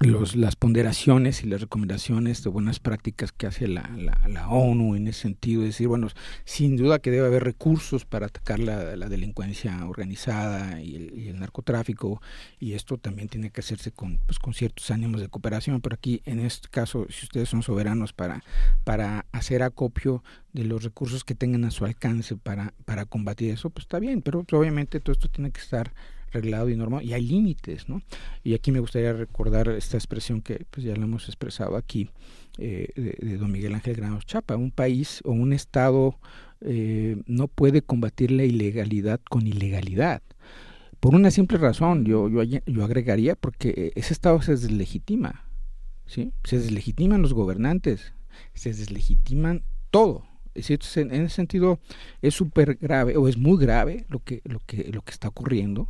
[0.00, 4.94] los, las ponderaciones y las recomendaciones de buenas prácticas que hace la, la, la, ONU
[4.94, 6.08] en ese sentido, es decir, bueno,
[6.44, 10.96] sin duda que debe haber recursos para atacar la, la delincuencia organizada y
[11.28, 12.20] el, narcotráfico,
[12.58, 16.22] y esto también tiene que hacerse con, pues, con ciertos ánimos de cooperación, pero aquí
[16.24, 18.42] en este caso, si ustedes son soberanos para,
[18.84, 23.70] para hacer acopio de los recursos que tengan a su alcance para, para combatir eso,
[23.70, 25.92] pues está bien, pero obviamente todo esto tiene que estar
[26.36, 28.02] reglado y normal y hay límites, ¿no?
[28.44, 32.10] Y aquí me gustaría recordar esta expresión que pues ya la hemos expresado aquí
[32.58, 36.18] eh, de, don Miguel Ángel Granos Chapa, un país o un estado
[36.60, 40.22] eh, no puede combatir la ilegalidad con ilegalidad.
[41.00, 45.44] Por una simple razón, yo, yo, yo agregaría porque ese estado se deslegitima,
[46.06, 46.32] ¿sí?
[46.44, 48.14] Se deslegitiman los gobernantes,
[48.54, 50.24] se deslegitiman todo,
[50.56, 51.80] en ese sentido
[52.22, 55.88] es súper grave o es muy grave lo que lo que lo que está ocurriendo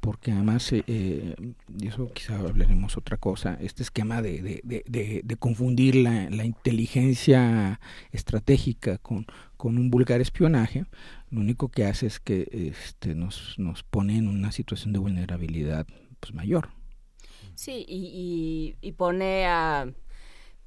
[0.00, 1.34] porque además eh, eh,
[1.78, 7.80] y eso quizá hablaremos otra cosa este esquema de, de, de, confundir la, la, inteligencia
[8.12, 9.26] estratégica con,
[9.56, 10.84] con un vulgar espionaje
[11.30, 15.86] lo único que hace es que este nos nos pone en una situación de vulnerabilidad
[16.20, 16.68] pues mayor
[17.54, 19.92] sí y, y, y pone a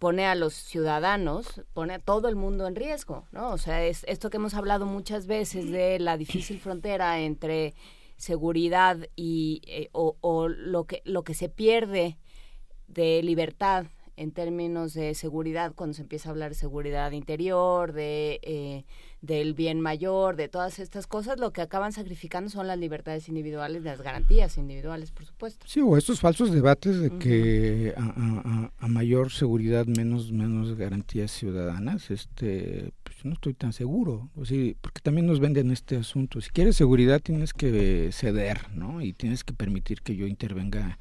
[0.02, 3.52] pone a los ciudadanos, pone a todo el mundo en riesgo, ¿no?
[3.52, 7.76] O sea, es esto que hemos hablado muchas veces de la difícil frontera entre
[8.22, 12.20] seguridad y eh, o, o, lo que lo que se pierde
[12.88, 18.40] de libertad en términos de seguridad cuando se empieza a hablar de seguridad interior, de
[18.44, 18.86] eh,
[19.22, 23.84] del bien mayor, de todas estas cosas, lo que acaban sacrificando son las libertades individuales,
[23.84, 25.66] las garantías individuales, por supuesto.
[25.68, 31.32] Sí, o estos falsos debates de que a, a, a, mayor seguridad menos menos garantías
[31.32, 32.92] ciudadanas, este,
[33.22, 36.42] pues no estoy tan seguro, o sí, porque también nos venden este asunto.
[36.42, 39.02] Si quieres seguridad tienes que ceder, ¿no?
[39.02, 40.98] Y tienes que permitir que yo intervenga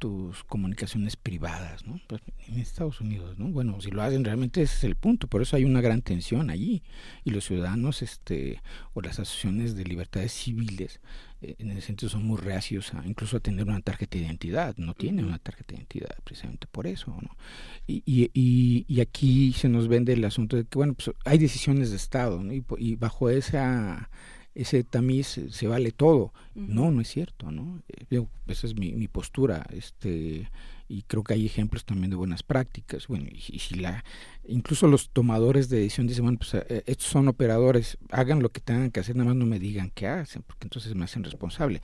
[0.00, 2.00] tus comunicaciones privadas, ¿no?
[2.08, 3.48] Pues en Estados Unidos, ¿no?
[3.50, 6.48] Bueno, si lo hacen realmente ese es el punto, por eso hay una gran tensión
[6.48, 6.82] allí
[7.22, 8.62] y los ciudadanos, este,
[8.94, 11.00] o las asociaciones de libertades civiles,
[11.42, 14.74] eh, en ese sentido son muy reacios a, incluso a tener una tarjeta de identidad,
[14.78, 17.36] no tienen una tarjeta de identidad precisamente por eso, ¿no?
[17.86, 21.36] Y, y, y, y aquí se nos vende el asunto de que, bueno, pues hay
[21.36, 22.54] decisiones de Estado, ¿no?
[22.54, 24.08] Y, y bajo esa
[24.62, 26.32] ese tamiz se vale todo.
[26.54, 26.68] Uh -huh.
[26.68, 27.82] No, no es cierto, ¿no?
[28.10, 30.48] Eh, esa es mi, mi, postura, este,
[30.88, 33.06] y creo que hay ejemplos también de buenas prácticas.
[33.06, 34.04] Bueno, y, si la,
[34.46, 38.60] incluso los tomadores de decisión dicen, bueno, pues eh, estos son operadores, hagan lo que
[38.60, 41.80] tengan que hacer, nada más no me digan qué hacen, porque entonces me hacen responsable.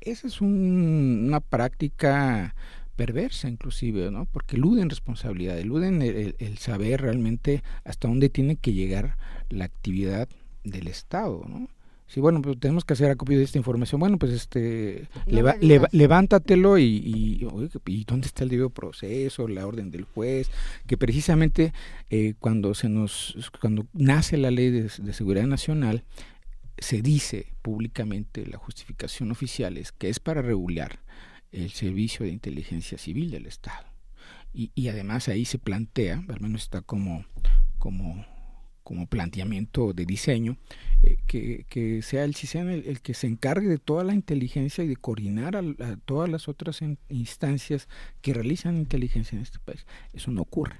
[0.00, 2.54] Esa es un, una práctica
[2.96, 4.26] perversa inclusive, ¿no?
[4.26, 9.16] Porque eluden responsabilidad, eluden el, el, el saber realmente hasta dónde tiene que llegar
[9.48, 10.28] la actividad
[10.64, 11.68] del Estado, ¿no?
[12.10, 14.00] Sí, bueno, pues tenemos que hacer acopio de esta información.
[14.00, 17.46] Bueno, pues este, no leva, leva, levántatelo y, y,
[17.86, 20.50] y, dónde está el debido proceso, la orden del juez,
[20.88, 21.72] que precisamente
[22.08, 26.02] eh, cuando se nos, cuando nace la ley de, de, seguridad nacional,
[26.78, 30.98] se dice públicamente la justificación oficial es que es para regular
[31.52, 33.86] el servicio de inteligencia civil del Estado.
[34.52, 37.24] Y, y además ahí se plantea, al menos está como,
[37.78, 38.26] como
[38.82, 40.56] como planteamiento de diseño,
[41.02, 44.84] eh, que, que, sea el CISEN el, el, que se encargue de toda la inteligencia
[44.84, 47.88] y de coordinar a, a todas las otras en, instancias
[48.20, 49.86] que realizan inteligencia en este país.
[50.12, 50.76] Eso no ocurre.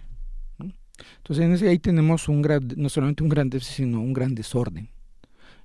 [0.58, 0.72] ¿no?
[1.18, 4.34] Entonces, en ese, ahí tenemos un gran, no solamente un gran déficit, sino un gran
[4.34, 4.90] desorden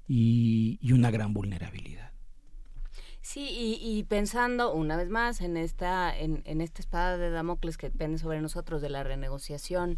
[0.07, 2.11] y, y una gran vulnerabilidad.
[3.21, 7.75] Sí, y, y, pensando una vez más en esta, en, en esta espada de Damocles
[7.75, 9.97] que pende sobre nosotros de la renegociación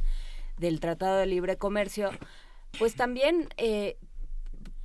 [0.58, 2.12] del Tratado de Libre Comercio,
[2.80, 3.98] pues también eh,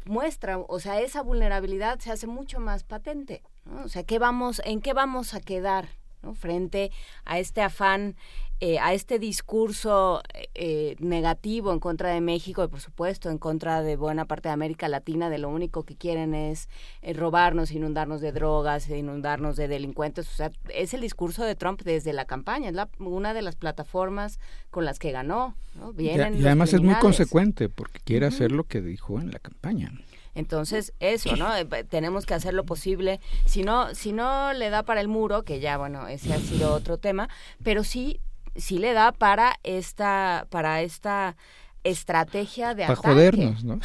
[0.05, 3.43] muestra, o sea, esa vulnerabilidad se hace mucho más patente.
[3.85, 5.89] O sea, ¿qué vamos, ¿en qué vamos a quedar
[6.35, 6.93] frente
[7.25, 8.17] a este afán
[8.65, 10.23] eh, a este discurso
[10.55, 14.53] eh, negativo en contra de México y por supuesto en contra de buena parte de
[14.53, 16.69] América Latina, de lo único que quieren es
[17.03, 20.29] eh, robarnos, inundarnos de drogas, inundarnos de delincuentes.
[20.29, 23.57] O sea, es el discurso de Trump desde la campaña, es la, una de las
[23.57, 24.39] plataformas
[24.71, 25.57] con las que ganó.
[25.99, 29.91] y, además es muy consecuente porque quiere hacer lo que dijo en la campaña.
[30.37, 31.49] Entonces, eso, ¿no?
[31.89, 33.19] Tenemos que hacer lo posible.
[33.45, 36.73] Si no, si no le da para el muro, que ya, bueno, ese ha sido
[36.73, 37.29] otro tema,
[37.65, 38.21] pero sí
[38.57, 41.37] sí le da para esta, para esta
[41.85, 43.81] estrategia de para jodernos, ¿no?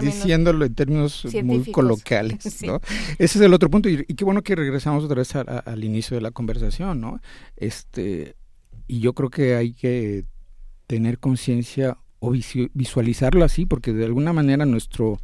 [0.00, 2.80] diciéndolo en términos muy coloquiales, ¿no?
[3.18, 6.22] Ese es el otro punto y, qué bueno que regresamos otra vez al inicio de
[6.22, 7.20] la conversación, ¿no?
[7.56, 8.34] Este
[8.88, 10.24] y yo creo que hay que
[10.86, 12.32] tener conciencia o
[12.72, 15.20] visualizarlo así porque de alguna manera nuestro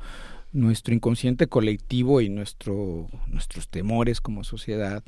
[0.53, 5.03] nuestro inconsciente colectivo y nuestro nuestros temores como sociedad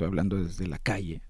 [0.00, 1.20] estoy hablando desde la calle,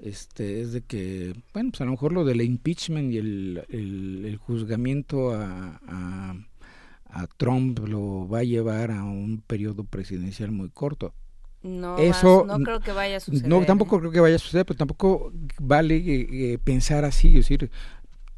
[0.00, 4.36] este, es de que, bueno, pues a lo mejor lo del impeachment y el, el,
[4.36, 11.14] juzgamiento a, a, Trump lo va a llevar a un periodo presidencial muy corto.
[11.62, 13.48] No, Eso, no creo que vaya a suceder.
[13.48, 17.48] No, tampoco creo que vaya a suceder, pero tampoco vale eh, eh, pensar así, es
[17.48, 17.70] decir,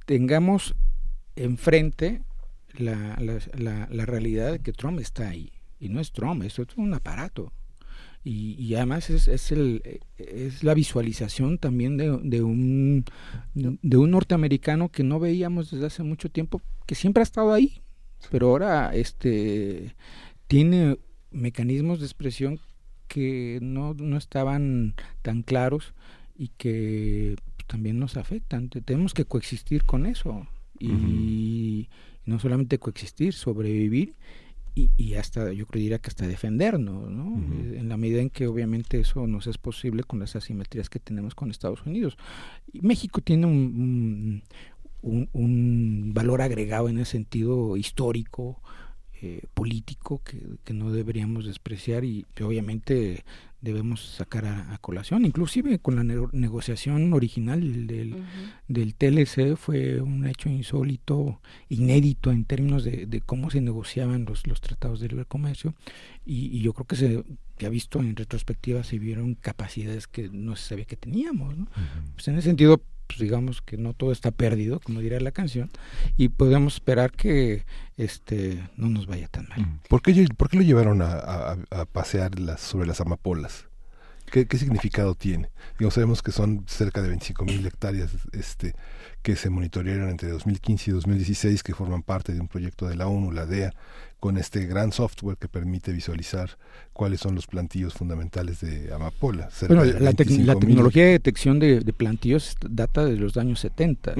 [0.06, 0.76] tengamos
[1.36, 2.22] enfrente
[2.74, 5.52] la, la, la, realidad de que Trump está ahí.
[5.78, 7.52] Y no es Trump, es un aparato
[8.24, 13.04] y, además es, es, el, es la visualización también de, de, un,
[13.54, 17.80] de un norteamericano que no veíamos desde hace mucho tiempo, que siempre ha estado ahí,
[18.30, 19.94] pero ahora este
[20.46, 20.98] tiene
[21.30, 22.60] mecanismos de expresión
[23.06, 25.94] que no, no estaban tan claros
[26.36, 27.36] y que
[27.66, 28.68] también nos afectan.
[28.68, 30.46] Tenemos que coexistir con eso
[30.78, 31.88] y
[32.24, 34.14] no solamente coexistir, sobrevivir
[34.96, 37.36] y, hasta, yo creo que hasta defendernos, ¿no?
[37.74, 41.34] En la medida en que obviamente eso nos es posible con las asimetrías que tenemos
[41.34, 42.16] con Estados Unidos.
[42.72, 44.42] Y México tiene un,
[45.02, 48.60] un, un, valor agregado en el sentido histórico,
[49.22, 53.24] eh, político, que, que, no deberíamos despreciar y obviamente
[53.60, 55.24] debemos sacar a, colación.
[55.24, 58.24] Inclusive con la negociación original del,
[58.68, 64.60] del TLC fue un hecho insólito, inédito en términos de, cómo se negociaban los, los
[64.60, 65.74] tratados de libre comercio
[66.24, 67.24] y, yo creo que se
[67.56, 71.56] que ha visto en retrospectiva se vieron capacidades que no se sabía que teníamos.
[72.14, 75.70] Pues en ese sentido, pues digamos que no todo está perdido, como diría la canción,
[76.16, 77.64] y podemos esperar que
[77.96, 79.80] este no nos vaya tan mal.
[79.88, 81.56] ¿Por qué, por qué lo llevaron a,
[81.92, 83.67] pasear las, sobre las amapolas?
[84.30, 85.50] ¿Qué, ¿Qué, significado tiene?
[85.78, 88.74] Digo, sabemos que son cerca de 25 mil hectáreas este,
[89.22, 93.08] que se monitorearon entre 2015 y 2016, que forman parte de un proyecto de la
[93.08, 93.72] ONU, la DEA,
[94.20, 96.50] con este gran software que permite visualizar
[96.92, 99.48] cuáles son los plantillos fundamentales de amapola.
[99.68, 104.14] Bueno, la, tecnología de detección de, plantillos data de los años 70.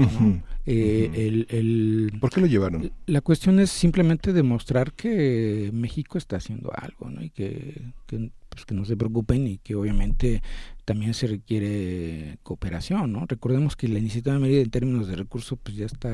[0.70, 2.93] Eh, el, ¿Por qué lo llevaron?
[3.06, 7.22] La cuestión es simplemente demostrar que México está haciendo algo ¿no?
[7.22, 10.42] y que, que, pues, que no se preocupen y que obviamente
[10.84, 13.12] también se requiere cooperación.
[13.12, 13.26] ¿no?
[13.26, 16.10] Recordemos que la iniciativa de Mérida en términos de recursos pues ya está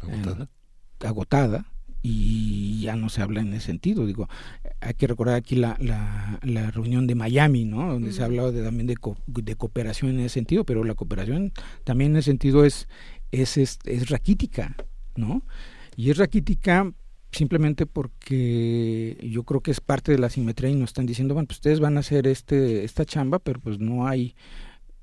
[0.00, 0.44] agotada.
[0.44, 1.66] Eh, agotada
[2.02, 4.06] y ya no se habla en ese sentido.
[4.06, 4.28] Digo,
[4.80, 7.92] hay que recordar aquí la, la, la reunión de Miami, ¿no?
[7.92, 8.96] Donde se ha hablado de, también de,
[9.26, 12.88] de, cooperación en ese sentido, pero la cooperación también en ese sentido es,
[13.32, 14.76] es, es, es raquítica,
[15.16, 15.42] ¿no?
[15.96, 16.92] Y es raquítica
[17.36, 21.46] simplemente porque yo creo que es parte de la simetría y nos están diciendo, bueno,
[21.46, 24.34] pues ustedes van a hacer este esta chamba, pero pues no hay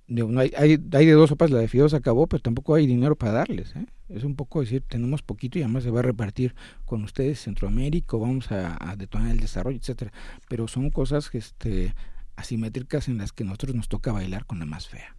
[0.07, 3.15] no hay, hay, hay, de dos sopas, la de fideos acabó, pero tampoco hay dinero
[3.15, 3.76] para darles.
[3.76, 3.85] ¿eh?
[4.10, 6.53] Es un poco decir, tenemos poquito y además se va a repartir
[6.85, 10.11] con ustedes Centroamérica, vamos a, detonar el desarrollo, etcétera.
[10.49, 11.95] Pero son cosas este,
[12.35, 15.15] asimétricas en las que nosotros nos toca bailar con la más fea.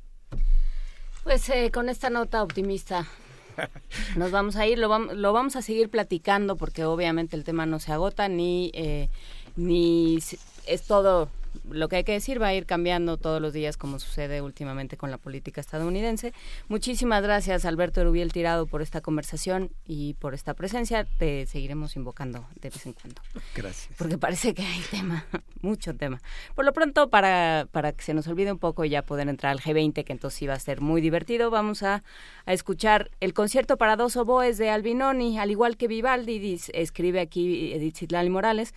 [1.25, 3.07] Pues eh, con esta nota optimista
[4.17, 7.67] nos vamos a ir, lo, vamos, lo vamos a seguir platicando porque obviamente el tema
[7.67, 9.09] no se agota ni, eh,
[9.57, 10.19] ni
[10.67, 11.29] es todo
[11.71, 14.97] lo que hay que decir va a ir cambiando todos los días como sucede últimamente
[14.97, 16.33] con la política estadounidense.
[16.69, 21.05] Muchísimas gracias Alberto Erubiel Tirado por esta conversación y por esta presencia.
[21.19, 23.23] Te seguiremos invocando de vez en cuando.
[23.55, 23.95] Gracias.
[23.97, 25.27] Porque parece que hay tema,
[25.63, 26.21] mucho tema.
[26.55, 29.53] Por lo pronto, para, para que se nos olvide un poco y ya poder entrar
[29.53, 32.03] al G20, que entonces iba a ser muy divertido, vamos a,
[32.47, 37.73] a escuchar el concierto para dos oboes de Albinoni, al igual que Vivaldi, escribe aquí
[37.73, 38.75] Edith Citlali Morales.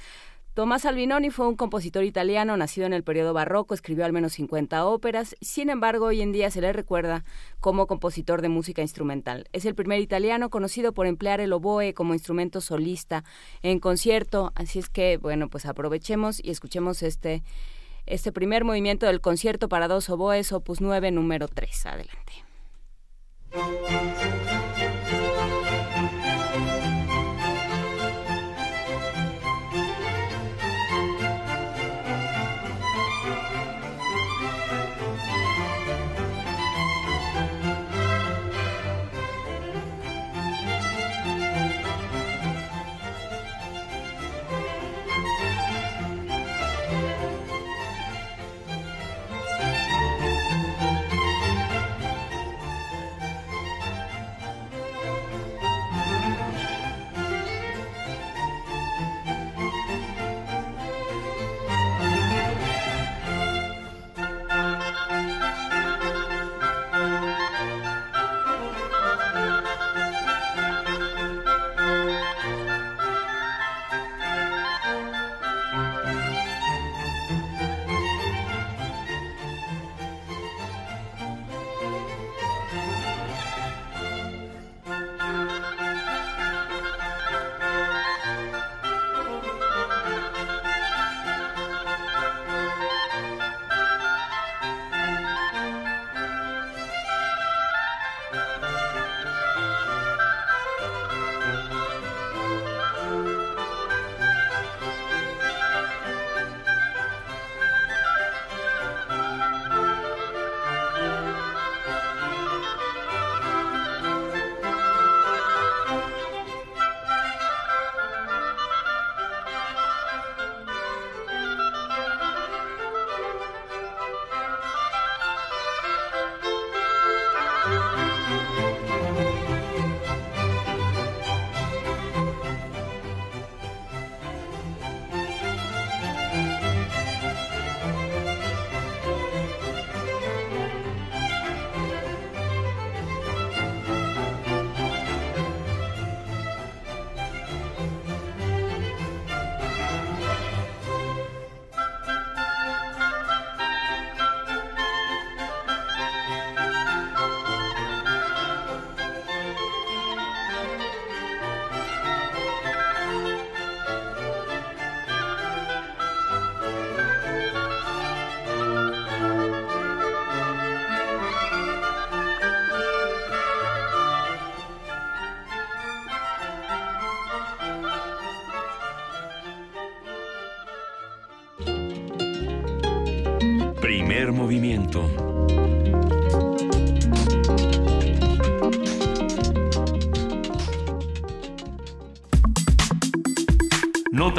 [0.57, 4.88] Tomás Albinoni fue un compositor italiano nacido en el periodo barroco, escribió al menos 50
[4.88, 7.23] óperas, sin embargo hoy en día se le recuerda
[7.59, 9.47] como compositor de música instrumental.
[9.53, 13.23] Es el primer italiano conocido por emplear el oboe como instrumento solista
[13.61, 17.43] en concierto, así es que bueno, pues aprovechemos y escuchemos este
[18.07, 21.85] este primer movimiento del concierto para dos oboes, opus 9, número 3.
[21.85, 22.34] Adelante.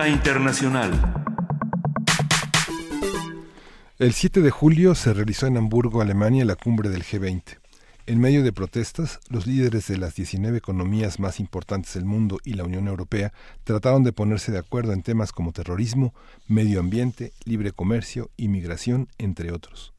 [0.09, 0.91] Internacional.
[3.99, 7.59] El 7 de julio se realizó en Hamburgo, Alemania, la cumbre del G20.
[8.07, 12.55] En medio de protestas, los líderes de las 19 economías más importantes del mundo y
[12.55, 13.33] la Unión Europea
[13.65, 16.15] trataron de ponerse de acuerdo en temas como terrorismo,
[16.47, 19.93] medio ambiente, libre comercio, inmigración, entre otros.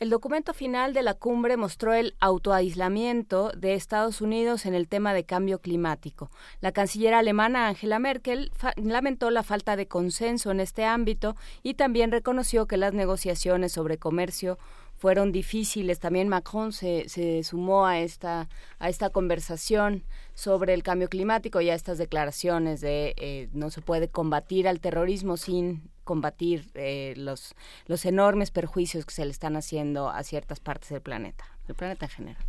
[0.00, 5.12] El documento final de la cumbre mostró el autoaislamiento de Estados Unidos en el tema
[5.12, 6.30] de cambio climático.
[6.60, 11.34] La canciller alemana Angela Merkel lamentó la falta de consenso en este ámbito
[11.64, 14.56] y también reconoció que las negociaciones sobre comercio
[14.98, 15.98] fueron difíciles.
[15.98, 18.48] También Macron se, se sumó a esta,
[18.78, 20.04] a esta conversación
[20.34, 24.78] sobre el cambio climático y a estas declaraciones de eh, no se puede combatir al
[24.78, 27.54] terrorismo sin combatir eh, los,
[27.86, 32.06] los enormes perjuicios que se le están haciendo a ciertas partes del planeta, del planeta
[32.06, 32.44] en general.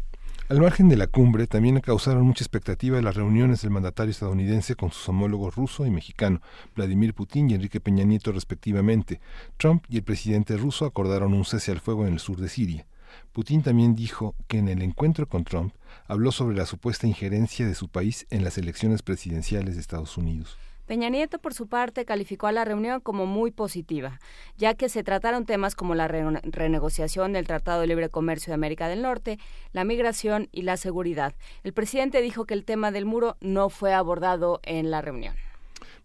[0.48, 4.92] Al margen de la cumbre, también causaron mucha expectativa las reuniones del mandatario estadounidense con
[4.92, 6.42] sus homólogos ruso y mexicano,
[6.74, 9.20] Vladimir Putin y Enrique Peña Nieto respectivamente.
[9.58, 12.88] Trump y el presidente ruso acordaron un cese al fuego en el sur de Siria.
[13.34, 15.74] Putin también dijo que en el encuentro con Trump
[16.08, 20.58] habló sobre la supuesta injerencia de su país en las elecciones presidenciales de Estados Unidos.
[20.90, 24.20] Peña Nieto, por su parte, calificó a la reunión como muy positiva,
[24.58, 28.88] ya que se trataron temas como la renegociación del Tratado de Libre Comercio de América
[28.88, 29.38] del Norte,
[29.72, 31.36] la migración y la seguridad.
[31.64, 35.36] El presidente dijo que el tema del muro no fue abordado en la reunión.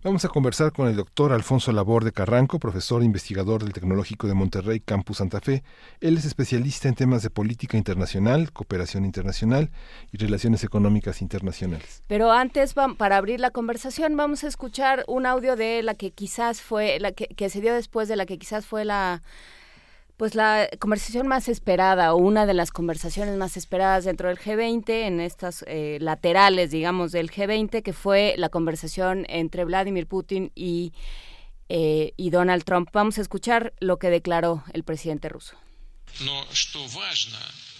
[0.04, 4.28] Vamos a conversar con el doctor Alfonso Labor de Carranco, profesor e investigador del Tecnológico
[4.28, 5.64] de Monterrey, Campus Santa Fe.
[6.02, 9.70] Él es especialista en temas de política internacional, cooperación internacional
[10.12, 12.02] y relaciones económicas internacionales.
[12.06, 16.60] Pero antes, para abrir la conversación, vamos a escuchar un audio de la que quizás
[16.60, 19.22] fue, la que se dio después de la que quizás fue la
[20.16, 24.88] pues la conversación más esperada o una de las conversaciones más esperadas dentro del G20
[24.88, 30.92] en estas eh, laterales, digamos, del G20, que fue la conversación entre Vladimir Putin y
[31.66, 32.90] y Donald Trump.
[32.92, 35.56] Vamos a escuchar lo que declaró el presidente ruso.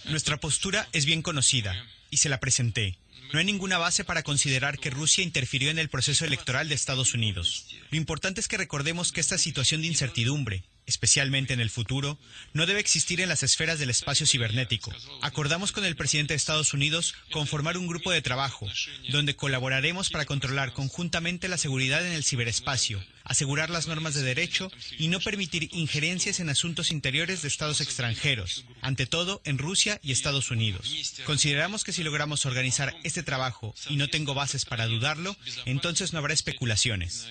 [0.05, 1.75] Nuestra postura es bien conocida
[2.09, 2.97] y se la presenté.
[3.33, 7.13] No hay ninguna base para considerar que Rusia interfirió en el proceso electoral de Estados
[7.13, 7.67] Unidos.
[7.89, 12.17] Lo importante es que recordemos que esta situación de incertidumbre, especialmente en el futuro,
[12.53, 14.91] no debe existir en las esferas del espacio cibernético.
[15.21, 18.67] Acordamos con el presidente de Estados Unidos conformar un grupo de trabajo,
[19.09, 24.71] donde colaboraremos para controlar conjuntamente la seguridad en el ciberespacio, asegurar las normas de derecho
[24.97, 30.11] y no permitir injerencias en asuntos interiores de estados extranjeros, ante todo en Rusia y
[30.11, 30.93] Estados Unidos.
[31.25, 35.35] Consideramos que si logramos organizar este trabajo, y no tengo bases para dudarlo,
[35.65, 37.27] entonces no habrá especulaciones.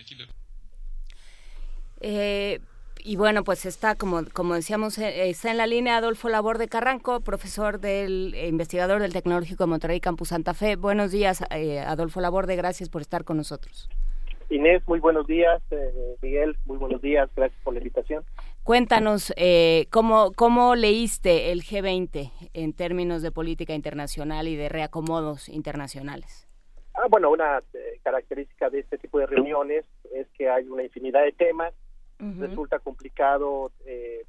[2.01, 2.61] Eh,
[3.07, 6.69] y bueno, pues está, como, como decíamos, eh, está en la línea Adolfo Labor de
[6.69, 10.77] Carranco, profesor del eh, investigador del Tecnológico de Monterrey Campus Santa Fe.
[10.77, 13.91] Buenos días, eh, Adolfo Laborde, gracias por estar con nosotros.
[14.49, 15.63] Inés, muy buenos días.
[16.23, 17.29] Miguel, muy buenos días.
[17.37, 18.25] Gracias por la invitación.
[18.63, 19.35] Cuéntanos,
[19.91, 26.47] ¿cómo, ¿cómo leíste el G20 en términos de política internacional y de reacomodos internacionales?
[26.95, 27.63] Ah, bueno, una
[28.03, 31.75] característica de este tipo de reuniones es que hay una infinidad de temas
[32.19, 34.25] resulta complicado eh,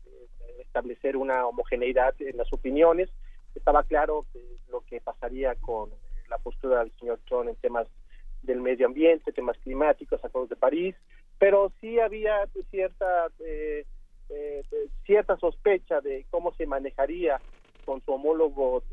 [0.60, 3.10] establecer una homogeneidad en las opiniones.
[3.54, 4.26] Estaba claro
[4.70, 5.92] lo que pasaría con
[6.30, 7.88] la postura del señor Trump en temas
[8.42, 10.96] del medio ambiente, temas climáticos, acuerdos de París,
[11.40, 13.86] pero sí había cierta eh,
[14.30, 14.64] eh,
[15.06, 17.40] cierta sospecha de cómo se manejaría
[17.86, 18.84] con su homólogo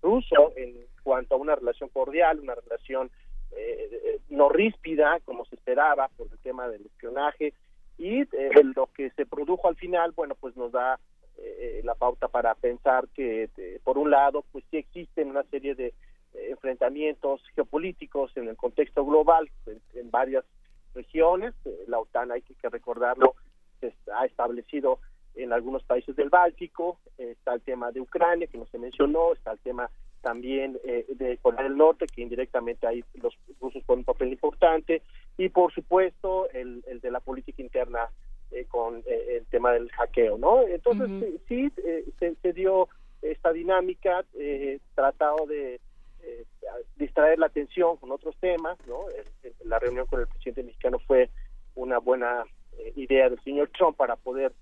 [0.00, 3.10] ruso en cuanto a una relación cordial, una relación
[4.28, 7.52] no ríspida, como se esperaba por el tema del espionaje,
[7.98, 8.28] y eh,
[8.74, 10.98] lo que se produjo al final, bueno, pues nos da
[11.38, 13.50] eh, la pauta para pensar que,
[13.84, 19.04] por un lado, pues sí existen una serie de eh, enfrentamientos geopolíticos en el contexto
[19.04, 19.50] global
[19.94, 20.44] en, varias
[20.94, 21.54] regiones.
[21.86, 23.34] la OTAN, hay que, recordarlo,
[23.80, 24.98] se ha establecido
[25.34, 29.52] en algunos países del Báltico, está el tema de Ucrania, que no se mencionó, está
[29.52, 29.90] el tema
[30.22, 35.02] también de Corea del Norte, que indirectamente ahí los rusos ponen un papel importante,
[35.38, 38.08] y por supuesto el, el de la política interna
[38.52, 40.62] eh, con eh, el tema del hackeo, ¿no?
[40.62, 42.04] Entonces sí, eh,
[42.40, 42.88] se, dio
[43.20, 44.24] esta dinámica,
[44.94, 45.80] tratado de
[46.94, 49.00] distraer la atención con otros temas, ¿no?
[49.64, 51.30] la reunión con el presidente mexicano fue
[51.74, 52.44] una buena
[52.94, 54.52] idea del señor Trump para poder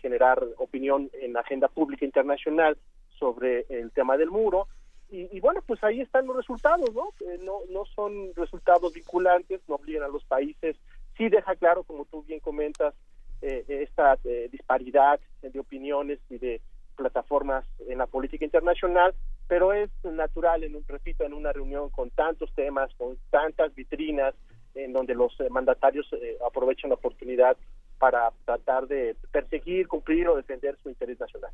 [0.00, 2.76] generar opinión en la agenda pública internacional
[3.24, 4.68] sobre el tema del muro
[5.10, 7.10] y, bueno, pues ahí están los resultados, ¿no?
[7.40, 7.60] ¿no?
[7.70, 10.76] No son resultados vinculantes, no obligan a los países,
[11.16, 12.94] sí deja claro, como tú bien comentas,
[13.40, 16.60] eh, esta eh, disparidad de opiniones y de
[16.96, 19.14] plataformas en la política internacional,
[19.46, 24.34] pero es natural, en un, repito, en una reunión con tantos temas, con tantas vitrinas,
[24.74, 26.08] en donde los eh, mandatarios
[26.44, 27.56] aprovechan la oportunidad
[28.00, 31.52] para tratar de perseguir, cumplir o defender su interés nacional.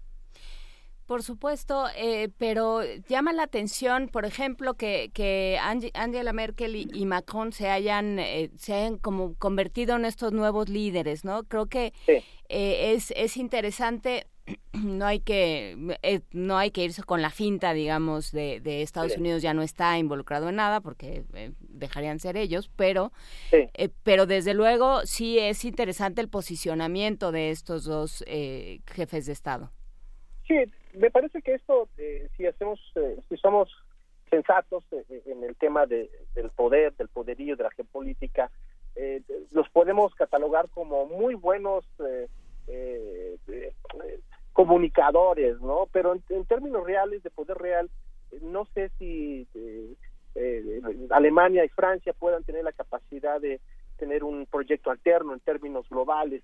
[1.10, 7.50] Por supuesto, eh, pero llama la atención, por ejemplo, que, que Angela Merkel y, Macron
[7.50, 11.42] se hayan, eh, se hayan como convertido en estos nuevos líderes, ¿no?
[11.42, 14.28] Creo que eh, es, es interesante
[14.72, 15.76] no hay que
[16.30, 19.98] no hay que irse con la finta digamos de, de Estados Unidos ya no está
[19.98, 21.24] involucrado en nada porque
[21.58, 23.10] dejarían ser ellos pero
[24.04, 28.24] pero desde luego sí es interesante el posicionamiento de estos dos
[28.86, 29.72] jefes de estado.
[30.46, 30.54] Sí
[30.94, 33.70] me parece que esto, eh, si hacemos, eh, si somos
[34.28, 38.50] sensatos eh, en el tema de, del poder, del poderío, de la geopolítica,
[39.52, 41.86] los podemos catalogar como muy buenos
[44.52, 45.88] comunicadores, ¿no?
[45.90, 47.88] Pero en, términos reales, de poder real,
[48.42, 49.46] no sé si
[51.10, 53.60] Alemania y Francia puedan tener la capacidad de
[53.96, 56.42] tener un proyecto alterno en términos globales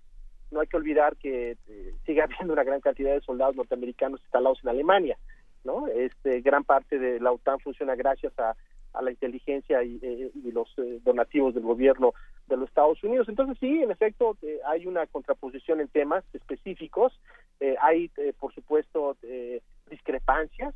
[0.51, 4.61] no hay que olvidar que eh, sigue habiendo una gran cantidad de soldados norteamericanos instalados
[4.63, 5.19] en Alemania,
[5.65, 5.89] ¿no?
[5.89, 8.55] Este, gran parte de la OTAN funciona gracias a,
[9.03, 12.15] la inteligencia y, eh, los eh, donativos del gobierno
[12.47, 13.29] de los Estados Unidos.
[13.29, 17.13] Entonces sí, en efecto, hay una contraposición en temas específicos,
[17.83, 19.19] hay, por supuesto,
[19.91, 20.75] discrepancias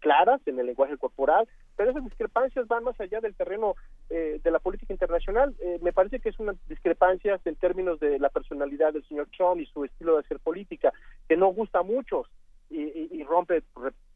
[0.00, 3.74] claras en el lenguaje corporal, pero esas discrepancias van más allá del terreno
[4.10, 5.54] eh, de la política internacional.
[5.60, 9.60] Eh, me parece que es una discrepancia en términos de la personalidad del señor Trump
[9.60, 10.92] y su estilo de hacer política,
[11.28, 12.26] que no gusta a muchos
[12.70, 13.62] y, rompe,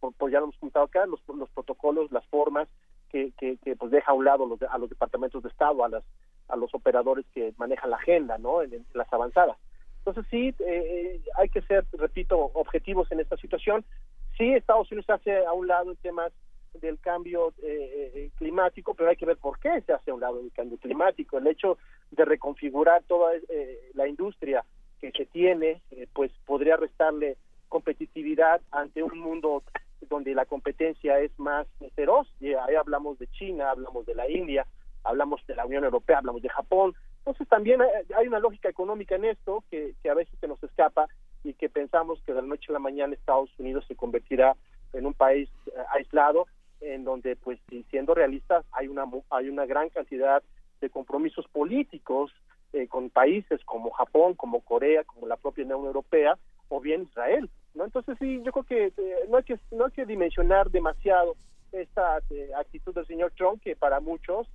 [0.01, 2.69] por, ya lo hemos comentado acá, los, los protocolos, las formas
[3.09, 3.33] que,
[3.79, 7.91] pues deja a un lado a los departamentos de Estado, a, los operadores que manejan
[7.91, 8.63] la agenda, ¿no?
[8.63, 9.57] En, las avanzadas.
[9.99, 13.85] Entonces sí, eh, hay que ser, repito, objetivos en esta situación.
[14.37, 16.33] Sí, Estados Unidos hace a un lado en temas
[16.81, 17.53] del cambio
[18.37, 21.39] climático, pero hay que ver por qué se hace a un lado del cambio climático.
[21.39, 21.79] El hecho
[22.11, 23.33] de reconfigurar toda
[23.95, 24.65] la industria
[25.01, 25.83] que se tiene,
[26.15, 27.37] pues podría restarle
[27.69, 29.63] competitividad ante un mundo
[30.09, 32.27] donde la competencia es más feroz.
[32.41, 34.67] Ahí hablamos de China, hablamos de la India,
[35.05, 36.95] hablamos de la Unión Europea, hablamos de Japón.
[37.19, 37.81] Entonces también
[38.17, 41.07] hay una lógica económica en esto que, que a veces se nos escapa
[41.45, 44.57] y que pensamos que de la noche a la mañana Estados Unidos se convertirá
[44.93, 46.47] en un país eh, aislado
[46.81, 47.59] en donde pues
[47.91, 50.43] siendo realistas hay una hay una gran cantidad
[50.81, 52.33] de compromisos políticos
[52.73, 56.39] eh, con países como Japón, como Corea, como la propia Unión Europea
[56.69, 57.85] o bien Israel, ¿no?
[57.85, 61.37] Entonces sí, yo creo que eh, no hay que no hay que dimensionar demasiado
[61.71, 62.17] esta
[62.59, 64.47] actitud del señor Trump que para muchos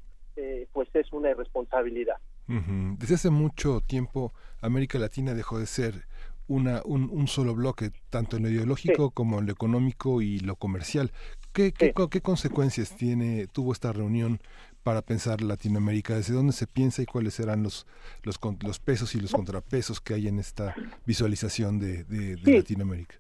[0.71, 2.17] pues es una irresponsabilidad.
[2.47, 6.05] Desde hace mucho tiempo América Latina dejó de ser
[6.47, 10.55] una, un, un solo bloque, tanto en lo ideológico como en lo económico y lo
[10.55, 11.11] comercial.
[11.53, 14.39] ¿Qué, qué, qué consecuencias tiene tuvo esta reunión
[14.83, 16.15] para pensar Latinoamérica?
[16.15, 17.85] ¿Desde dónde se piensa y cuáles serán los,
[18.23, 20.75] los, los pesos y los contrapesos que hay en esta
[21.05, 23.15] visualización de, de, Latinoamérica?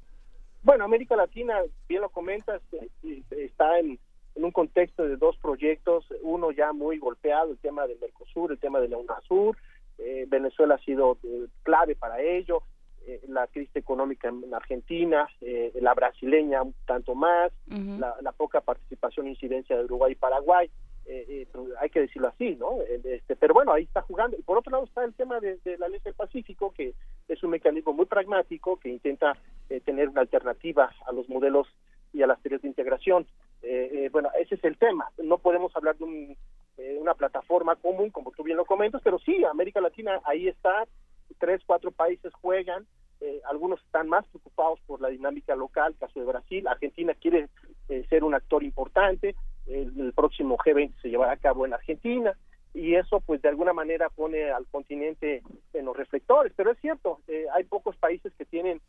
[0.63, 3.99] Bueno, América Latina, bien lo comentas, eh, está en,
[4.35, 8.59] en, un contexto de dos proyectos, uno ya muy golpeado, el tema del Mercosur, el
[8.59, 9.57] tema de la UNASUR,
[9.97, 12.61] eh, Venezuela ha sido eh, clave para ello,
[13.09, 19.27] eh, la crisis económica en Argentina, eh, la brasileña un tanto más, la, poca participación
[19.27, 20.69] e incidencia de Uruguay y Paraguay,
[21.05, 21.47] eh,
[21.79, 22.81] hay que decirlo así, ¿no?
[22.81, 24.35] Este, pero bueno, ahí está jugando.
[24.37, 26.95] Y por otro lado está el tema de, la ley del Pacífico, que
[27.29, 29.37] es un mecanismo muy pragmático que intenta
[29.85, 31.65] tener una alternativa a los modelos
[32.11, 33.25] y a las teorías de integración.
[34.11, 35.09] bueno, ese es el tema.
[35.23, 36.35] No podemos hablar de
[36.99, 40.85] una plataforma común, como tú bien lo comentas, pero sí, América Latina ahí está,
[41.39, 42.85] tres, cuatro países juegan,
[43.19, 47.49] eh, algunos están más preocupados por la dinámica local, caso de Brasil, Argentina quiere
[47.89, 49.35] eh, ser un actor importante,
[49.65, 52.37] el, próximo G20 se llevará a cabo en Argentina
[52.73, 55.41] y eso pues de alguna manera pone al continente
[55.73, 58.81] en los reflectores, pero es cierto, eh, hay pocos países que tienen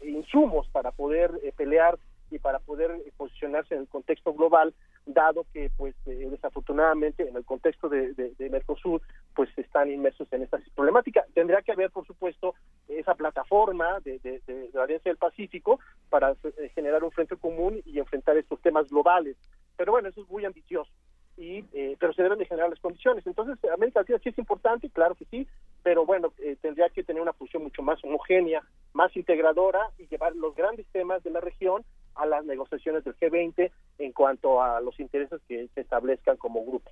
[0.00, 1.98] insumos para poder pelear
[2.30, 4.74] y para poder posicionarse en el contexto global,
[5.08, 9.00] dado que pues eh, desafortunadamente en el contexto de, Mercosur
[9.34, 11.24] pues están inmersos en esta problemática.
[11.34, 12.54] Tendría que haber, por supuesto,
[12.88, 15.80] esa plataforma de, de la Alianza del Pacífico
[16.10, 19.36] para eh, generar un frente común y enfrentar estos temas globales.
[19.76, 20.90] Pero bueno, eso es muy ambicioso.
[21.36, 23.24] Y, eh, pero se deben de generar las condiciones.
[23.24, 25.46] Entonces, América Latina sí es importante, claro que sí,
[25.84, 28.60] pero bueno, tendría que tener una posición mucho más homogénea,
[28.92, 31.84] más integradora y llevar los grandes temas de la región
[32.18, 36.90] a las negociaciones del G20 en cuanto a los intereses que se establezcan como grupo.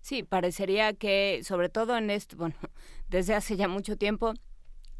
[0.00, 2.54] Sí, parecería que sobre todo en esto, bueno,
[3.08, 4.34] desde hace ya mucho tiempo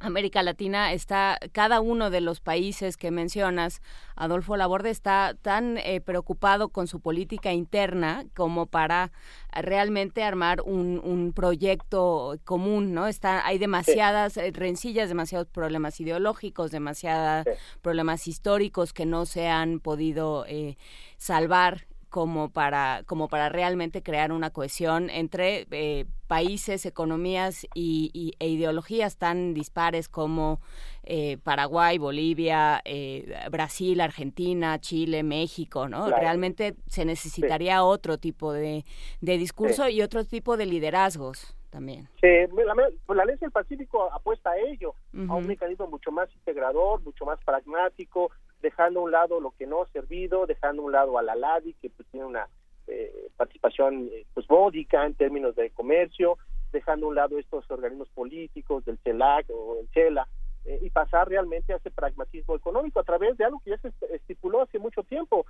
[0.00, 3.82] América Latina está, cada uno de los países que mencionas,
[4.16, 9.12] Adolfo Laborde, está tan eh, preocupado con su política interna como para
[9.52, 13.08] realmente armar un, un proyecto común, ¿no?
[13.08, 17.46] Está, hay demasiadas eh, rencillas, demasiados problemas ideológicos, demasiados
[17.82, 20.78] problemas históricos que no se han podido eh,
[21.18, 28.48] salvar como para, como para realmente crear una cohesión entre eh, países, economías y, e
[28.48, 30.60] ideologías tan dispares como
[31.04, 36.10] eh, Paraguay, Bolivia, eh, Brasil, Argentina, Chile, México, ¿no?
[36.10, 38.84] Realmente se necesitaría otro tipo de,
[39.20, 42.08] de discurso y otro tipo de liderazgos también.
[42.20, 42.26] Sí,
[42.66, 42.74] la,
[43.06, 44.94] pues la ley del Pacífico apuesta a ello,
[45.28, 49.66] a un mecanismo mucho más integrador, mucho más pragmático, dejando a un lado lo que
[49.66, 52.48] no ha servido, dejando a un lado a la LADI, que pues, tiene una
[52.86, 56.38] eh, participación eh, pues módica en términos de comercio,
[56.72, 60.26] dejando a un lado estos organismos políticos del CELAC o el CELA,
[60.64, 63.92] eh, y pasar realmente a ese pragmatismo económico a través de algo que ya se
[64.14, 65.46] estipuló hace mucho tiempo,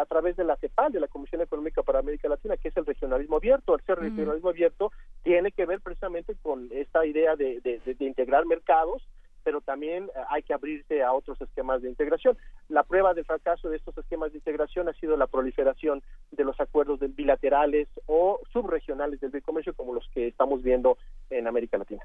[0.00, 2.86] a través de la CEPAL, de la Comisión Económica para América Latina, que es el
[2.86, 3.74] regionalismo abierto.
[3.74, 4.92] El ser regionalismo abierto
[5.24, 9.02] tiene que ver precisamente con esta idea de, de integrar mercados,
[9.44, 12.36] pero también eh, hay que abrirse a otros esquemas de integración.
[12.68, 16.02] La prueba del fracaso de estos esquemas de integración ha sido la proliferación
[16.32, 20.98] de los acuerdos bilaterales o subregionales del comercio como los que estamos viendo
[21.30, 22.02] en América Latina.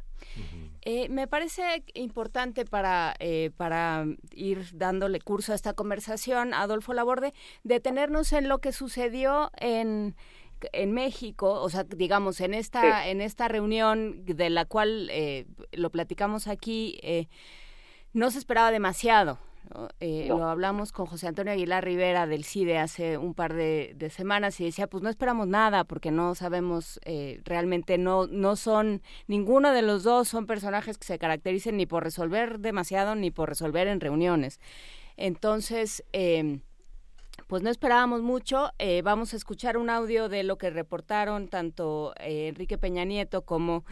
[0.82, 7.34] Eh, me parece importante para, eh, para ir dándole curso a esta conversación, Adolfo Laborde,
[7.64, 10.16] detenernos en lo que sucedió en
[10.74, 15.90] en México, o sea, digamos, en esta, en esta reunión de la cual eh, lo
[15.90, 17.28] platicamos aquí, eh,
[18.14, 19.40] no se esperaba demasiado.
[20.00, 24.60] Eh, lo hablamos con José Antonio Aguilar Rivera del CIDE hace un par de, semanas
[24.60, 27.00] y decía, pues no esperamos nada porque no sabemos
[27.44, 32.04] realmente, no, no son, ninguno de los dos son personajes que se caractericen ni por
[32.04, 34.60] resolver demasiado ni por resolver en reuniones.
[35.18, 36.04] Entonces,
[37.50, 38.72] pues no esperábamos mucho.
[38.78, 43.42] Eh, vamos a escuchar un audio de lo que reportaron tanto eh, Enrique Peña Nieto
[43.42, 43.84] como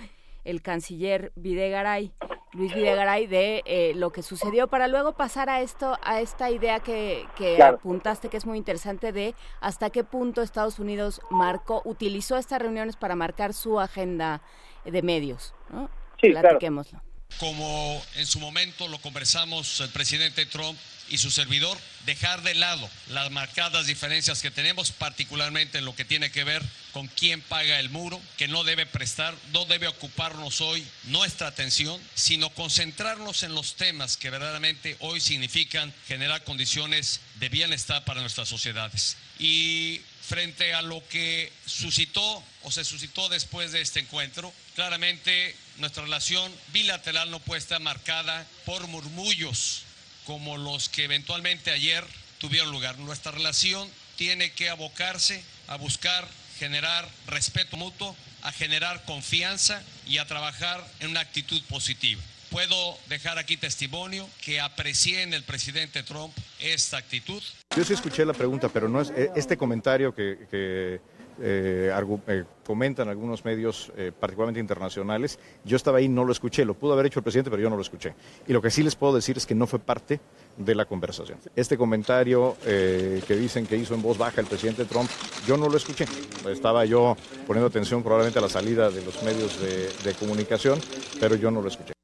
[0.46, 2.14] el canciller Videgaray,
[2.54, 6.82] Luis Videgaray, de eh, lo que sucedió para luego pasar a esto, a esta idea
[6.82, 12.38] que, que apuntaste que es muy interesante de hasta qué punto Estados Unidos marcó, utilizó
[12.38, 14.44] estas reuniones para marcar su agenda
[14.86, 15.90] de medios, ¿no?
[16.22, 17.02] Sí, Platiquémoslo.
[17.40, 20.78] Como en su momento lo conversamos el presidente Trump
[21.10, 26.06] y su servidor, dejar de lado las marcadas diferencias que tenemos, particularmente en lo que
[26.06, 26.64] tiene que ver
[26.94, 32.02] con quién paga el muro, que no debe prestar, no debe ocuparnos hoy nuestra atención,
[32.16, 38.50] sino concentrarnos en los temas que verdaderamente hoy significan generar condiciones de bienestar para nuestras
[38.50, 39.18] sociedades.
[39.40, 46.04] Y frente a lo que suscitó o se suscitó después de este encuentro, claramente nuestra
[46.04, 49.84] relación bilateral no puede estar marcada por murmullos
[50.28, 52.04] como los que eventualmente ayer
[52.38, 53.00] tuvieron lugar.
[53.00, 56.28] Nuestra relación tiene que abocarse a buscar
[56.60, 62.22] generar respeto mutuo, a generar confianza y a trabajar en una actitud positiva.
[62.52, 67.42] Puedo dejar aquí testimonio que aprecié en el presidente Trump esta actitud.
[67.76, 71.00] Yo sí escuché la pregunta, pero no es eh, este comentario que
[71.42, 71.92] eh,
[72.28, 75.40] eh, comentan algunos medios, eh, particularmente internacionales.
[75.64, 77.76] Yo estaba ahí, no lo escuché, lo pudo haber hecho el presidente, pero yo no
[77.76, 78.14] lo escuché.
[78.48, 80.20] Y lo que sí les puedo decir es que no fue parte
[80.58, 81.38] de la conversación.
[81.56, 85.10] Este comentario que dicen que hizo en voz baja el presidente Trump,
[85.46, 86.06] yo no lo escuché.
[86.50, 87.16] Estaba yo
[87.46, 90.80] poniendo atención probablemente a la salida de los medios de comunicación,
[91.20, 91.97] pero yo no lo escuché.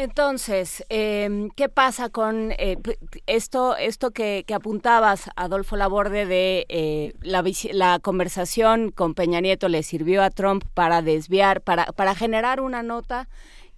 [0.00, 2.78] Entonces, em, ¿qué pasa con eh,
[3.26, 7.44] esto, esto que, apuntabas, Adolfo Laborde, de eh, la,
[7.74, 12.82] la, conversación con Peña Nieto le sirvió a Trump para desviar, para, para generar una
[12.82, 13.28] nota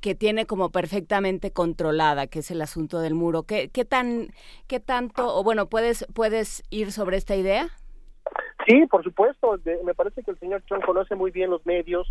[0.00, 3.42] que tiene como perfectamente controlada, que es el asunto del muro.
[3.42, 4.28] ¿Qué, qué tan,
[4.68, 7.68] qué tanto, o bueno, puedes, puedes ir sobre esta idea?
[8.68, 9.58] Sí, por supuesto.
[9.84, 12.06] me parece que el señor Trump conoce muy bien los medios,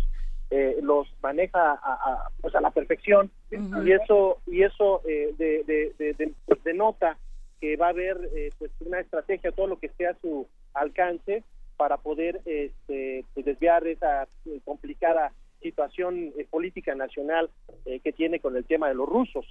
[0.54, 3.30] eh, los maneja a, pues a la perfección.
[3.50, 7.16] Y eso y eso eh, de, de, denota
[7.58, 11.42] que va a haber eh, pues una estrategia todo lo que esté a su alcance
[11.78, 14.28] para poder este, pues desviar esa
[14.66, 17.48] complicada situación política nacional
[17.84, 19.46] que tiene con el tema de los rusos.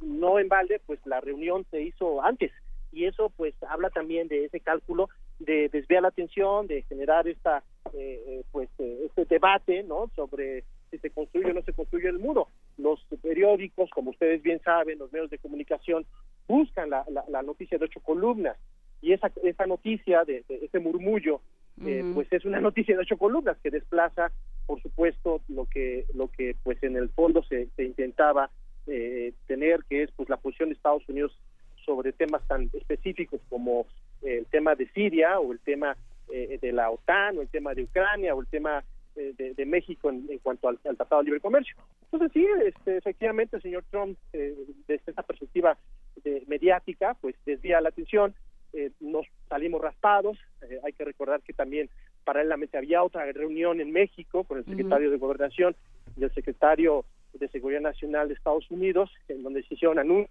[0.00, 2.52] No en balde pues la reunión se hizo antes.
[2.92, 5.08] Y eso pues habla también de ese cálculo
[5.38, 7.62] de desviar la atención de generar esta
[7.92, 12.08] eh, eh, pues eh, este debate no sobre si se construye o no se construye
[12.08, 12.48] el muro.
[12.78, 16.06] Los periódicos como ustedes bien saben los medios de comunicación
[16.48, 18.56] buscan la, la, noticia de ocho columnas.
[19.00, 21.40] Y esa esa noticia de, ese murmullo
[22.14, 24.30] pues es una noticia de ocho columnas que desplaza
[24.64, 28.50] por supuesto lo que lo que pues en el fondo se, se intentaba
[29.46, 31.36] tener que es pues la posición de Estados Unidos
[31.84, 33.86] sobre temas tan específicos como
[34.24, 35.96] el tema de Siria o el tema
[36.32, 38.82] eh, de la OTAN o el tema de Ucrania o el tema
[39.16, 41.76] eh, de, México en, cuanto al, Tratado de Libre Comercio.
[42.04, 44.56] Entonces sí, este, efectivamente el señor Trump eh,
[44.88, 45.76] desde esa perspectiva
[46.46, 48.34] mediática pues desvía la atención,
[49.00, 50.38] nos salimos raspados,
[50.82, 51.90] hay que recordar que también
[52.24, 55.76] paralelamente había otra reunión en México con el secretario de Gobernación
[56.16, 60.30] y el secretario de Seguridad Nacional de Estados Unidos, en donde se hicieron anuncios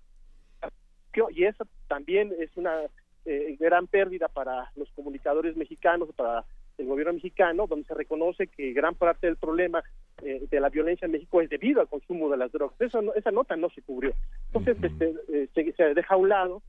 [1.31, 2.81] y eso también es una
[3.25, 6.43] eh, gran pérdida para los comunicadores mexicanos, para
[6.77, 9.81] el gobierno mexicano, donde se reconoce que gran parte del problema
[10.21, 12.79] eh, de la violencia en México es debido al consumo de las drogas.
[12.81, 14.13] Eso esa nota no se cubrió.
[14.47, 16.61] Entonces, este, eh, se, deja a un lado,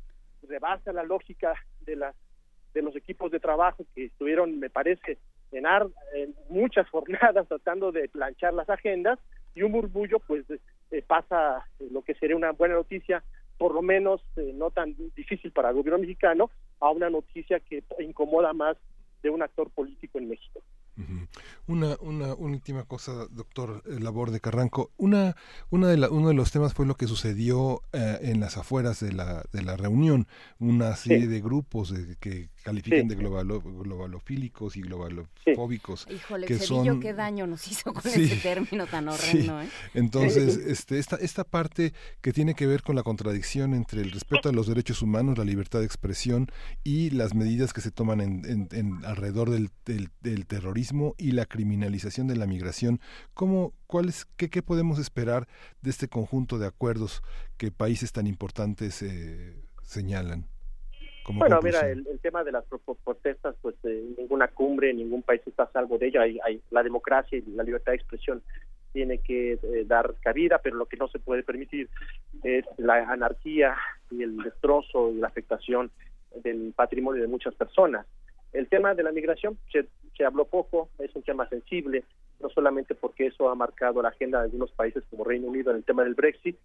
[0.42, 2.14] rebasa la lógica de las
[2.72, 5.18] de los equipos de trabajo que estuvieron, me parece,
[5.52, 5.64] en,
[6.14, 9.18] en muchas jornadas tratando de planchar las agendas
[9.54, 10.44] y un murmullo pues
[11.06, 13.22] pasa lo que sería una buena noticia
[13.58, 16.50] por lo menos eh, no tan difícil para el gobierno mexicano,
[16.80, 18.76] a una noticia que incomoda más
[19.22, 20.60] de un actor político en México.
[21.66, 24.92] Una, una, última cosa, doctor eh, Labor de Carranco.
[24.96, 25.34] Una,
[25.70, 29.12] una de uno de los temas fue lo que sucedió eh, en las afueras de
[29.12, 30.28] la, de la reunión.
[30.60, 36.06] Una serie de grupos que califican de globalo, globalofílicos y globalofóbicos.
[36.10, 36.98] Híjole, que son...
[36.98, 39.60] qué daño nos hizo con ese término tan horrendo.
[39.60, 39.68] ¿eh?
[39.92, 41.92] Entonces, este, esta, esta parte
[42.22, 45.44] que tiene que ver con la contradicción entre el respeto a los derechos humanos, la
[45.44, 46.48] libertad de expresión
[46.82, 52.26] y las medidas que se toman en, en, alrededor del, del, terrorismo y la criminalización
[52.26, 52.98] de la migración.
[53.34, 55.46] ¿Cómo, cuál es, qué, qué podemos esperar
[55.82, 57.22] de este conjunto de acuerdos
[57.58, 60.53] que países tan importantes eh, señalan?
[61.32, 62.64] Bueno, mira, el, tema de las
[63.04, 66.20] protestas, pues eh, ninguna cumbre, ningún país está a salvo de ello.
[66.20, 68.42] Hay, hay, la democracia y la libertad de expresión
[68.92, 71.88] tiene que eh, dar cabida, pero lo que no se puede permitir
[72.42, 73.76] es la anarquía
[74.10, 75.90] y el destrozo y la afectación
[76.42, 78.06] del patrimonio de muchas personas.
[78.52, 79.86] El tema de la migración se,
[80.16, 82.04] se habló poco, es un tema sensible,
[82.40, 85.78] no solamente porque eso ha marcado la agenda de algunos países como Reino Unido en
[85.78, 86.56] el tema del Brexit,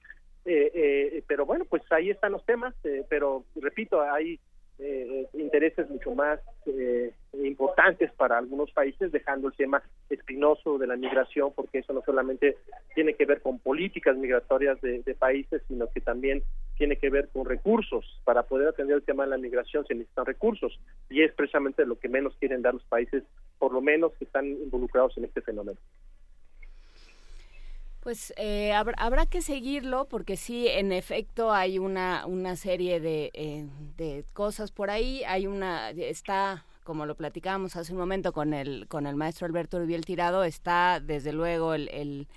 [0.46, 4.40] eh, eh, pero bueno, pues ahí están los temas, eh, pero repito, hay
[4.80, 10.96] eh, intereses mucho más eh, importantes para algunos países, dejando el tema espinoso de la
[10.96, 12.58] migración, porque eso no solamente
[12.96, 16.44] tiene que ver con políticas migratorias de, de países, sino que también
[16.78, 18.06] tiene que ver con recursos.
[18.24, 20.80] Para poder atender el tema de la migración se necesitan recursos
[21.10, 23.24] y es precisamente lo que menos quieren dar los países,
[23.58, 25.78] por lo menos que están involucrados en este fenómeno.
[28.02, 33.30] Pues eh, habrá, habrá, que seguirlo porque sí, en efecto hay una, una serie de,
[33.34, 33.68] eh,
[33.98, 35.24] de cosas por ahí.
[35.26, 39.80] Hay una, está, como lo platicábamos hace un momento con el, con el maestro Alberto
[39.80, 42.28] Rubiel Tirado, está desde luego el, el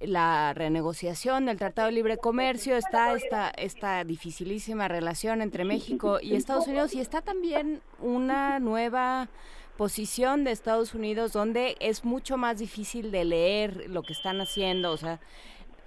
[0.00, 6.34] la renegociación del Tratado de Libre Comercio, está esta, esta dificilísima relación entre México y
[6.34, 9.28] Estados Unidos y está también una nueva
[9.76, 14.92] posición de Estados Unidos donde es mucho más difícil de leer lo que están haciendo,
[14.92, 15.20] o sea,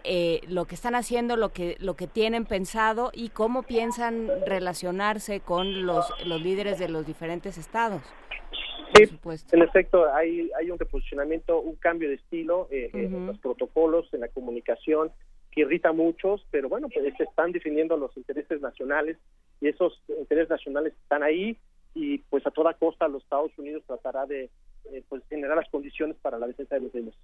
[0.03, 5.41] eh, lo que están haciendo, lo que lo que tienen pensado y cómo piensan relacionarse
[5.41, 8.01] con los, los líderes de los diferentes estados.
[8.95, 9.03] Sí,
[9.51, 13.05] en efecto, hay, hay un reposicionamiento, un cambio de estilo eh, uh -huh.
[13.05, 15.11] en los protocolos, en la comunicación,
[15.51, 19.17] que irrita a muchos, pero bueno, pues se están definiendo los intereses nacionales
[19.61, 21.57] y esos intereses nacionales están ahí
[21.93, 24.49] y pues a toda costa los Estados Unidos tratará de
[24.85, 27.15] eh, pues generar las condiciones para la defensa de los mismos.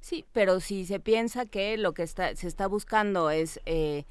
[0.00, 4.04] Sí, pero si se piensa que lo que está se está buscando es eh,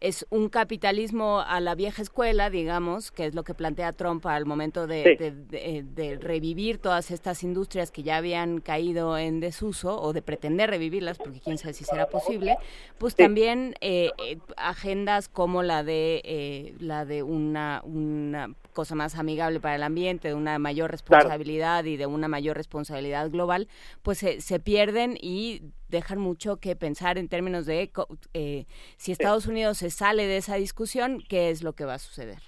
[0.00, 4.46] es un capitalismo a la vieja escuela, digamos, que es lo que plantea Trump al
[4.46, 5.16] momento de, sí.
[5.16, 10.22] de, de, de, revivir todas estas industrias que ya habían caído en desuso o de
[10.22, 12.56] pretender revivirlas, porque quién sabe si será posible,
[12.98, 13.22] pues sí.
[13.22, 19.58] también eh, eh, agendas como la de eh, la de una, una cosa más amigable
[19.58, 21.88] para el ambiente, de una mayor responsabilidad claro.
[21.88, 23.66] y de una mayor responsabilidad global,
[24.04, 27.90] pues se, se pierden y dejan mucho que pensar en términos de
[28.34, 31.98] eh, si Estados Unidos se sale de esa discusión, ¿qué es lo que va a
[31.98, 32.38] suceder?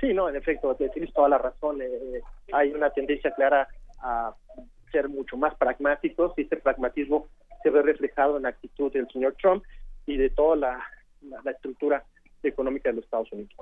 [0.00, 1.82] Sí, no, en efecto, tienes toda la razón.
[1.82, 2.20] Eh,
[2.52, 3.66] hay una tendencia clara
[4.04, 4.36] a
[4.92, 7.26] ser mucho más pragmáticos y este pragmatismo
[7.64, 9.64] se ve reflejado en la actitud del señor Trump
[10.06, 10.86] y de toda la,
[11.22, 12.04] la, la estructura
[12.48, 13.52] económica de los Estados Unidos.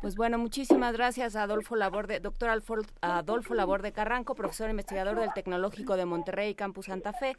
[0.00, 2.50] Pues bueno, muchísimas gracias a Adolfo Laborde, doctor
[3.00, 7.36] Adolfo Laborde Carranco, profesor investigador del Tecnológico de Monterrey, Campus Santa Fe.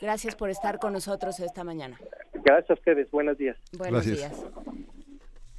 [0.00, 1.98] Gracias por estar con nosotros esta mañana.
[2.44, 3.56] Gracias a ustedes, buenos días.
[3.76, 4.30] Buenos gracias.
[4.30, 4.52] días.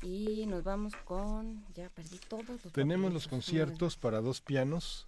[0.04, 5.08] Y nos vamos con, ya perdí todos los Tenemos los conciertos para dos pianos.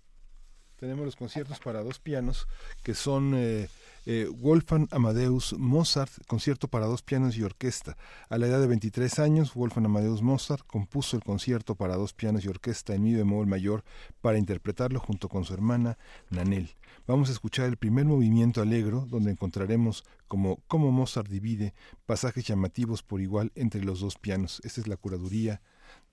[0.77, 2.47] Tenemos los conciertos para dos pianos
[2.83, 3.67] que son eh,
[4.05, 7.97] eh, Wolfgang Amadeus Mozart, concierto para dos pianos y orquesta.
[8.29, 12.45] A la edad de 23 años, Wolfgang Amadeus Mozart compuso el concierto para dos pianos
[12.45, 13.83] y orquesta en mi bemol mayor
[14.21, 15.97] para interpretarlo junto con su hermana
[16.29, 16.75] Nanel.
[17.07, 21.73] Vamos a escuchar el primer movimiento alegro, donde encontraremos como cómo Mozart divide
[22.05, 24.61] pasajes llamativos por igual entre los dos pianos.
[24.63, 25.61] Esta es la curaduría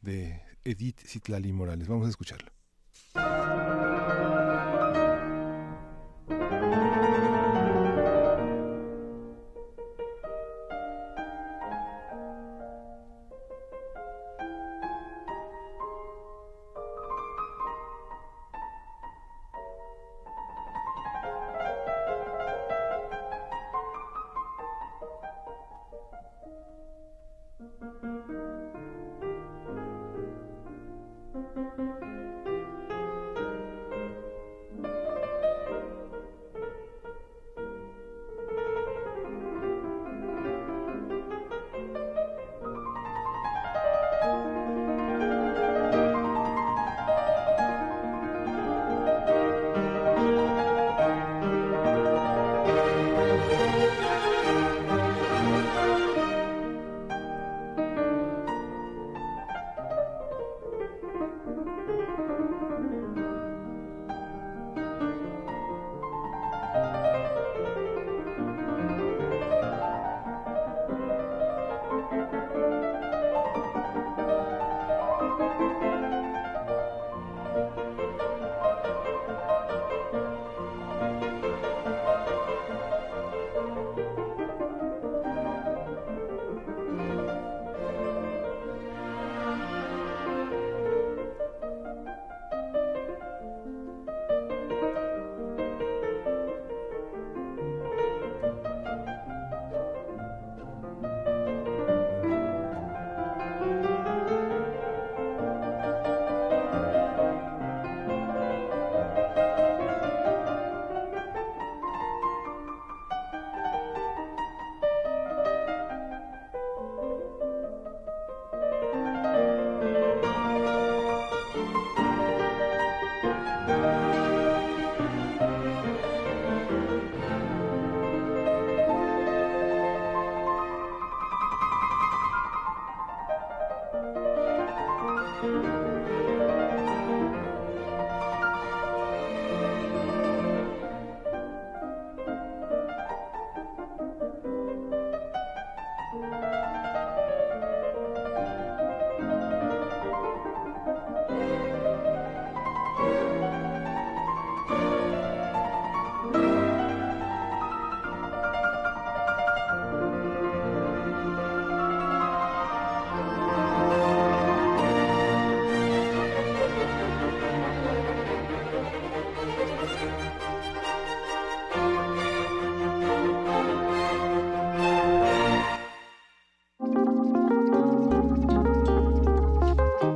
[0.01, 1.89] de Edith Citlali Morales.
[1.89, 2.51] Vamos a escucharlo.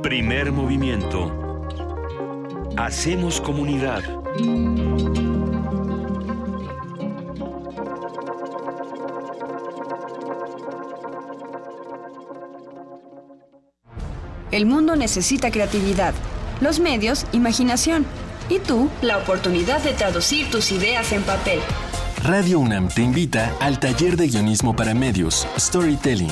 [0.07, 1.65] Primer movimiento.
[2.77, 4.01] Hacemos comunidad.
[14.49, 16.13] El mundo necesita creatividad,
[16.61, 18.05] los medios, imaginación
[18.47, 21.59] y tú, la oportunidad de traducir tus ideas en papel.
[22.23, 26.31] Radio UNAM te invita al taller de guionismo para medios, Storytelling,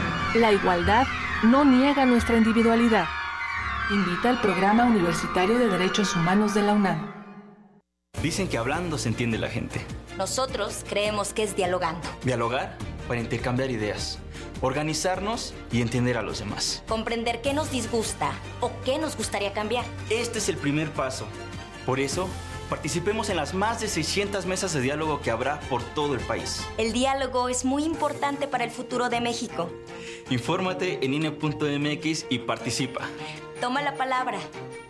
[0.33, 1.07] La igualdad
[1.43, 3.05] no niega nuestra individualidad.
[3.89, 7.11] Invita al Programa Universitario de Derechos Humanos de la UNAM.
[8.23, 9.85] Dicen que hablando se entiende la gente.
[10.17, 12.07] Nosotros creemos que es dialogando.
[12.23, 12.77] Dialogar
[13.09, 14.19] para intercambiar ideas,
[14.61, 16.81] organizarnos y entender a los demás.
[16.87, 18.31] Comprender qué nos disgusta
[18.61, 19.83] o qué nos gustaría cambiar.
[20.09, 21.27] Este es el primer paso.
[21.85, 22.29] Por eso,
[22.71, 26.65] participemos en las más de 600 mesas de diálogo que habrá por todo el país.
[26.77, 29.69] El diálogo es muy importante para el futuro de México.
[30.29, 33.01] Infórmate en INE.mx y participa.
[33.59, 34.39] Toma la palabra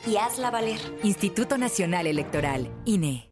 [0.06, 0.80] y hazla valer.
[1.02, 3.32] Instituto Nacional Electoral, INE.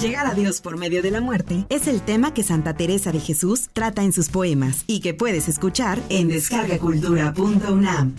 [0.00, 3.20] Llegar a Dios por medio de la muerte es el tema que Santa Teresa de
[3.20, 8.14] Jesús trata en sus poemas y que puedes escuchar en descargacultura.unam.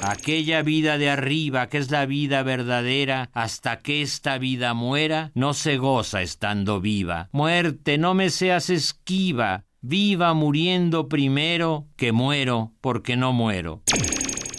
[0.00, 5.54] Aquella vida de arriba, que es la vida verdadera, hasta que esta vida muera, no
[5.54, 7.28] se goza estando viva.
[7.32, 13.82] Muerte, no me seas esquiva, viva muriendo primero que muero porque no muero.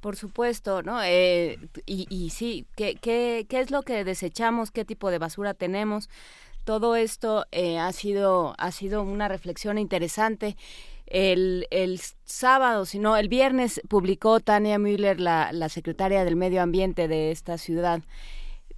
[0.00, 1.02] Por supuesto, ¿no?
[1.02, 4.70] Eh, y, y sí, ¿qué, qué, ¿qué es lo que desechamos?
[4.70, 6.08] ¿Qué tipo de basura tenemos?
[6.66, 10.56] Todo esto eh, ha sido ha sido una reflexión interesante.
[11.06, 17.06] El, el sábado, sino el viernes, publicó Tania Müller, la, la secretaria del Medio Ambiente
[17.06, 18.02] de esta ciudad,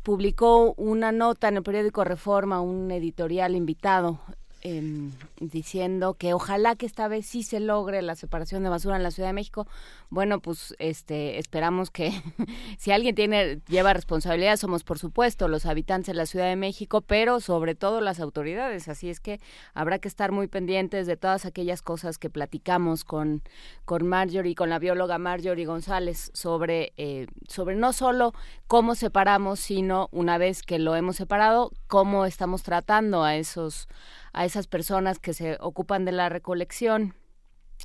[0.03, 4.21] publicó una nota en el periódico Reforma, un editorial invitado
[4.63, 5.11] eh,
[5.41, 9.11] diciendo que ojalá que esta vez sí se logre la separación de basura en la
[9.11, 9.67] Ciudad de México.
[10.11, 12.13] Bueno, pues este esperamos que
[12.79, 17.01] si alguien tiene lleva responsabilidad somos por supuesto los habitantes de la Ciudad de México,
[17.01, 19.41] pero sobre todo las autoridades, así es que
[19.75, 23.43] habrá que estar muy pendientes de todas aquellas cosas que platicamos con
[23.85, 28.35] con Marjorie, con la bióloga Marjorie González sobre eh, sobre no solo
[28.67, 33.89] cómo separamos, sino una vez que lo hemos separado, cómo estamos tratando a esos
[34.39, 37.13] a esas personas que se ocupan de la recolección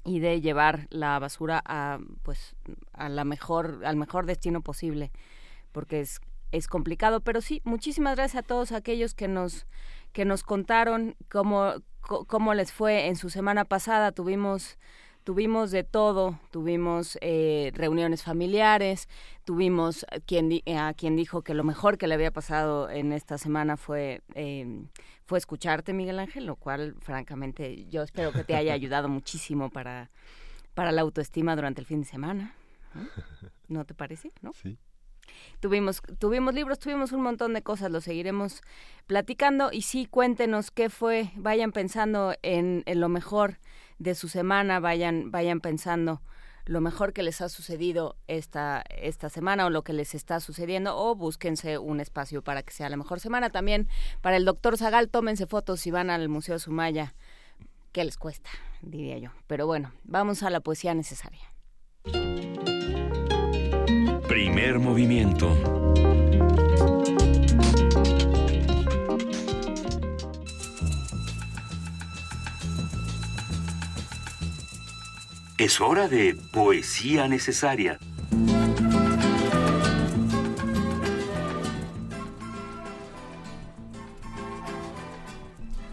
[0.05, 2.55] y de llevar la basura a pues
[2.91, 5.11] a la mejor al mejor destino posible
[5.71, 6.21] porque es
[6.51, 7.21] es complicado.
[7.21, 9.65] Pero sí muchísimas gracias a todos aquellos que nos
[10.11, 14.11] que nos contaron cómo cómo les fue en su semana pasada.
[14.11, 14.77] Tuvimos
[15.23, 19.07] tuvimos de todo, tuvimos eh, reuniones familiares,
[19.43, 23.75] tuvimos quien, a quien dijo que lo mejor que le había pasado en esta semana
[23.75, 24.85] fue eh,
[25.26, 30.10] fue escucharte, Miguel Ángel, lo cual, francamente, yo espero que te haya ayudado muchísimo para,
[30.74, 32.56] para la autoestima durante el fin de semana.
[33.68, 34.32] ¿No, te parece?
[34.41, 34.54] ¿No?
[34.54, 34.78] Sí.
[35.60, 38.62] Tuvimos, tuvimos libros, tuvimos un montón de cosas, lo seguiremos
[39.08, 43.60] platicando y sí, cuéntenos qué fue, vayan pensando en, en lo mejor
[44.00, 46.22] de su semana, vayan, vayan pensando
[46.65, 50.98] lo mejor que les ha sucedido esta, esta semana o lo que les está sucediendo
[50.98, 53.49] o búsquense un espacio para que sea la mejor semana.
[53.49, 53.88] También
[54.22, 57.15] para el doctor Zagal, tómense fotos si van al Museo Sumaya.
[57.91, 58.49] ¿Qué les cuesta?
[58.81, 59.31] Diría yo.
[59.48, 61.53] Pero bueno, vamos a la poesía necesaria.
[64.27, 65.56] Primer movimiento.
[75.59, 77.99] Es hora de poesía necesaria.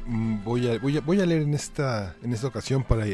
[0.06, 3.04] Mm, voy a, leer en esta, en esta ocasión para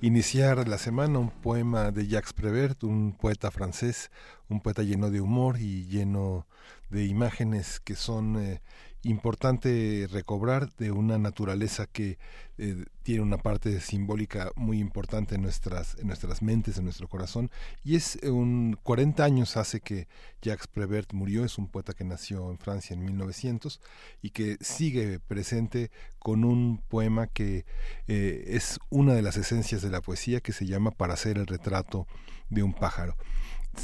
[0.00, 4.12] iniciar la semana un poema de Jacques Prévert, un poeta francés,
[4.48, 6.46] un poeta lleno de humor y lleno
[6.88, 8.62] de imágenes que son eh,
[9.02, 12.18] importante recobrar de una naturaleza que
[12.58, 17.50] eh, tiene una parte simbólica muy importante en nuestras, en nuestras mentes, en nuestro corazón.
[17.84, 20.08] Y es un 40 años hace que
[20.42, 23.80] Jacques Prévert murió, es un poeta que nació en Francia en 1900
[24.22, 27.64] y que sigue presente con un poema que
[28.08, 31.46] eh, es una de las esencias de la poesía que se llama Para hacer el
[31.46, 32.06] retrato
[32.48, 33.16] de un pájaro.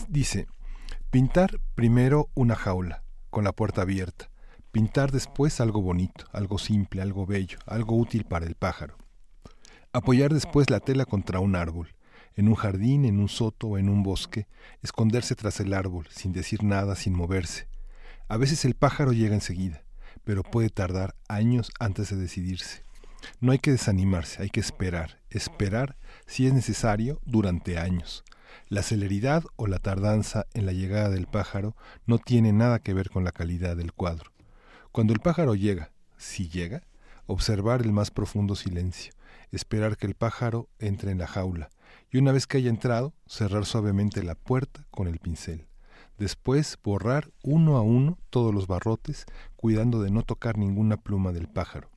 [0.09, 0.47] Dice,
[1.11, 4.32] pintar primero una jaula con la puerta abierta
[4.73, 8.97] Pintar después algo bonito, algo simple, algo bello, algo útil para el pájaro.
[9.93, 11.95] Apoyar después la tela contra un árbol,
[12.37, 14.47] en un jardín, en un soto o en un bosque,
[14.81, 17.69] esconderse tras el árbol, sin decir nada, sin moverse.
[18.29, 19.85] A veces el pájaro llega enseguida,
[20.25, 22.83] pero puede tardar años antes de decidirse.
[23.41, 28.25] No hay que desanimarse, hay que esperar, esperar, si es necesario, durante años.
[28.71, 31.77] La celeridad o la tardanza en la llegada del pájaro
[32.07, 34.32] no tiene nada que ver con la calidad del cuadro.
[34.93, 36.83] Cuando el pájaro llega, si llega,
[37.25, 39.15] observar el más profundo silencio,
[39.51, 41.71] esperar que el pájaro entre en la jaula,
[42.11, 45.67] y una vez que haya entrado, cerrar suavemente la puerta con el pincel.
[46.19, 49.25] Después borrar uno a uno todos los barrotes,
[49.57, 51.91] cuidando de no tocar ninguna pluma del pájaro.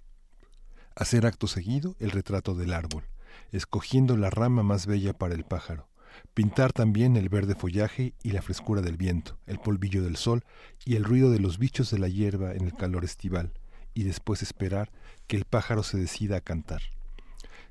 [0.96, 3.04] Hacer acto seguido el retrato del árbol,
[3.52, 5.90] escogiendo la rama más bella para el pájaro.
[6.34, 10.44] Pintar también el verde follaje y la frescura del viento, el polvillo del sol
[10.84, 13.54] y el ruido de los bichos de la hierba en el calor estival,
[13.94, 14.92] y después esperar
[15.28, 16.82] que el pájaro se decida a cantar.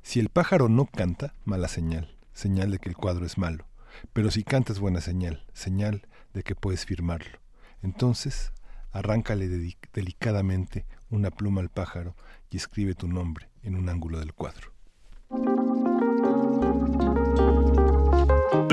[0.03, 3.67] Si el pájaro no canta, mala señal, señal de que el cuadro es malo.
[4.13, 7.39] Pero si canta es buena señal, señal de que puedes firmarlo.
[7.83, 8.53] Entonces,
[8.93, 9.49] arráncale
[9.93, 12.17] delicadamente una pluma al pájaro
[12.51, 14.74] y escribe tu nombre en un ángulo del cuadro.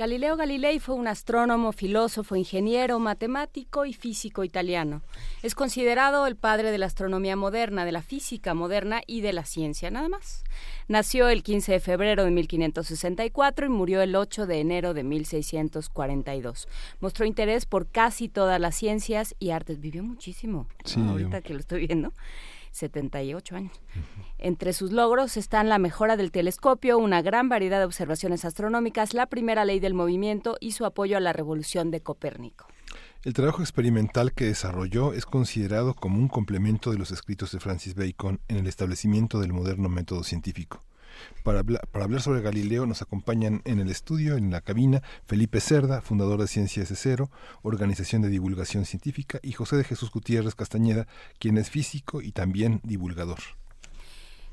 [0.00, 5.02] Galileo Galilei fue un astrónomo, filósofo, ingeniero, matemático y físico italiano.
[5.42, 9.44] Es considerado el padre de la astronomía moderna, de la física moderna y de la
[9.44, 10.42] ciencia, nada más.
[10.88, 16.66] Nació el 15 de febrero de 1564 y murió el 8 de enero de 1642.
[17.00, 19.80] Mostró interés por casi todas las ciencias y artes.
[19.80, 20.66] Vivió muchísimo,
[20.96, 22.14] ahorita que lo estoy viendo.
[22.72, 23.80] 78 años.
[24.38, 29.26] Entre sus logros están la mejora del telescopio, una gran variedad de observaciones astronómicas, la
[29.26, 32.66] primera ley del movimiento y su apoyo a la revolución de Copérnico.
[33.22, 37.94] El trabajo experimental que desarrolló es considerado como un complemento de los escritos de Francis
[37.94, 40.82] Bacon en el establecimiento del moderno método científico.
[41.42, 46.40] Para, hablar sobre Galileo nos acompañan en el estudio, en la cabina, Felipe Cerda, fundador
[46.40, 47.30] de Ciencias de Cero,
[47.62, 51.06] Organización de Divulgación Científica, y José de Jesús Gutiérrez Castañeda,
[51.38, 53.59] quien es físico y también divulgador.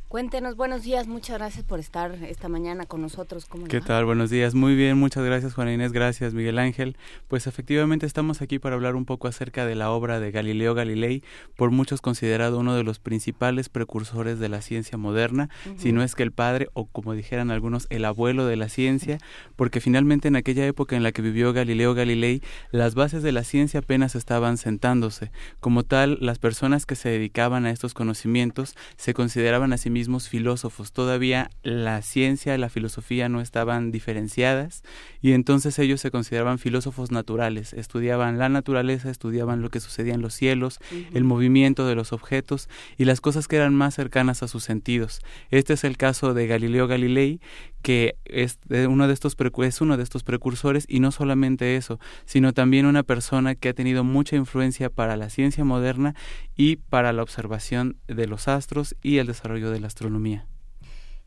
[0.08, 3.46] Cuéntenos, buenos días, muchas gracias por estar esta mañana con nosotros.
[3.68, 4.06] ¿Qué tal?
[4.06, 6.96] Buenos días, muy bien, muchas gracias Juana Inés, gracias Miguel Ángel.
[7.28, 11.24] Pues efectivamente estamos aquí para hablar un poco acerca de la obra de Galileo Galilei,
[11.58, 16.16] por muchos considerado uno de los principales precursores de la ciencia moderna, si no es
[16.16, 19.18] que el padre o como dijeran algunos, el abuelo de la ciencia,
[19.58, 23.44] porque finalmente en aquella época en la que vivió Galileo Galilei, las bases de la
[23.44, 25.32] ciencia apenas estaban sentándose.
[25.60, 30.30] Como tal, las personas que se dedicaban a estos conocimientos se consideraban a sí mismos
[30.30, 30.91] filósofos.
[30.91, 34.84] Todavía la ciencia y la filosofía no estaban diferenciadas
[35.22, 37.74] y entonces ellos se consideraban filósofos naturales.
[37.74, 40.80] Estudiaban la naturaleza, estudiaban lo que sucedía en los cielos,
[41.14, 45.22] el movimiento de los objetos y las cosas que eran más cercanas a sus sentidos.
[45.49, 47.40] Este es el caso de Galileo Galilei,
[47.82, 52.53] que es uno de estos es uno de estos precursores y no solamente eso, sino
[52.53, 56.14] también una persona que ha tenido mucha influencia para la ciencia moderna
[56.56, 60.48] y para la observación de los astros y el desarrollo de la astronomía.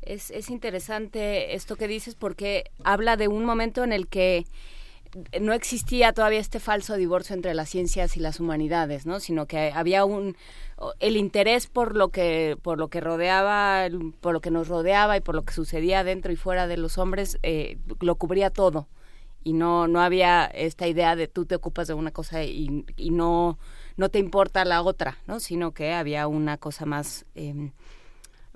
[0.03, 4.47] Es, es interesante esto que dices porque habla de un momento en el que
[5.41, 9.21] no existía todavía este falso divorcio entre las ciencias y las humanidades, ¿no?
[9.21, 10.37] Sino que había un
[10.99, 13.89] el interés por lo que por lo que rodeaba,
[14.21, 16.97] por lo que nos rodeaba y por lo que sucedía dentro y fuera de los
[16.97, 18.89] hombres eh, lo cubría todo
[19.43, 23.59] y no no había esta idea de tú te ocupas de una cosa y, no
[23.97, 25.41] no te importa la otra, ¿no?
[25.41, 27.73] Sino que había una cosa más eh,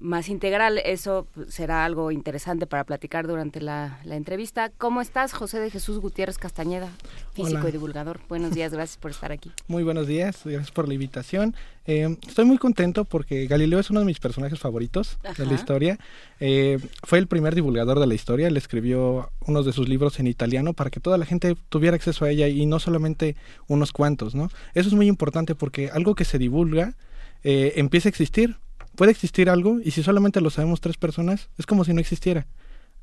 [0.05, 0.79] más integral.
[0.85, 4.71] Eso será algo interesante para platicar durante la, entrevista.
[4.77, 6.91] ¿Cómo estás, José de Jesús Gutiérrez Castañeda,
[7.33, 8.21] físico y divulgador?
[8.29, 9.51] Buenos días, gracias por estar aquí.
[9.67, 11.57] Muy buenos días, gracias por la invitación.
[11.87, 15.99] Eh, estoy muy contento porque Galileo es uno de mis personajes favoritos de la historia.
[16.39, 18.49] Eh, fue el primer divulgador de la historia.
[18.49, 22.27] Él escribió uno de sus libros en italiano para que toda la gente tuviera acceso
[22.27, 23.37] a ella y no solamente
[23.69, 24.51] unos cuantos, ¿no?
[24.75, 26.95] Eso es muy importante porque algo que se divulga
[27.43, 28.57] eh, empieza a existir
[28.97, 32.47] puede existir algo y si solamente lo sabemos tres personas, es como si no existiera.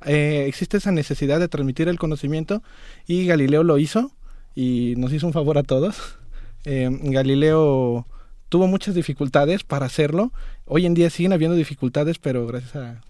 [0.06, 2.64] Eh, existe esa necesidad de transmitir el conocimiento
[3.08, 4.12] y Galileo lo hizo
[4.56, 5.98] y nos hizo un favor a todos.
[6.64, 8.06] Eh, Galileo
[8.48, 10.32] tuvo muchas dificultades para hacerlo.
[10.66, 13.02] Hoy en día siguen habiendo dificultades, pero gracias a,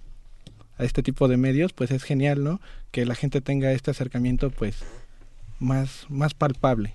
[0.78, 2.62] a este tipo de medios, pues es genial, ¿no?
[2.92, 4.78] Que la gente tenga este acercamiento, pues,
[5.60, 6.94] más, más palpable.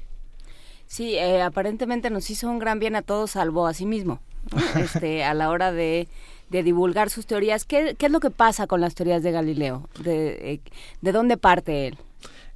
[0.86, 4.20] Sí, eh, aparentemente nos hizo un gran bien a todos, salvo a sí mismo.
[4.76, 6.08] este, a la hora de,
[6.50, 7.64] divulgar sus teorías.
[7.64, 9.88] ¿Qué, es lo que pasa con las teorías de Galileo?
[10.02, 10.60] ¿De, eh,
[11.00, 11.98] de dónde parte él?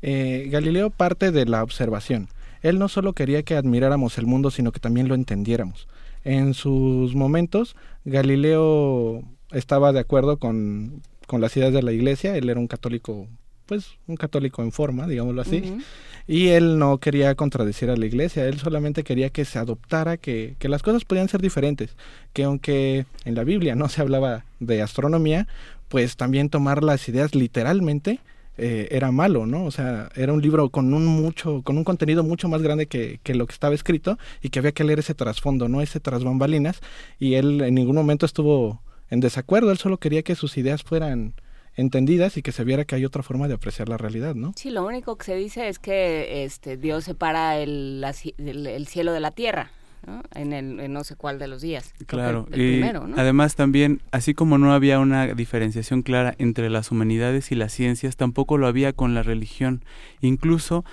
[0.03, 2.29] Eh, Galileo parte de la observación.
[2.63, 5.89] Él no solo quería que admiráramos el mundo, sino que también lo entendiéramos.
[6.25, 9.23] En sus momentos, Galileo
[9.53, 13.29] estaba de acuerdo con, con las ideas de la iglesia, él era un católico,
[13.71, 15.79] pues un católico en forma, digámoslo así.
[16.27, 20.57] Y él no quería contradecir a la iglesia, él solamente quería que se adoptara, que,
[20.59, 21.95] que las cosas podían ser diferentes,
[22.33, 25.47] que aunque en la Biblia no se hablaba de astronomía,
[25.89, 28.19] pues también tomar las ideas literalmente
[28.59, 29.65] eh, era malo, ¿no?
[29.67, 33.21] O sea, era un libro con un mucho, con un contenido mucho más grande que,
[33.23, 35.81] que lo que estaba escrito y que había que leer ese trasfondo, ¿no?
[35.81, 36.81] Ese tras bambalinas.
[37.21, 41.35] Y él en ningún momento estuvo en desacuerdo, él solo quería que sus ideas fueran
[41.77, 44.53] entendidas y que se viera que hay otra forma de apreciar la realidad, ¿no?
[44.57, 48.05] Sí, lo único que se dice es que este Dios separa el,
[48.39, 49.71] el, cielo de la tierra.
[50.07, 50.23] ¿no?
[50.35, 51.93] En, el, no sé cuál de los días.
[52.07, 57.55] Claro, y además también, así como no había una diferenciación clara entre las humanidades y
[57.55, 59.85] las ciencias, tampoco lo había con la religión.
[60.23, 60.87] Incluso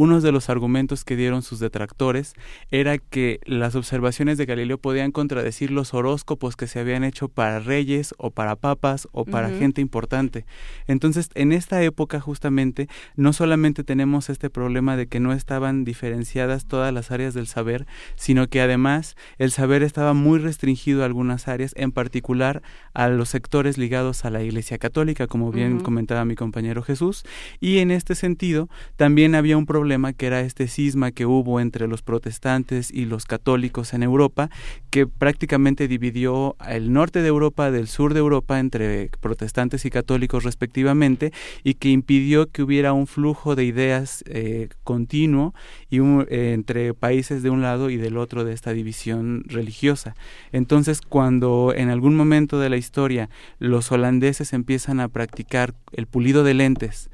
[0.00, 2.32] uno de los argumentos que dieron sus detractores
[2.70, 7.60] era que las observaciones de Galileo podían contradecir los horóscopos que se habían hecho para
[7.60, 10.46] reyes o para papas o para gente importante.
[10.86, 16.64] Entonces, en esta época justamente, no solamente tenemos este problema de que no estaban diferenciadas
[16.64, 17.86] todas las áreas del saber,
[18.16, 22.62] sino que además el saber estaba muy restringido a algunas áreas, en particular
[22.94, 27.22] a los sectores ligados a la Iglesia Católica, como bien comentaba mi compañero Jesús,
[27.60, 31.58] y en este sentido también había un problema problema que era este cisma que hubo
[31.58, 34.48] entre los protestantes y los católicos en Europa,
[34.90, 40.44] que prácticamente dividió el norte de Europa del sur de Europa entre protestantes y católicos
[40.44, 41.32] respectivamente
[41.64, 45.54] y que impidió que hubiera un flujo de ideas eh, continuo
[45.90, 50.14] y eh, entre países de un lado y del otro de esta división religiosa.
[50.52, 56.44] Entonces, cuando en algún momento de la historia los holandeses empiezan a practicar el pulido
[56.44, 57.10] de lentes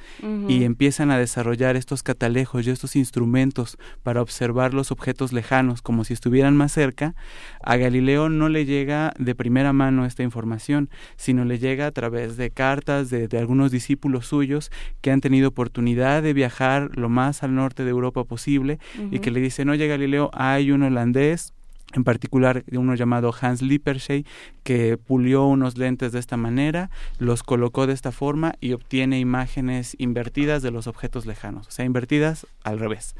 [0.46, 6.04] y empiezan a desarrollar estos catalejos y estos instrumentos para observar los objetos lejanos como
[6.04, 7.14] si estuvieran más cerca,
[7.62, 12.36] a Galileo no le llega de primera mano esta información, sino le llega a través
[12.36, 14.70] de cartas de, algunos discípulos suyos
[15.00, 18.78] que han tenido oportunidad de viajar lo más al norte de Europa posible
[19.10, 21.52] y que le dicen, oye Galileo, hay un holandés
[21.94, 24.26] en particular uno llamado Hans Lippershey,
[24.64, 29.94] que pulió unos lentes de esta manera, los colocó de esta forma y obtiene imágenes
[29.98, 33.14] invertidas de los objetos lejanos, o sea, invertidas al revés.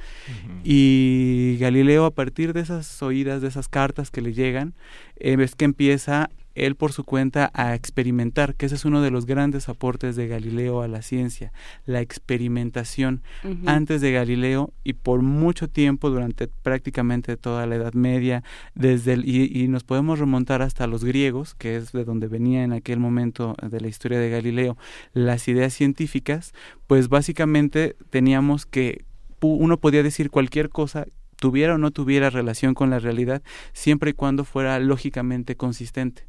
[0.64, 4.74] Y Galileo, a partir de esas oídas, de esas cartas que le llegan,
[5.16, 9.10] eh, es que empieza él por su cuenta a experimentar, que ese es uno de
[9.10, 11.52] los grandes aportes de Galileo a la ciencia,
[11.84, 13.22] la experimentación.
[13.66, 18.42] Antes de Galileo y por mucho tiempo, durante prácticamente toda la Edad Media,
[18.74, 22.72] desde y, y, nos podemos remontar hasta los griegos, que es de donde venía en
[22.72, 24.76] aquel momento de la historia de Galileo,
[25.12, 26.52] las ideas científicas,
[26.86, 29.04] pues básicamente teníamos que
[29.40, 31.06] uno podía decir cualquier cosa
[31.36, 33.42] tuviera o no tuviera relación con la realidad,
[33.72, 36.26] siempre y cuando fuera lógicamente consistente.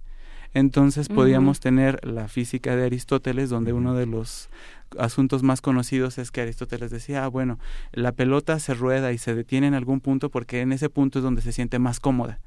[0.53, 4.49] Entonces podíamos tener la física de Aristóteles, donde uno de los
[4.97, 7.59] asuntos más conocidos es que Aristóteles decía, ah, bueno,
[7.91, 11.23] la pelota se rueda y se detiene en algún punto porque en ese punto es
[11.23, 12.39] donde se siente más cómoda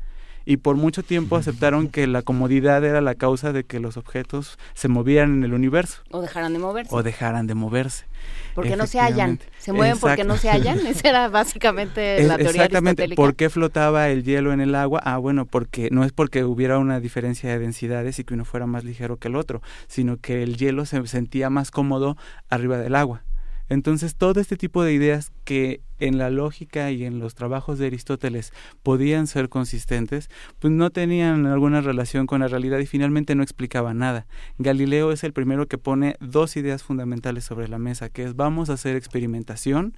[0.45, 4.59] y por mucho tiempo aceptaron que la comodidad era la causa de que los objetos
[4.75, 6.03] se movieran en el universo.
[6.11, 6.95] O dejaran de moverse.
[6.95, 8.07] O dejaran de moverse.
[8.55, 9.39] Porque no se hallan.
[9.59, 10.79] Se mueven porque no se hallan.
[10.87, 13.09] Esa era básicamente la teoría Exactamente.
[13.15, 15.01] ¿Por qué flotaba el hielo en el agua?
[15.05, 18.67] Ah, bueno, porque no es porque hubiera una diferencia de densidades y que uno fuera
[18.67, 22.17] más ligero que el otro, sino que el hielo se sentía más cómodo
[22.49, 23.23] arriba del agua.
[23.71, 27.87] Entonces, todo este tipo de ideas que en la lógica y en los trabajos de
[27.87, 28.53] Aristóteles
[28.83, 30.29] podían ser consistentes,
[30.59, 34.27] pues no tenían alguna relación con la realidad y finalmente no explicaban nada.
[34.59, 38.71] Galileo es el primero que pone dos ideas fundamentales sobre la mesa, que es vamos
[38.71, 39.95] a hacer experimentación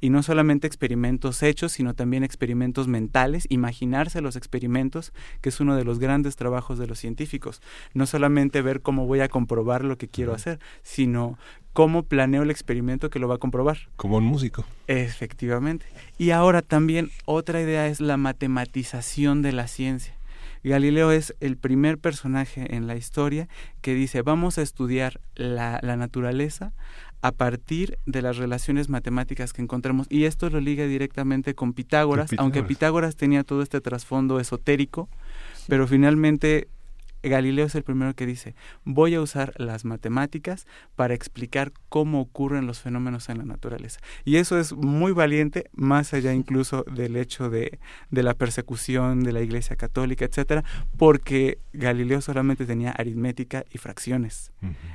[0.00, 5.76] y no solamente experimentos hechos, sino también experimentos mentales, imaginarse los experimentos, que es uno
[5.76, 7.62] de los grandes trabajos de los científicos.
[7.94, 11.38] No solamente ver cómo voy a comprobar lo que quiero hacer, sino
[11.74, 13.76] cómo planeo el experimento que lo va a comprobar.
[13.96, 14.64] Como un músico.
[14.86, 15.84] Efectivamente.
[16.16, 20.14] Y ahora también otra idea es la matematización de la ciencia.
[20.62, 23.48] Galileo es el primer personaje en la historia
[23.82, 26.72] que dice vamos a estudiar la, naturaleza
[27.20, 30.06] a partir de las relaciones matemáticas que encontramos.
[30.08, 35.08] Y esto lo liga directamente con Pitágoras, aunque Pitágoras tenía todo este trasfondo esotérico,
[35.68, 36.68] pero finalmente
[37.28, 42.66] Galileo es el primero que dice, voy a usar las matemáticas para explicar cómo ocurren
[42.66, 44.00] los fenómenos en la naturaleza.
[44.24, 47.78] Y eso es muy valiente, más allá incluso del hecho de,
[48.10, 50.64] de la persecución de la Iglesia Católica, etcétera,
[50.96, 54.52] porque Galileo solamente tenía aritmética y fracciones.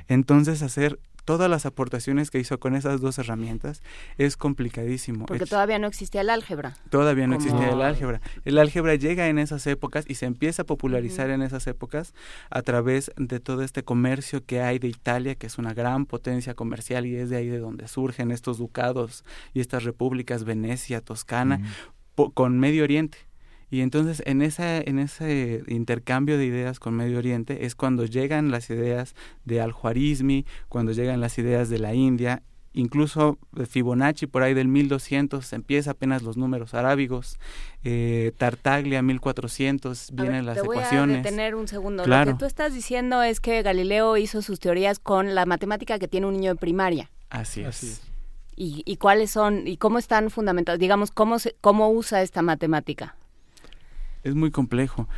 [0.08, 3.82] Entonces hacer todas las aportaciones que hizo con esas dos herramientas
[4.18, 5.26] es complicadísimo.
[5.26, 6.76] Porque todavía no existía el álgebra.
[6.90, 8.20] Todavía no existía el álgebra.
[8.44, 12.14] El álgebra llega en esas épocas y se empieza a popularizar en esas épocas
[12.50, 16.54] a través de todo este comercio que hay de Italia, que es una gran potencia
[16.54, 19.24] comercial y es de ahí de donde surgen estos ducados
[19.54, 21.60] y estas repúblicas, Venecia, Toscana,
[22.34, 23.29] con Medio Oriente.
[23.70, 28.50] Y entonces en, esa, en ese intercambio de ideas con Medio Oriente es cuando llegan
[28.50, 29.14] las ideas
[29.44, 32.42] de Al-Khwarizmi, cuando llegan las ideas de la India,
[32.72, 33.38] incluso
[33.68, 37.38] Fibonacci por ahí del 1200 empieza apenas los números arábigos,
[37.84, 41.18] eh, Tartaglia 1400 vienen las te voy ecuaciones.
[41.18, 42.06] A detener un segundo.
[42.06, 46.08] Lo que tú estás diciendo es que Galileo hizo sus teorías con la matemática que
[46.08, 47.10] tiene un niño de primaria.
[47.28, 48.02] Así es.
[48.56, 50.78] ¿Y, ¿Y, cuáles son y cómo están fundamentados?
[50.78, 53.16] Digamos, ¿cómo, se, cómo usa esta matemática?
[54.22, 55.08] Es muy complejo.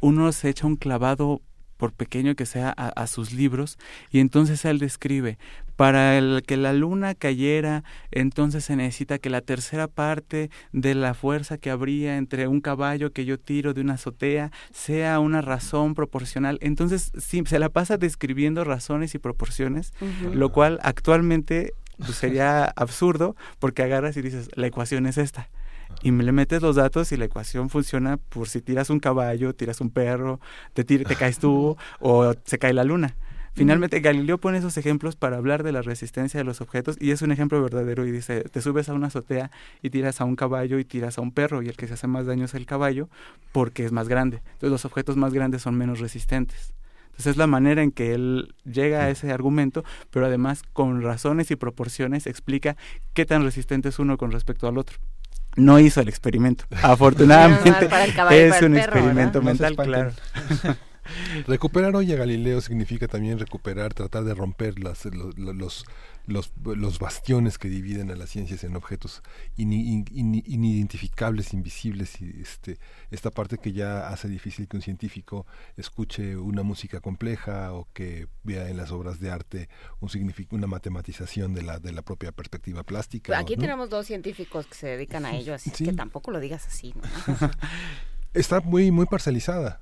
[0.00, 1.40] Uno se echa un clavado
[1.76, 3.78] por pequeño que sea a, sus libros
[4.10, 5.38] y entonces él describe
[5.76, 11.14] para el que la luna cayera entonces se necesita que la tercera parte de la
[11.14, 15.94] fuerza que habría entre un caballo que yo tiro de una azotea sea una razón
[15.94, 19.92] proporcional entonces sí, se la pasa describiendo razones y proporciones
[20.32, 25.50] lo cual actualmente pues, sería absurdo porque agarras y dices la ecuación es esta
[26.02, 29.80] y le metes los datos y la ecuación funciona por si tiras un caballo, tiras
[29.80, 30.40] un perro,
[30.72, 33.16] te, te caes tú o se cae la luna.
[33.56, 37.22] Finalmente, Galileo pone esos ejemplos para hablar de la resistencia de los objetos y es
[37.22, 39.50] un ejemplo verdadero y dice, te subes a una azotea
[39.80, 42.06] y tiras a un caballo y tiras a un perro y el que se hace
[42.06, 43.08] más daño es el caballo
[43.52, 44.42] porque es más grande.
[44.44, 46.74] Entonces los objetos más grandes son menos resistentes.
[47.06, 51.50] Entonces es la manera en que él llega a ese argumento, pero además con razones
[51.50, 52.76] y proporciones explica
[53.14, 54.98] qué tan resistente es uno con respecto al otro
[55.56, 56.64] no hizo el experimento.
[56.82, 57.88] Afortunadamente
[58.30, 60.12] es un experimento mental, claro.
[61.46, 65.84] Recuperar hoy a Galileo significa también recuperar, tratar de romper las, los, los,
[66.26, 66.52] los,
[66.98, 69.22] bastiones que dividen a las ciencias en objetos
[69.56, 72.78] inidentificables, invisibles, y este,
[73.10, 75.46] esta parte que ya hace difícil que un científico
[75.76, 79.68] escuche una música compleja o que vea en las obras de arte
[80.00, 80.10] un
[80.50, 83.38] una matematización de la, de la propia perspectiva plástica.
[83.38, 86.94] Aquí tenemos dos científicos que se dedican a ello, así que tampoco lo digas así.
[86.94, 87.02] ¿no?
[88.36, 89.80] está muy muy parcializada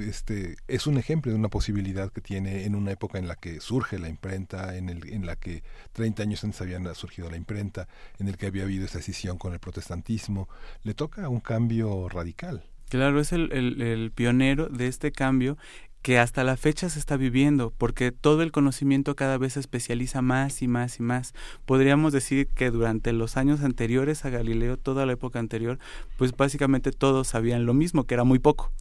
[0.00, 3.60] este es un ejemplo de una posibilidad que tiene en una época en la que
[3.60, 5.62] surge la imprenta en el en la que
[5.92, 7.86] 30 años antes había surgido la imprenta
[8.18, 10.48] en el que había habido esa decisión con el protestantismo.
[10.82, 12.64] Le toca un cambio radical.
[12.88, 15.56] Claro, es el, el, pionero de este cambio
[16.02, 20.20] que hasta la fecha se está viviendo, porque todo el conocimiento cada vez se especializa
[20.20, 21.32] más y más y más.
[21.64, 25.78] Podríamos decir que durante los años anteriores a Galileo, toda la época anterior,
[26.16, 28.72] pues básicamente todos sabían lo mismo, que era muy poco.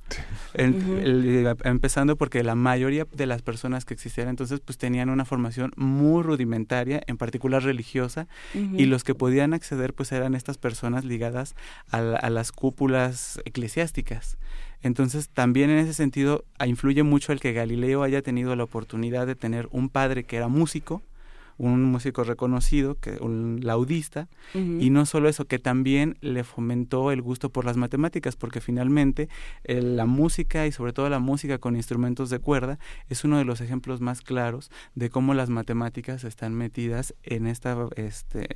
[0.56, 6.24] empezando porque la mayoría de las personas que existían entonces pues tenían una formación muy
[6.24, 11.56] rudimentaria, en particular religiosa, y los que podían acceder pues eran estas personas ligadas
[11.92, 14.38] a las cúpulas eclesiásticas.
[14.84, 19.36] Entonces, también en ese sentido influye mucho el que Galileo haya tenido la oportunidad de
[19.36, 21.02] tener un padre que era músico,
[21.62, 27.22] un músico reconocido, que un laudista, y no solo eso, que también le fomentó el
[27.22, 29.30] gusto por las matemáticas, porque finalmente
[29.64, 33.62] la música y sobre todo la música con instrumentos de cuerda es uno de los
[33.62, 38.48] ejemplos más claros de cómo las matemáticas están metidas en esta este,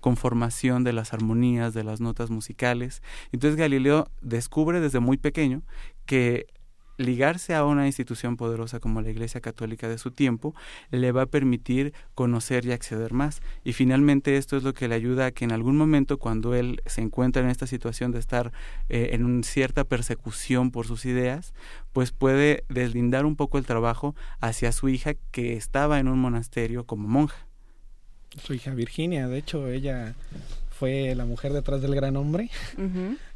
[0.00, 3.00] conformación de las armonías, de las notas musicales.
[3.30, 5.62] Entonces Galileo descubre desde muy pequeño
[6.04, 6.48] que
[7.00, 10.54] ligarse a una institución poderosa como la Iglesia Católica de su tiempo
[10.90, 13.40] le va a permitir conocer y acceder más.
[13.64, 16.82] Y finalmente esto es lo que le ayuda a que en algún momento cuando él
[16.86, 18.52] se encuentra en esta situación de estar
[18.88, 21.54] eh, en una cierta persecución por sus ideas,
[21.92, 26.84] pues puede deslindar un poco el trabajo hacia su hija que estaba en un monasterio
[26.84, 27.46] como monja.
[28.36, 30.14] Su hija Virginia, de hecho, ella
[30.70, 32.50] fue la mujer detrás del gran hombre.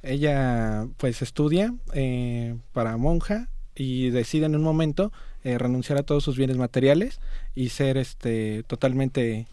[0.03, 5.13] Ella pues estudia eh, para monja y decide en un momento
[5.43, 7.21] eh, renunciar a todos sus bienes materiales
[7.55, 9.47] y ser este totalmente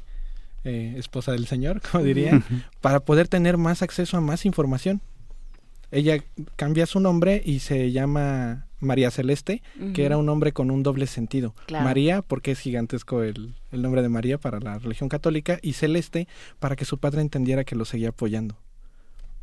[0.63, 2.41] eh, esposa del Señor, como diría,
[2.81, 5.01] para poder tener más acceso a más información.
[5.91, 6.23] Ella
[6.55, 9.61] cambia su nombre y se llama María Celeste,
[9.93, 11.53] que era un nombre con un doble sentido.
[11.69, 16.29] María, porque es gigantesco el, el nombre de María para la religión católica, y Celeste,
[16.59, 18.55] para que su padre entendiera que lo seguía apoyando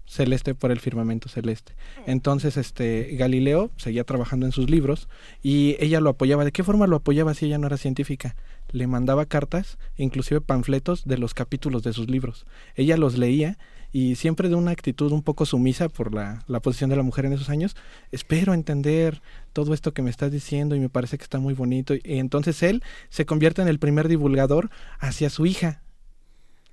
[0.09, 1.75] celeste por el firmamento celeste.
[2.07, 5.09] Entonces, este Galileo seguía trabajando en sus libros
[5.43, 6.45] y ella lo apoyaba.
[6.45, 8.35] ¿De qué forma lo apoyaba si ella no era científica?
[8.70, 12.47] Le mandaba cartas, inclusive panfletos de los capítulos de sus libros.
[12.75, 13.59] Ella los leía
[13.93, 17.27] y siempre de una actitud un poco sumisa por la, la posición de la mujer
[17.27, 17.77] en esos años.
[18.11, 19.23] Espero entender
[19.53, 21.95] todo esto que me estás diciendo y me parece que está muy bonito.
[21.95, 25.83] Y entonces él se convierte en el primer divulgador hacia su hija,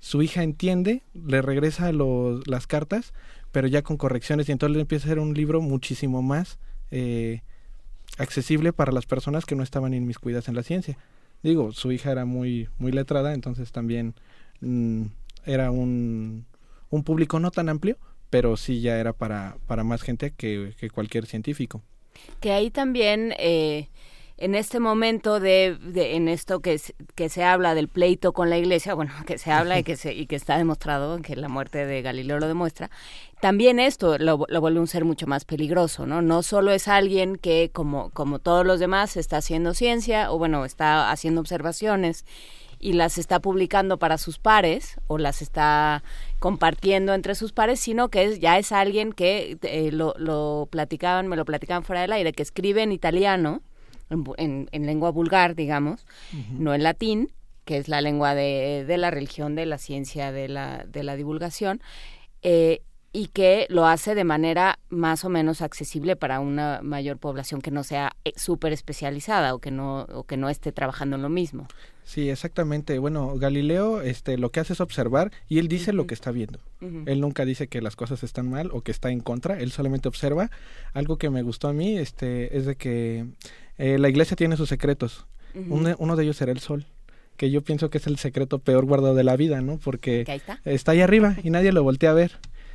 [0.06, 3.12] su hija entiende, le regresa las cartas,
[3.50, 6.60] pero ya con correcciones y entonces empieza a ser un libro muchísimo más
[6.92, 7.40] eh,
[8.16, 10.96] accesible para las personas que no estaban inmiscuidas en la ciencia.
[11.42, 14.14] Digo, su hija era muy, muy letrada, entonces también
[14.60, 15.06] mm,
[15.44, 16.46] era un,
[16.88, 17.98] un público no tan amplio,
[18.30, 21.82] pero sí ya era para, para más gente que, que cualquier científico.
[22.38, 23.34] Que ahí también...
[23.40, 23.88] Eh
[24.38, 26.78] en este momento de, en esto que,
[27.14, 30.12] que se habla del pleito con la iglesia, bueno, que se habla y que, se,
[30.12, 32.90] y que está demostrado, que la muerte de Galileo lo demuestra,
[33.40, 36.22] también esto lo, lo, vuelve un ser mucho más peligroso, ¿no?
[36.22, 40.64] No solo es alguien que, como, como todos los demás, está haciendo ciencia o, bueno,
[40.64, 42.24] está haciendo observaciones
[42.78, 46.02] y las está publicando para sus pares o las está
[46.38, 51.26] compartiendo entre sus pares, sino que es, ya es alguien que eh, lo, lo platicaban,
[51.26, 53.62] me lo platicaban fuera del aire, que escribe en italiano,
[54.10, 56.06] en, lengua vulgar, digamos,
[56.58, 57.32] no en latín,
[57.64, 61.16] que es la lengua de, de, la religión, de la ciencia, de la, de la
[61.16, 61.80] divulgación,
[62.42, 67.62] eh, y que lo hace de manera más o menos accesible para una mayor población
[67.62, 71.22] que no sea eh, súper especializada o que no o que no esté trabajando en
[71.22, 71.66] lo mismo.
[72.04, 72.98] Sí, exactamente.
[72.98, 76.60] Bueno, Galileo este, lo que hace es observar y él dice lo que está viendo.
[77.06, 80.08] Él nunca dice que las cosas están mal o que está en contra, él solamente
[80.08, 80.50] observa.
[80.92, 83.26] Algo que me gustó a mí este, es de que
[83.78, 85.26] eh, la iglesia tiene sus secretos
[85.68, 86.86] uno de ellos era el sol
[87.36, 89.78] que yo pienso que es el secreto peor guardado de la vida, ¿no?
[89.78, 90.60] Porque ahí está.
[90.64, 92.32] está ahí arriba y nadie lo voltea a ver.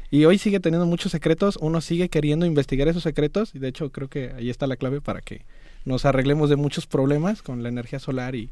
[0.10, 3.92] Y hoy sigue teniendo muchos secretos, uno sigue queriendo investigar esos secretos y de hecho
[3.92, 5.46] creo que ahí está la clave para que
[5.86, 8.52] nos arreglemos de muchos problemas con la energía solar y,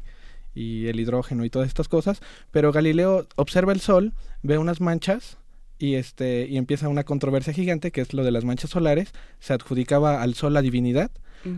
[0.54, 2.20] y el hidrógeno y todas estas cosas.
[2.50, 5.36] Pero Galileo observa el Sol, ve unas manchas
[5.78, 9.12] y este y empieza una controversia gigante que es lo de las manchas solares.
[9.38, 11.10] Se adjudicaba al Sol la divinidad.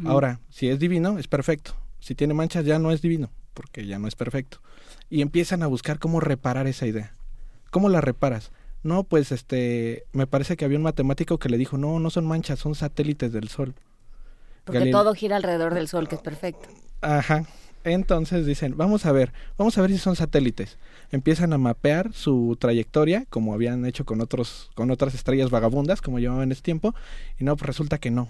[0.04, 1.74] Ahora, si es divino, es perfecto.
[2.00, 4.58] Si tiene manchas, ya no es divino, porque ya no es perfecto.
[5.10, 7.14] Y empiezan a buscar cómo reparar esa idea.
[7.70, 8.52] ¿Cómo la reparas?
[8.82, 12.26] No, pues este, me parece que había un matemático que le dijo, no, no son
[12.26, 13.74] manchas, son satélites del Sol.
[14.64, 16.68] Porque todo gira alrededor del Sol, que es perfecto.
[17.00, 17.46] Ajá.
[17.84, 20.78] Entonces dicen, vamos a ver, vamos a ver si son satélites.
[21.10, 26.20] Empiezan a mapear su trayectoria, como habían hecho con otros, con otras estrellas vagabundas, como
[26.20, 26.94] llamaban en ese tiempo,
[27.38, 28.28] y no, pues resulta que no.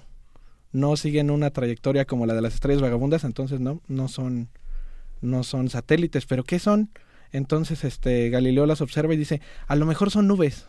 [0.72, 4.48] No siguen una trayectoria como la de las estrellas vagabundas, entonces no, no son,
[5.20, 6.26] no son satélites.
[6.26, 6.90] ¿Pero qué son?
[7.32, 10.66] Entonces, este, Galileo las observa y dice, a lo mejor son nubes.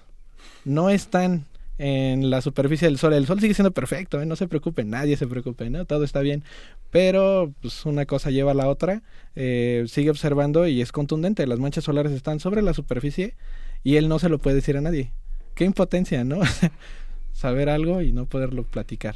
[0.65, 1.45] No están
[1.77, 3.13] en la superficie del Sol.
[3.13, 4.25] El Sol sigue siendo perfecto, ¿eh?
[4.25, 5.85] no se preocupe, nadie se preocupe, ¿no?
[5.85, 6.43] Todo está bien.
[6.91, 9.03] Pero pues una cosa lleva a la otra,
[9.35, 11.47] eh, sigue observando y es contundente.
[11.47, 13.35] Las manchas solares están sobre la superficie
[13.83, 15.11] y él no se lo puede decir a nadie.
[15.55, 16.39] Qué impotencia, ¿no?
[17.33, 19.15] Saber algo y no poderlo platicar.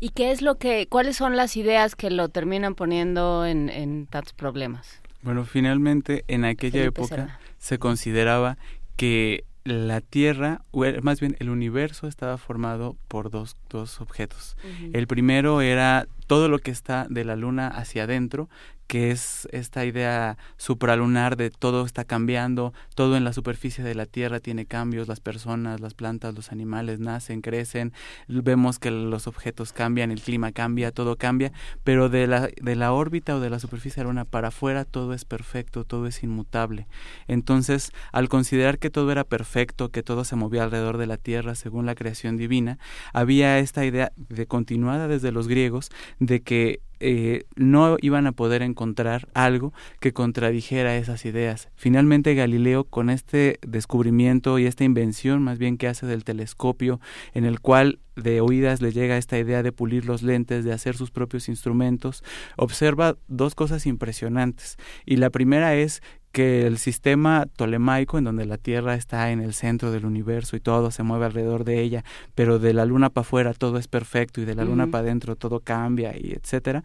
[0.00, 4.06] ¿Y qué es lo que, cuáles son las ideas que lo terminan poniendo en, en
[4.06, 5.00] tantos problemas?
[5.22, 8.56] Bueno, finalmente en aquella época se consideraba
[8.96, 14.56] que la Tierra, o más bien el universo estaba formado por dos, dos objetos.
[14.92, 18.48] El primero era todo lo que está de la Luna hacia adentro,
[18.88, 24.06] que es esta idea supralunar de todo está cambiando, todo en la superficie de la
[24.06, 27.92] Tierra tiene cambios, las personas, las plantas, los animales nacen, crecen,
[28.26, 31.52] vemos que los objetos cambian, el clima cambia, todo cambia,
[31.84, 34.86] pero de la, de la órbita o de la superficie de la Luna para afuera
[34.86, 36.88] todo es perfecto, todo es inmutable.
[37.26, 41.54] Entonces, al considerar que todo era perfecto, que todo se movía alrededor de la Tierra
[41.54, 42.78] según la creación divina,
[43.12, 48.62] había esta idea de continuada desde los griegos de que eh, no iban a poder
[48.62, 51.68] encontrar algo que contradijera esas ideas.
[51.76, 57.00] Finalmente Galileo con este descubrimiento y esta invención más bien que hace del telescopio
[57.34, 60.96] en el cual de oídas le llega esta idea de pulir los lentes, de hacer
[60.96, 62.24] sus propios instrumentos,
[62.56, 64.76] observa dos cosas impresionantes.
[65.06, 69.54] Y la primera es que el sistema tolemaico, en donde la Tierra está en el
[69.54, 73.22] centro del universo y todo se mueve alrededor de ella, pero de la Luna para
[73.22, 76.84] afuera todo es perfecto y de la Luna para adentro todo cambia y etcétera,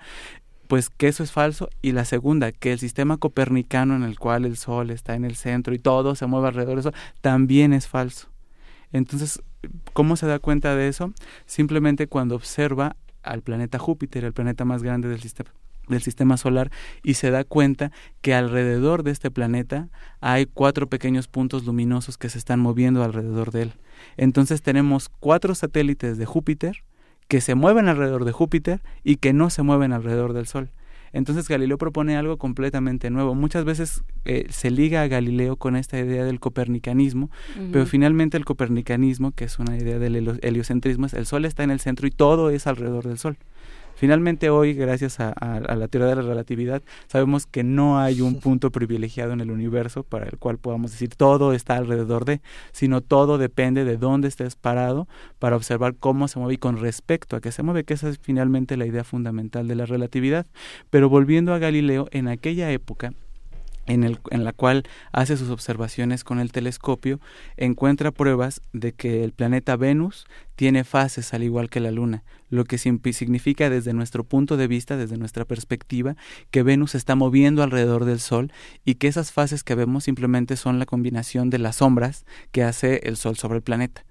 [0.67, 1.69] pues que eso es falso.
[1.81, 5.35] Y la segunda, que el sistema copernicano en el cual el Sol está en el
[5.35, 8.29] centro y todo se mueve alrededor de eso, también es falso.
[8.91, 9.41] Entonces,
[9.93, 11.13] ¿cómo se da cuenta de eso?
[11.45, 15.51] Simplemente cuando observa al planeta Júpiter, el planeta más grande del sistema
[15.87, 16.71] del sistema solar
[17.03, 19.89] y se da cuenta que alrededor de este planeta
[20.21, 23.73] hay cuatro pequeños puntos luminosos que se están moviendo alrededor de él.
[24.17, 26.83] Entonces tenemos cuatro satélites de Júpiter
[27.27, 30.69] que se mueven alrededor de Júpiter y que no se mueven alrededor del Sol.
[31.13, 33.35] Entonces Galileo propone algo completamente nuevo.
[33.35, 37.29] Muchas veces eh, se liga a Galileo con esta idea del copernicanismo,
[37.71, 41.69] pero finalmente el copernicanismo, que es una idea del heliocentrismo, es el Sol está en
[41.69, 43.37] el centro y todo es alrededor del Sol.
[43.95, 48.71] Finalmente hoy, gracias a, la teoría de la relatividad, sabemos que no hay un punto
[48.71, 52.41] privilegiado en el universo para el cual podamos decir todo está alrededor de,
[52.71, 55.07] sino todo depende de dónde estés parado
[55.39, 58.19] para observar cómo se mueve y con respecto a qué se mueve, que esa es
[58.19, 60.45] finalmente la idea fundamental de la relatividad.
[60.89, 63.13] Pero volviendo a Galileo, en aquella época,
[63.85, 67.19] en, el, en, la cual hace sus observaciones con el telescopio,
[67.57, 72.65] encuentra pruebas de que el planeta Venus tiene fases al igual que la Luna, lo
[72.65, 76.15] que significa desde nuestro punto de vista, desde nuestra perspectiva,
[76.51, 78.51] que Venus está moviendo alrededor del Sol
[78.85, 83.01] y que esas fases que vemos simplemente son la combinación de las sombras que hace
[83.03, 84.05] el Sol sobre el planeta.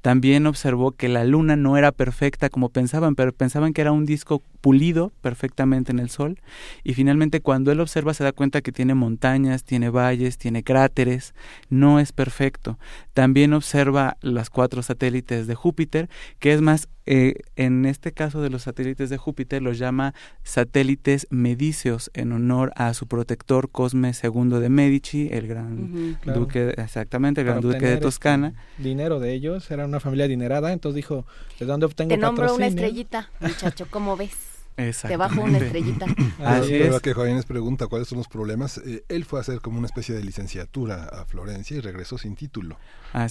[0.00, 4.04] También observó que la luna no era perfecta como pensaban, pero pensaban que era un
[4.04, 6.40] disco pulido perfectamente en el sol.
[6.84, 11.34] Y finalmente cuando él observa se da cuenta que tiene montañas, tiene valles, tiene cráteres,
[11.68, 12.78] no es perfecto.
[13.12, 18.48] También observa las cuatro satélites de Júpiter, que es más, eh, en este caso de
[18.48, 24.60] los satélites de Júpiter los llama satélites medicios en honor a su protector Cosme II
[24.60, 28.54] de Medici, el gran duque, exactamente, el gran duque de este Toscana.
[28.78, 31.24] Dinero de ellos, era una familia adinerada, entonces dijo,
[31.58, 34.54] ¿de dónde obtengo Te nombro una estrellita, muchacho, ¿cómo ves?
[34.76, 36.06] Te bajo una estrellita.
[36.44, 37.00] Así es.
[37.00, 38.78] que Jóvenes pregunta cuáles son los problemas.
[38.78, 42.34] Eh, él fue a hacer como una especie de licenciatura a Florencia y regresó sin
[42.34, 42.76] título.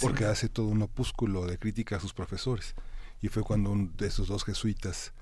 [0.01, 2.75] porque hace todo un opúsculo de crítica a sus profesores.
[3.21, 5.13] Y fue cuando uno de esos dos jesuitas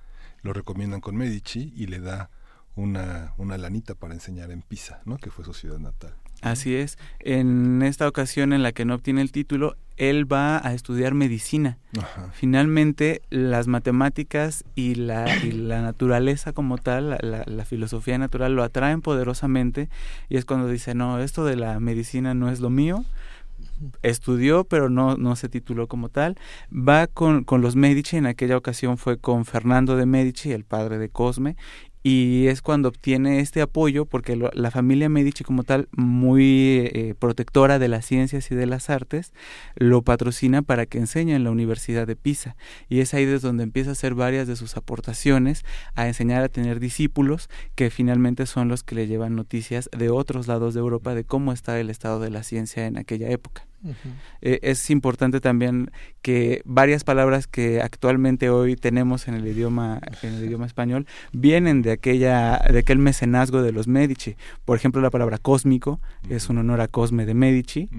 [0.43, 2.30] lo recomiendan con Medici y le da
[2.75, 5.17] una, una lanita para enseñar en Pisa, ¿no?
[5.17, 6.15] que fue su ciudad natal.
[6.42, 6.98] Así es.
[7.20, 11.78] En esta ocasión en la que no obtiene el título, él va a estudiar medicina.
[12.34, 19.02] Finalmente, las matemáticas y la, la naturaleza como tal, la, la, filosofía natural, lo atraen
[19.02, 19.90] poderosamente
[20.28, 23.06] y es cuando dice, no, esto de la medicina no es lo mío.
[24.02, 26.36] Estudió, pero no, no se tituló como tal.
[26.74, 30.98] Va con, con los Medici, en aquella ocasión fue con Fernando de Medici, el padre
[30.98, 31.56] de Cosme,
[32.04, 37.80] y es cuando obtiene este apoyo porque la familia Medici como tal muy eh, protectora
[37.80, 39.34] de las ciencias y de las artes
[39.76, 42.56] lo patrocina para que enseñe en la Universidad de Pisa
[42.90, 45.64] y es ahí desde donde empieza a hacer varias de sus aportaciones
[45.96, 50.48] a enseñar a tener discípulos que finalmente son los que le llevan noticias de otros
[50.48, 53.70] lados de Europa de cómo está el estado de la ciencia en aquella época.
[54.42, 60.35] Eh, es importante también que varias palabras que actualmente hoy tenemos en el idioma en
[60.35, 64.35] el idioma español vienen de aquella de aquel mecenazgo de los Medici.
[64.66, 67.90] Por ejemplo la palabra cósmico es un honor a Cosme de Medici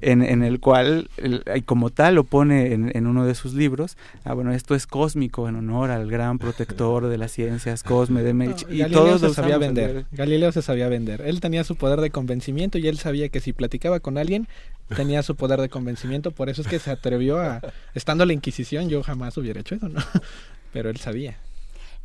[0.00, 1.10] en, en, el cual
[1.54, 4.86] y como tal lo pone en, en, uno de sus libros ah bueno esto es
[4.86, 9.34] cósmico en honor al gran protector de las ciencias Cosme de Medici y Galileo se
[9.34, 11.22] sabía vender Galileo se sabía vender.
[11.22, 14.48] Él tenía su poder de convencimiento y él sabía que si platicaba con alguien
[14.94, 17.60] tenía su poder de convencimiento, por eso es que se atrevió a,
[17.94, 20.00] estando la Inquisición, yo jamás hubiera hecho eso, ¿no?
[20.72, 21.38] Pero él sabía.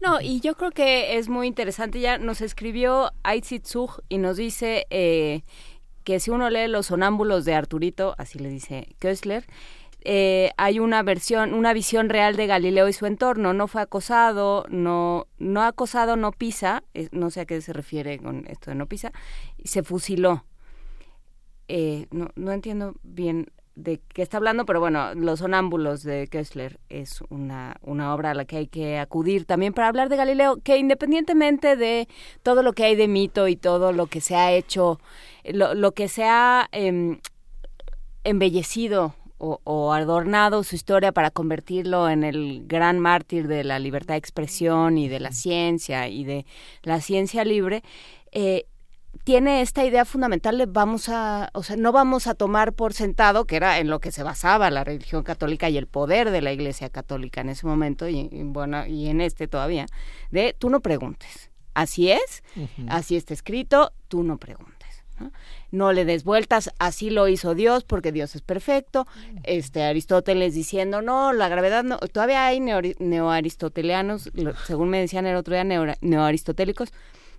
[0.01, 4.85] No, y yo creo que es muy interesante, ya nos escribió Aitzitsug y nos dice
[4.89, 5.43] eh,
[6.03, 9.45] que si uno lee Los sonámbulos de Arturito, así le dice Köstler,
[10.05, 13.53] eh, hay una versión, una visión real de Galileo y su entorno.
[13.53, 18.19] No fue acosado, no, no acosado, no pisa, eh, no sé a qué se refiere
[18.19, 19.11] con esto de no pisa,
[19.63, 20.43] se fusiló.
[21.67, 26.79] Eh, no, no entiendo bien de qué está hablando, pero bueno, Los Sonámbulos de Kessler
[26.89, 30.57] es una, una obra a la que hay que acudir también para hablar de Galileo,
[30.63, 32.07] que independientemente de
[32.43, 34.99] todo lo que hay de mito y todo lo que se ha hecho,
[35.43, 37.19] lo, lo que se ha em,
[38.23, 44.13] embellecido o, o, adornado su historia para convertirlo en el gran mártir de la libertad
[44.13, 46.45] de expresión y de la ciencia y de
[46.83, 47.83] la ciencia libre,
[48.31, 48.67] eh,
[49.23, 53.45] tiene esta idea fundamental de vamos a, o sea, no vamos a tomar por sentado,
[53.45, 56.51] que era en lo que se basaba la religión católica y el poder de la
[56.51, 59.85] Iglesia católica en ese momento y, bueno, y en este todavía,
[60.31, 61.51] de tú no preguntes.
[61.73, 62.43] Así es,
[62.87, 64.73] así está escrito, tú no preguntes.
[65.71, 65.93] ¿no?
[65.93, 69.07] le des vueltas, así lo hizo Dios porque Dios es perfecto.
[69.43, 74.31] Este Aristóteles diciendo, no, la gravedad no, todavía hay neoaristotelianos,
[74.65, 75.63] según me decían el otro día,
[76.01, 76.91] neoaristotélicos,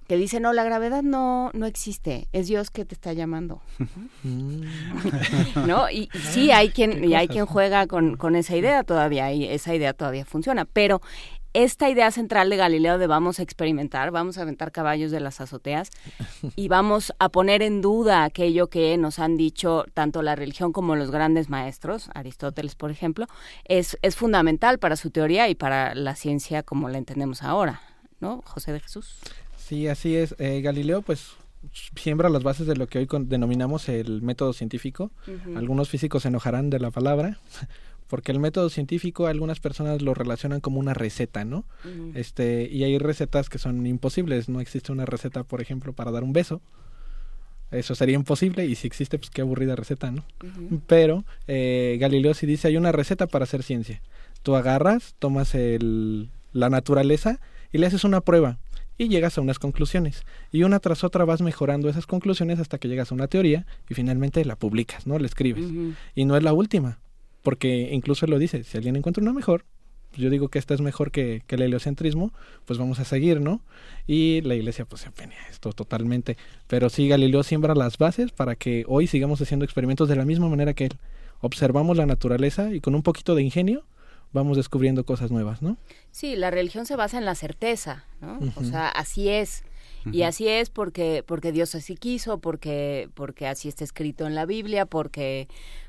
[0.07, 3.63] que dice, no, la gravedad no, no existe, es Dios que te está llamando.
[5.67, 5.91] ¿No?
[5.91, 9.75] Y, sí, hay quien, y hay quien juega con, con esa idea todavía, y esa
[9.75, 11.01] idea todavía funciona, pero
[11.55, 15.41] esta idea central de Galileo de vamos a experimentar, vamos a aventar caballos de las
[15.41, 15.91] azoteas
[16.57, 20.97] y vamos a poner en duda aquello que nos han dicho tanto la religión como
[20.97, 23.27] los grandes maestros, Aristóteles por ejemplo,
[23.65, 27.81] es, es fundamental para su teoría y para la ciencia como la entendemos ahora,
[28.19, 28.43] ¿no?
[28.45, 29.21] José de Jesús.
[29.67, 30.35] Sí, así es.
[30.39, 31.31] Eh, Galileo, pues
[31.97, 35.11] siembra las bases de lo que hoy denominamos el método científico.
[35.57, 37.39] Algunos físicos se enojarán de la palabra,
[38.09, 41.65] porque el método científico algunas personas lo relacionan como una receta, ¿no?
[42.13, 44.51] Este y hay recetas que son imposibles.
[44.51, 46.61] No existe una receta, por ejemplo, para dar un beso.
[47.71, 50.27] Eso sería imposible y si existe, pues qué aburrida receta, ¿no?
[50.87, 54.03] Pero eh, Galileo sí dice hay una receta para hacer ciencia.
[54.43, 57.41] Tú agarras, tomas el, la naturaleza
[57.73, 58.59] y le haces una prueba
[58.99, 60.25] y llegas a unas conclusiones.
[60.53, 63.95] Y una tras otra vas mejorando esas conclusiones hasta que llegas a una teoría y
[63.95, 65.19] finalmente la publicas, ¿no?
[65.19, 65.67] La escribes.
[66.15, 66.99] Y no es la última,
[67.43, 69.65] porque incluso lo dice, si alguien encuentra una mejor,
[70.11, 72.33] pues yo digo que esta es mejor que, que, el heliocentrismo,
[72.67, 73.61] pues vamos a seguir, ¿no?
[74.07, 76.37] Y la iglesia pues se opina esto totalmente.
[76.69, 80.49] Pero sí, Galileo siembra las bases para que hoy sigamos haciendo experimentos de la misma
[80.49, 80.99] manera que él.
[81.41, 83.85] Observamos la naturaleza y con un poquito de ingenio
[84.35, 85.79] vamos descubriendo cosas nuevas, ¿no?
[86.11, 88.39] Sí, la religión se basa en la certeza, ¿no?
[88.57, 89.65] O sea, así es.
[90.13, 94.45] Y así es porque, porque Dios así quiso, porque, porque así está escrito en la
[94.45, 95.49] Biblia, porque,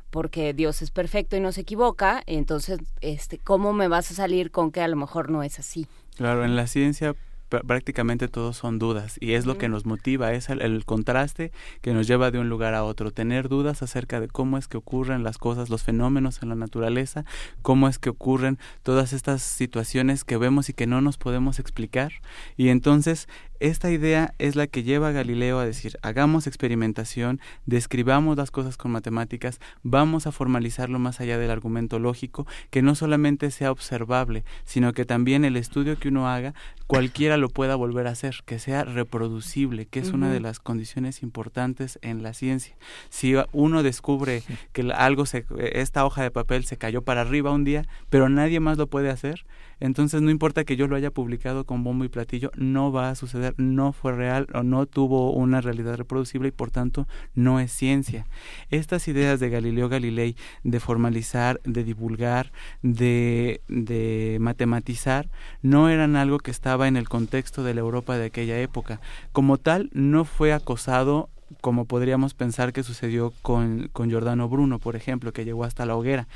[0.09, 2.23] porque Dios es perfecto y no se equivoca.
[2.25, 5.87] Entonces, este, ¿cómo me vas a salir con que a lo mejor no es así?
[6.15, 7.13] Claro, en la ciencia
[7.61, 11.51] prácticamente todos son dudas y es lo que nos motiva, es el, contraste
[11.81, 14.77] que nos lleva de un lugar a otro, tener dudas acerca de cómo es que
[14.77, 17.25] ocurren las cosas, los fenómenos en la naturaleza,
[17.61, 22.11] cómo es que ocurren todas estas situaciones que vemos y que no nos podemos explicar
[22.57, 23.27] y entonces
[23.59, 28.77] esta idea es la que lleva a Galileo a decir, hagamos experimentación, describamos las cosas
[28.77, 34.43] con matemáticas, vamos a formalizarlo más allá del argumento lógico, que no solamente sea observable,
[34.63, 36.53] sino que también el estudio que uno haga,
[36.87, 41.23] cualquiera lo pueda volver a hacer, que sea reproducible, que es una de las condiciones
[41.23, 42.75] importantes en la ciencia.
[43.09, 44.43] Si uno descubre
[44.73, 48.59] que algo se, esta hoja de papel se cayó para arriba un día, pero nadie
[48.59, 49.45] más lo puede hacer,
[49.79, 53.15] entonces no importa que yo lo haya publicado con bombo y platillo, no va a
[53.15, 57.71] suceder, no fue real o no tuvo una realidad reproducible y por tanto no es
[57.71, 58.25] ciencia.
[58.69, 65.29] Estas ideas de Galileo Galilei de formalizar, de divulgar, de, de matematizar,
[65.61, 69.01] no eran algo que estaba en el contexto de la Europa de aquella época.
[69.31, 71.29] Como tal, no fue acosado
[71.61, 75.95] como podríamos pensar que sucedió con, con Giordano Bruno, por ejemplo, que llegó hasta la
[75.95, 76.27] hoguera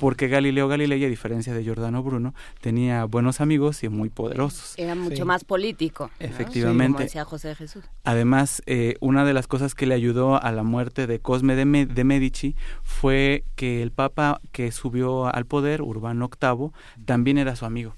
[0.00, 4.72] porque Galileo Galilei, a diferencia de Giordano Bruno, tenía buenos amigos y muy poderosos.
[4.78, 6.10] Era mucho más político.
[6.18, 6.94] Efectivamente.
[6.94, 7.84] Como decía José Jesús.
[8.02, 12.04] Además, eh, una de las cosas que le ayudó a la muerte de Cosme de,
[12.04, 16.70] Medici fue que el papa que subió al poder, Urbano VIII,
[17.04, 17.94] también era su amigo.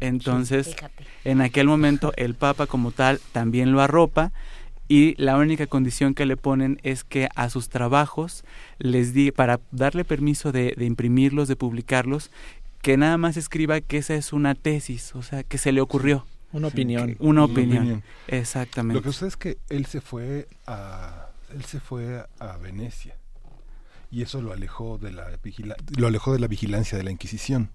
[0.00, 0.74] Entonces,
[1.24, 4.32] en aquel momento, el papa como tal también lo arropa
[4.88, 8.42] y la única condición que le ponen es que a sus trabajos
[8.78, 12.30] les di para darle permiso de, imprimirlos, de publicarlos,
[12.80, 16.26] que nada más escriba que esa es una tesis, o sea, que se le ocurrió.
[16.52, 17.16] Una opinión.
[17.18, 18.02] Una opinión.
[18.28, 18.94] Exactamente.
[18.94, 23.16] Lo que sucede es que él se fue a él se fue a Venecia
[24.10, 25.38] y eso lo alejó de la
[25.96, 27.70] lo alejó de la vigilancia de la Inquisición.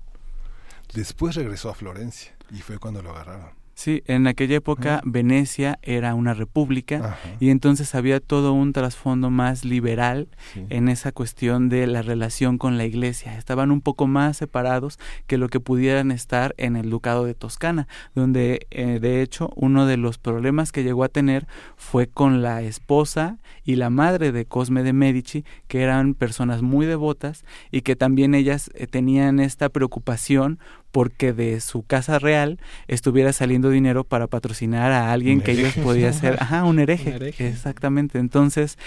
[0.93, 3.62] Después regresó a Florencia y fue cuando lo agarraron.
[3.75, 9.65] Sí, en aquella época Venecia era una república y entonces había todo un trasfondo más
[9.65, 10.27] liberal
[10.69, 13.35] en esa cuestión de la relación con la iglesia.
[13.37, 17.87] Estaban un poco más separados que lo que pudieran estar en el ducado de Toscana,
[18.13, 22.61] donde eh, de hecho uno de los problemas que llegó a tener fue con la
[22.61, 27.95] esposa y la madre de Cosme de Medici, que eran personas muy devotas y que
[27.95, 30.59] también ellas eh, tenían esta preocupación
[30.93, 36.13] porque de su casa real estuviera saliendo dinero para patrocinar a alguien que ellos podían
[36.13, 38.19] ser, ajá, un hereje, exactamente.
[38.19, 38.77] Entonces,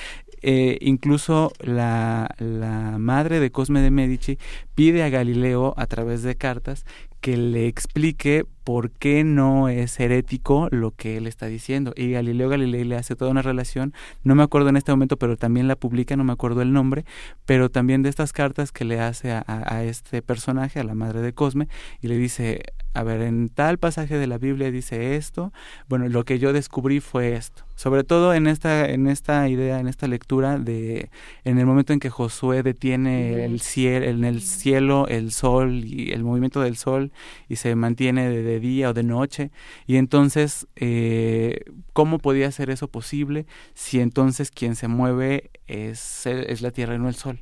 [0.40, 4.38] eh, incluso la, la madre de Cosme de Medici
[4.76, 6.86] pide a Galileo a través de cartas
[7.20, 11.92] que le explique por qué no es herético lo que él está diciendo.
[11.94, 15.36] Y Galileo Galilei le hace toda una relación, no me acuerdo en este momento, pero
[15.36, 17.04] también la publica, no me acuerdo el nombre,
[17.44, 21.20] pero también de estas cartas que le hace a, a este personaje, a la madre
[21.20, 21.68] de Cosme,
[22.02, 22.64] y le dice,
[22.96, 25.52] a ver, en tal pasaje de la Biblia dice esto,
[25.86, 27.62] bueno, lo que yo descubrí fue esto.
[27.74, 31.10] Sobre todo en esta, en esta idea, en esta lectura de,
[31.44, 36.12] en el momento en que Josué detiene el cielo, en el cielo, el sol y
[36.12, 37.12] el movimiento del sol
[37.50, 39.50] y se mantiene de, día o de noche.
[39.86, 41.60] Y entonces, eh,
[41.92, 46.98] ¿cómo podía ser eso posible si entonces quien se mueve es, es la tierra y
[46.98, 47.40] no el sol?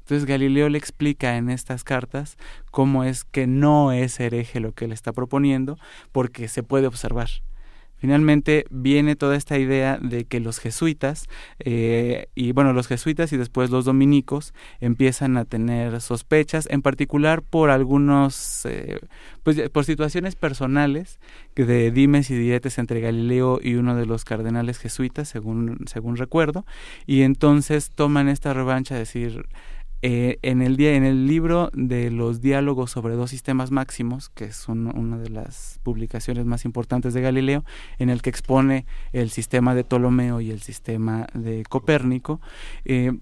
[0.00, 2.36] Entonces Galileo le explica en estas cartas
[2.70, 5.78] cómo es que no es hereje lo que él está proponiendo,
[6.10, 7.28] porque se puede observar.
[8.02, 11.28] Finalmente viene toda esta idea de que los jesuitas,
[11.60, 17.42] eh, y bueno, los jesuitas y después los dominicos empiezan a tener sospechas, en particular
[17.42, 18.98] por algunos, eh,
[19.44, 21.20] pues por situaciones personales
[21.54, 26.66] de dimes y diretes entre Galileo y uno de los cardenales jesuitas, según, según recuerdo,
[27.06, 29.46] y entonces toman esta revancha de decir,
[30.02, 34.46] eh, en, el día, en el libro de los diálogos sobre dos sistemas máximos, que
[34.46, 37.64] es una de las publicaciones más importantes de Galileo,
[37.98, 42.40] en el que expone el sistema de Ptolomeo y el sistema de Copérnico,
[42.84, 43.12] eh,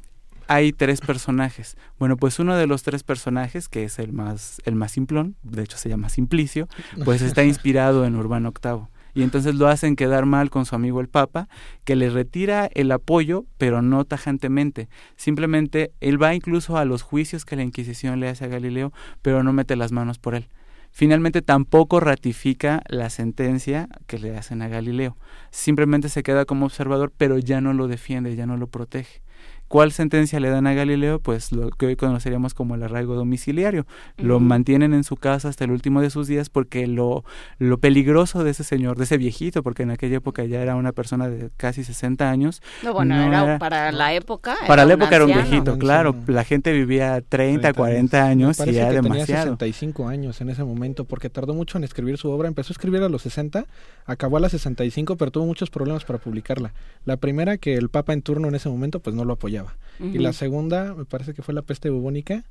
[0.49, 1.76] hay tres personajes.
[1.99, 5.62] Bueno, pues uno de los tres personajes, que es el más, el más simplón, de
[5.62, 6.67] hecho se llama Simplicio,
[7.05, 11.01] pues está inspirado en Urbano VIII y entonces lo hacen quedar mal con su amigo
[11.01, 11.49] el Papa,
[11.85, 14.89] que le retira el apoyo, pero no tajantemente.
[15.17, 19.43] Simplemente él va incluso a los juicios que la Inquisición le hace a Galileo, pero
[19.43, 20.49] no mete las manos por él.
[20.93, 25.17] Finalmente tampoco ratifica la sentencia que le hacen a Galileo.
[25.51, 29.23] Simplemente se queda como observador, pero ya no lo defiende, ya no lo protege.
[29.71, 31.21] ¿Cuál sentencia le dan a Galileo?
[31.21, 33.87] Pues lo que hoy conoceríamos como el arraigo domiciliario.
[34.17, 37.23] Lo mantienen en su casa hasta el último de sus días porque lo,
[37.61, 40.91] lo peligroso de ese señor, de ese viejito, porque en aquella época ya era una
[40.91, 42.63] persona de casi 60 años.
[42.83, 44.57] No, bueno, era, para la época.
[44.67, 46.17] Para la época era un viejito, claro.
[46.27, 49.57] La gente vivía 30, 40 años y era que demasiado.
[49.57, 52.49] Tenía 65 años en ese momento porque tardó mucho en escribir su obra.
[52.49, 53.67] Empezó a escribir a los 60,
[54.05, 56.73] acabó a las 65, pero tuvo muchos problemas para publicarla.
[57.05, 59.60] La primera que el Papa en turno en ese momento pues no lo apoyaba
[59.99, 62.45] y la segunda, me parece que fue la peste bubónica,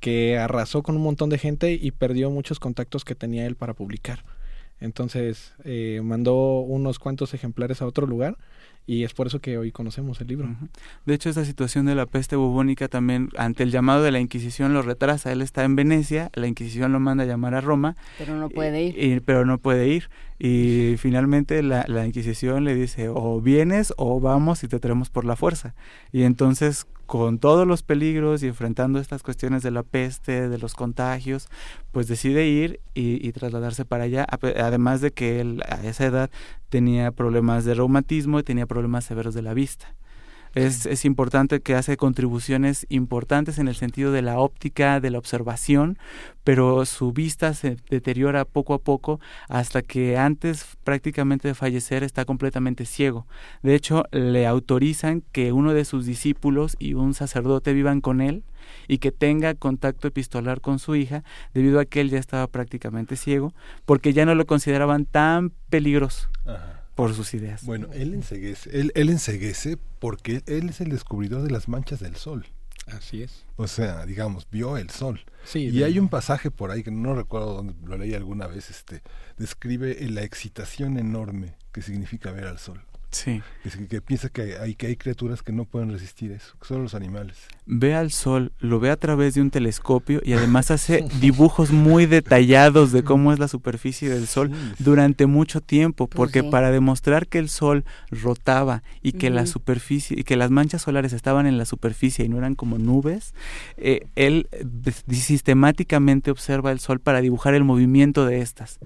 [0.00, 3.74] que arrasó con un montón de gente y perdió muchos contactos que tenía él para
[3.74, 4.24] publicar.
[4.80, 8.36] Entonces eh, mandó unos cuantos ejemplares a otro lugar
[8.86, 10.48] y es por eso que hoy conocemos el libro.
[11.06, 14.74] De hecho, esta situación de la peste bubónica también, ante el llamado de la Inquisición,
[14.74, 15.32] lo retrasa.
[15.32, 17.96] Él está en Venecia, la Inquisición lo manda a llamar a Roma.
[18.16, 19.22] Pero no puede ir.
[19.22, 20.08] pero no puede ir.
[20.38, 25.24] Y finalmente la, la Inquisición le dice, o vienes o vamos y te traemos por
[25.24, 25.74] la fuerza.
[26.12, 30.74] Y entonces con todos los peligros y enfrentando estas cuestiones de la peste, de los
[30.74, 31.48] contagios,
[31.92, 36.30] pues decide ir y, trasladarse para allá, además de que él a esa edad
[36.68, 39.94] tenía problemas de reumatismo y tenía problemas severos de la vista.
[40.56, 45.18] Es, es, importante que hace contribuciones importantes en el sentido de la óptica, de la
[45.18, 45.98] observación,
[46.44, 52.24] pero su vista se deteriora poco a poco hasta que antes prácticamente de fallecer está
[52.24, 53.26] completamente ciego.
[53.62, 58.42] De hecho, le autorizan que uno de sus discípulos y un sacerdote vivan con él
[58.88, 63.16] y que tenga contacto epistolar con su hija, debido a que él ya estaba prácticamente
[63.16, 63.52] ciego,
[63.84, 66.28] porque ya no lo consideraban tan peligroso.
[66.96, 67.64] Por sus ideas.
[67.64, 72.16] Bueno, él enseguece, él, él enseguece porque él es el descubridor de las manchas del
[72.16, 72.46] sol.
[72.86, 73.44] Así es.
[73.56, 75.20] O sea, digamos, vio el sol.
[75.44, 78.70] Sí, y hay un pasaje por ahí que no recuerdo dónde lo leí alguna vez,
[78.70, 79.02] este,
[79.36, 82.82] describe la excitación enorme que significa ver al sol.
[83.16, 83.40] Sí.
[83.88, 86.94] Que, piensa que hay, que hay criaturas que no pueden resistir eso, que son los
[86.94, 87.38] animales.
[87.64, 92.04] Ve al sol, lo ve a través de un telescopio y además hace dibujos muy
[92.04, 97.26] detallados de cómo es la superficie del sol durante mucho tiempo, pues porque para demostrar
[97.26, 101.56] que el sol rotaba y que la superficie y que las manchas solares estaban en
[101.56, 103.34] la superficie y no eran como nubes,
[103.78, 104.48] eh, él
[105.10, 108.78] sistemáticamente observa el sol para dibujar el movimiento de estas.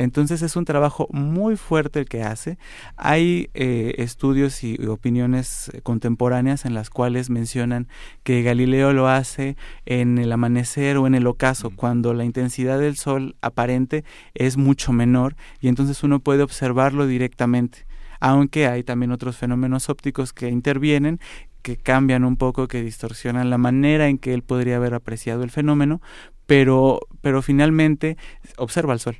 [0.00, 2.56] Entonces es un trabajo muy fuerte el que hace.
[2.96, 7.86] Hay eh, estudios y opiniones contemporáneas en las cuales mencionan
[8.22, 11.74] que Galileo lo hace en el amanecer o en el ocaso, mm.
[11.74, 17.86] cuando la intensidad del sol aparente es mucho menor y entonces uno puede observarlo directamente
[18.22, 21.20] aunque hay también otros fenómenos ópticos que intervienen
[21.62, 25.50] que cambian un poco, que distorsionan la manera en que él podría haber apreciado el
[25.50, 26.02] fenómeno,
[26.44, 28.18] pero, pero finalmente
[28.58, 29.16] observa el sol.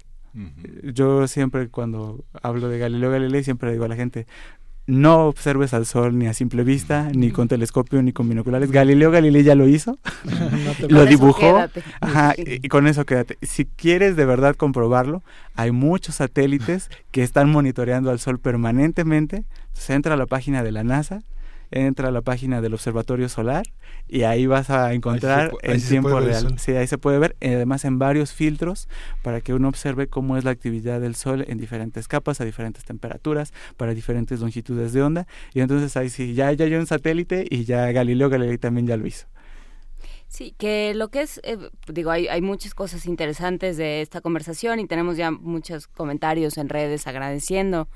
[0.83, 4.27] Yo siempre cuando hablo de Galileo Galilei siempre digo a la gente,
[4.91, 8.71] no observes al sol ni a simple vista, ni con telescopio, ni con binoculares.
[8.71, 9.99] Galileo Galilei ya lo hizo,
[10.89, 11.61] lo dibujó,
[12.37, 13.39] y, con eso quédate.
[13.43, 15.23] Si quieres de verdad comprobarlo,
[15.55, 19.45] hay muchos satélites que están monitoreando al sol permanentemente.
[19.69, 21.23] Entonces entra a la página de la NASA,
[21.71, 23.65] entra a la página del Observatorio Solar
[24.09, 26.59] y ahí vas a encontrar en tiempo real.
[26.59, 28.89] Sí, ahí se puede ver, eh, además en varios filtros
[29.23, 32.85] para que uno observe cómo es la actividad del Sol en diferentes capas, a diferentes
[32.85, 35.27] temperaturas, para diferentes longitudes de onda.
[35.55, 38.97] Y entonces ahí sí, ya, ya hay un satélite y ya Galileo Galilei también ya
[38.97, 39.27] lo hizo.
[40.31, 41.59] Sí, que lo que es, eh,
[41.89, 46.69] digo, hay, hay muchas cosas interesantes de esta conversación y tenemos ya muchos comentarios en
[46.69, 47.89] redes agradeciendo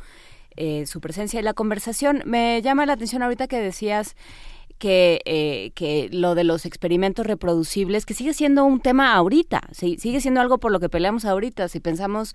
[0.56, 2.22] eh, su presencia en la conversación.
[2.24, 4.16] Me llama la atención ahorita que decías
[4.78, 10.20] que, eh, que lo de los experimentos reproducibles, que sigue siendo un tema ahorita, sigue
[10.20, 11.68] siendo algo por lo que peleamos ahorita.
[11.68, 12.34] Si pensamos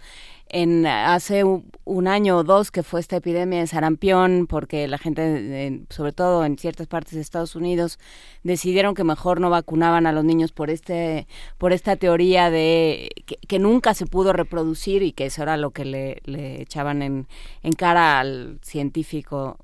[0.50, 5.84] en hace un, año o dos que fue esta epidemia de sarampión, porque la gente,
[5.90, 8.00] sobre todo en ciertas partes de Estados Unidos,
[8.43, 11.27] decidieron que mejor no vacunaban a los niños por este,
[11.58, 13.09] por esta teoría de
[13.48, 17.27] que, nunca se pudo reproducir y que eso era lo que le, le echaban en,
[17.61, 19.58] en cara al científico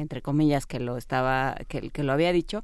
[0.00, 2.62] entre comillas, que lo estaba, que, que lo había dicho,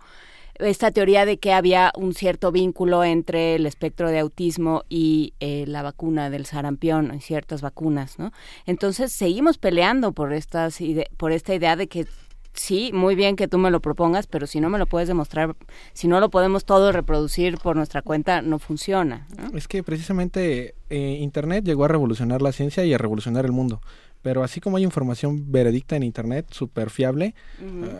[0.59, 5.65] esta teoría de que había un cierto vínculo entre el espectro de autismo y eh,
[5.67, 8.33] la vacuna del sarampión, y ciertas vacunas, ¿no?
[8.65, 10.79] Entonces seguimos peleando por estas
[11.17, 12.07] por esta idea de que
[12.55, 15.55] sí, muy bien que tú me lo propongas, pero si no me lo puedes demostrar,
[15.93, 19.27] si no lo podemos todo reproducir por nuestra cuenta, no funciona.
[19.55, 23.81] Es que precisamente eh, Internet llegó a revolucionar la ciencia y a revolucionar el mundo.
[24.27, 27.37] Pero así como hay información veredicta en Internet, súper fiable,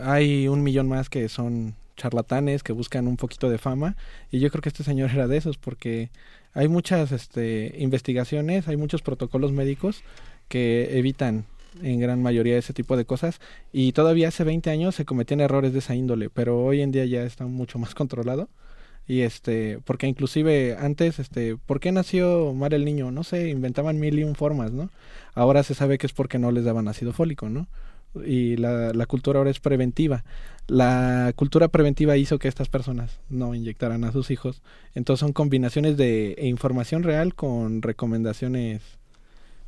[0.03, 3.95] hay un millón más que son charlatanes, que buscan un poquito de fama.
[4.33, 6.11] Y yo creo que este señor era de esos, porque
[6.53, 10.03] hay muchas este, investigaciones, hay muchos protocolos médicos
[10.49, 11.45] que evitan
[11.81, 13.39] en gran mayoría ese tipo de cosas
[13.73, 17.05] y todavía hace 20 años se cometían errores de esa índole, pero hoy en día
[17.05, 18.49] ya está mucho más controlado
[19.07, 24.01] y este porque inclusive antes este por qué nació mal el niño no sé inventaban
[24.01, 24.91] mil y un formas no
[25.35, 27.69] ahora se sabe que es porque no les daban ácido fólico no
[28.25, 30.25] y la, la cultura ahora es preventiva
[30.67, 34.63] la cultura preventiva hizo que estas personas no inyectaran a sus hijos
[34.95, 38.83] entonces son combinaciones de información real con recomendaciones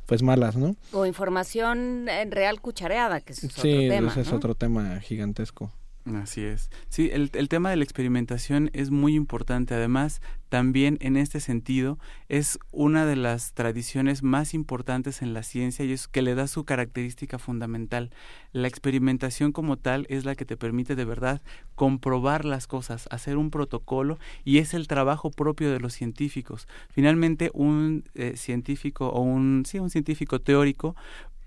[0.09, 0.75] pues malas, ¿no?
[0.91, 4.11] O información en real cuchareada, que es otro tema.
[4.11, 5.71] Sí, es otro tema gigantesco.
[6.05, 6.69] Así es.
[6.87, 9.75] Sí, el, el tema de la experimentación es muy importante.
[9.75, 15.85] Además, también en este sentido es una de las tradiciones más importantes en la ciencia
[15.85, 18.09] y es que le da su característica fundamental.
[18.51, 21.41] La experimentación como tal es la que te permite de verdad
[21.75, 26.67] comprobar las cosas, hacer un protocolo y es el trabajo propio de los científicos.
[26.89, 30.95] Finalmente un eh, científico o un sí, un científico teórico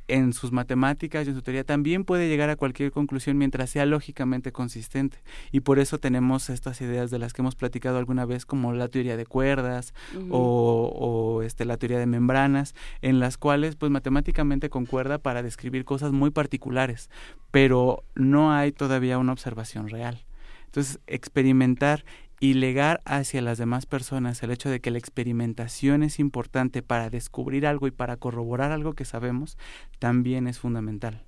[0.09, 3.87] en sus matemáticas y en su teoría también puede llegar a cualquier conclusión mientras sea
[3.87, 5.19] lógicamente consistente.
[5.51, 8.89] Y por eso tenemos estas ideas de las que hemos platicado alguna vez, como la
[8.89, 9.95] teoría de cuerdas
[10.31, 15.85] o, o, este, la teoría de membranas, en las cuales pues matemáticamente concuerda para describir
[15.85, 17.11] cosas muy particulares,
[17.51, 20.25] pero no hay todavía una observación real.
[20.73, 22.03] Entonces, experimentar
[22.43, 27.09] y legar hacia las demás personas el hecho de que la experimentación es importante para
[27.09, 29.57] descubrir algo y para corroborar algo que sabemos
[30.01, 31.23] también es fundamental.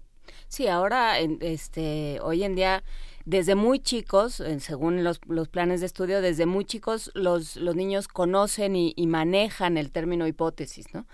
[0.49, 2.83] Sí, ahora este hoy en día
[3.27, 8.09] desde muy chicos, según los, los, planes de estudio, desde muy chicos los, los niños
[8.09, 11.07] conocen y, y manejan el término hipótesis, ¿no?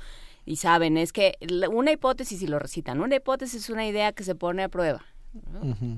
[0.46, 1.36] Y saben, es que
[1.70, 5.04] una hipótesis, y lo recitan, una hipótesis es una idea que se pone a prueba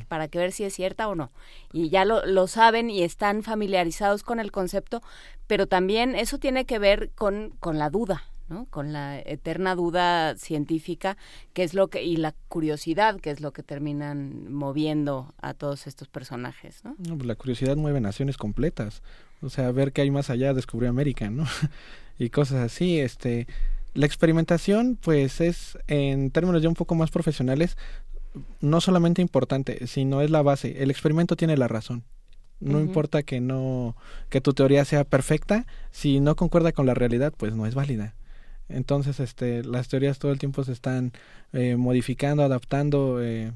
[0.09, 1.31] para que ver si es cierta o no.
[1.73, 5.03] Y ya lo, lo, saben y están familiarizados con el concepto,
[5.47, 8.67] pero también eso tiene que ver con, con la duda, ¿no?
[8.67, 11.17] con la eterna duda científica,
[11.53, 15.87] que es lo que, y la curiosidad, que es lo que terminan moviendo a todos
[15.87, 16.85] estos personajes.
[16.85, 16.97] ¿no?
[16.97, 19.03] pues la curiosidad mueve naciones completas.
[19.41, 21.47] O sea, ver qué hay más allá, descubrió América, ¿no?
[22.19, 23.47] y cosas así, este...
[23.95, 27.77] La experimentación, pues es, en términos ya un poco más profesionales,
[28.61, 30.83] no solamente importante, sino es la base.
[30.83, 32.05] El experimento tiene la razón.
[32.61, 33.97] No importa que no
[34.29, 38.15] que tu teoría sea perfecta, si no concuerda con la realidad, pues no es válida.
[38.69, 41.13] Entonces, este, las teorías todo el tiempo se están
[41.53, 43.21] eh, modificando, adaptando.
[43.21, 43.53] Eh,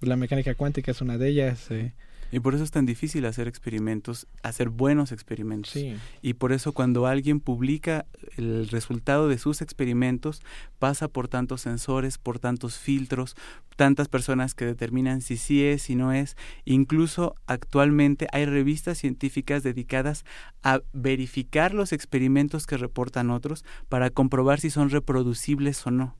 [0.00, 1.70] la mecánica cuántica es una de ellas.
[1.70, 1.94] Eh,
[2.32, 5.76] y por eso es tan difícil hacer experimentos, hacer buenos experimentos.
[6.22, 10.42] Y por eso cuando alguien publica el resultado de sus experimentos,
[10.78, 13.36] pasa por tantos sensores, por tantos filtros,
[13.76, 16.36] tantas personas que determinan si sí es, si no es.
[16.64, 20.24] Incluso actualmente hay revistas científicas dedicadas
[20.62, 26.16] a verificar los experimentos que reportan otros para comprobar si son reproducibles o no.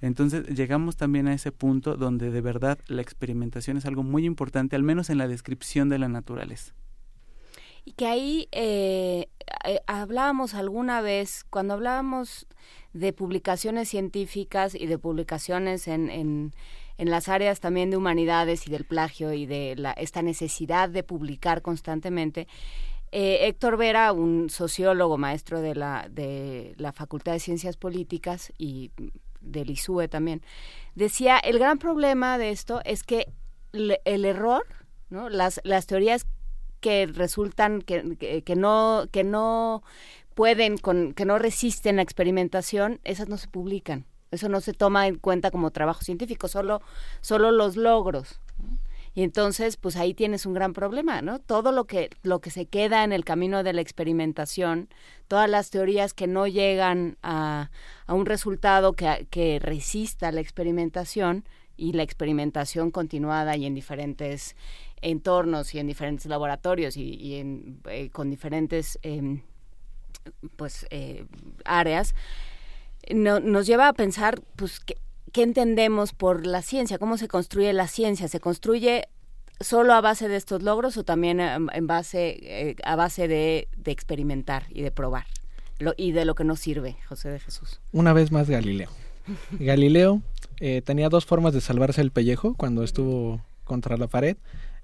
[0.00, 4.76] Entonces llegamos también a ese punto donde de verdad la experimentación es algo muy importante,
[4.76, 6.74] al menos en la descripción de la naturaleza.
[7.86, 9.28] Y que ahí eh,
[9.64, 12.46] eh, hablábamos alguna vez, cuando hablábamos
[12.94, 16.54] de publicaciones científicas y de publicaciones en, en,
[16.96, 21.02] en las áreas también de humanidades y del plagio y de la, esta necesidad de
[21.02, 22.46] publicar constantemente,
[23.16, 28.90] eh, Héctor Vera, un sociólogo, maestro de la, de la Facultad de Ciencias Políticas y
[29.44, 30.42] del ISUE también,
[30.94, 33.32] decía, el gran problema de esto es que
[33.72, 34.64] el error,
[35.10, 35.28] ¿no?
[35.28, 36.26] las, las teorías
[36.80, 39.82] que resultan, que, que, no, que no
[40.34, 44.04] pueden, con, que no resisten la experimentación, esas no se publican.
[44.30, 46.82] Eso no se toma en cuenta como trabajo científico, solo,
[47.20, 48.40] solo los logros.
[49.14, 51.38] Y entonces, pues ahí tienes un gran problema, ¿no?
[51.38, 54.88] Todo lo que, lo que se queda en el camino de la experimentación,
[55.28, 57.70] todas las teorías que no llegan a,
[58.06, 61.44] a un resultado que, que resista la experimentación
[61.76, 64.56] y la experimentación continuada y en diferentes
[65.00, 69.42] entornos y en diferentes laboratorios y, en, eh, con diferentes em,
[70.56, 71.26] pues eh,
[71.64, 72.14] áreas
[73.12, 74.96] no, nos lleva a pensar pues que
[75.34, 76.96] ¿qué entendemos por la ciencia?
[76.98, 78.28] ¿Cómo se construye la ciencia?
[78.28, 79.08] ¿Se construye
[79.60, 84.66] solo a base de estos logros o también en base, eh, a base de, experimentar
[84.70, 85.26] y de probar?
[85.96, 87.80] y de lo que nos sirve, José de Jesús.
[87.92, 88.88] Una vez más Galileo.
[89.58, 90.22] Galileo
[90.60, 94.36] eh, tenía dos formas de salvarse el pellejo cuando estuvo contra la pared.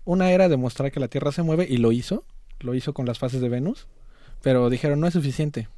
[0.05, 2.25] Una era demostrar que la Tierra se mueve y lo hizo,
[2.59, 3.87] lo hizo con las fases de Venus,
[4.43, 5.69] pero dijeron no es suficiente.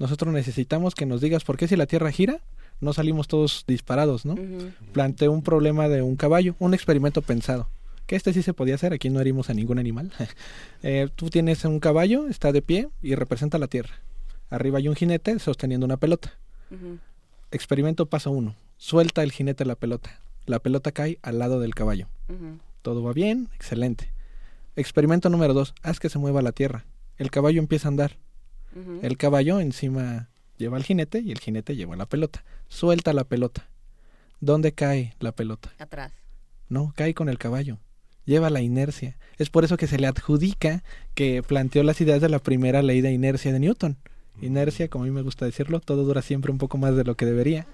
[0.00, 2.40] Nosotros necesitamos que nos digas por qué si la Tierra gira,
[2.80, 4.36] no salimos todos disparados, ¿no?
[4.92, 7.68] Planteó un problema de un caballo, un experimento pensado.
[8.06, 10.12] Que este sí se podía hacer, aquí no herimos a ningún animal.
[10.82, 13.96] Eh, tú tienes un caballo, está de pie y representa la tierra.
[14.48, 16.32] Arriba hay un jinete sosteniendo una pelota.
[17.50, 18.56] Experimento paso uno.
[18.78, 20.20] Suelta el jinete la pelota.
[20.46, 22.08] La pelota cae al lado del caballo.
[22.80, 24.10] Todo va bien, excelente.
[24.74, 25.74] Experimento número dos.
[25.82, 26.86] Haz que se mueva la tierra.
[27.18, 28.16] El caballo empieza a andar.
[29.02, 32.44] El caballo encima lleva al jinete y el jinete lleva la pelota.
[32.70, 33.68] Suelta la pelota.
[34.40, 35.72] ¿Dónde cae la pelota?
[35.78, 36.12] Atrás.
[36.68, 37.78] No, cae con el caballo.
[38.24, 39.18] Lleva la inercia.
[39.38, 40.82] Es por eso que se le adjudica
[41.14, 43.98] que planteó las ideas de la primera ley de inercia de Newton.
[44.40, 47.16] Inercia, como a mí me gusta decirlo, todo dura siempre un poco más de lo
[47.16, 47.66] que debería.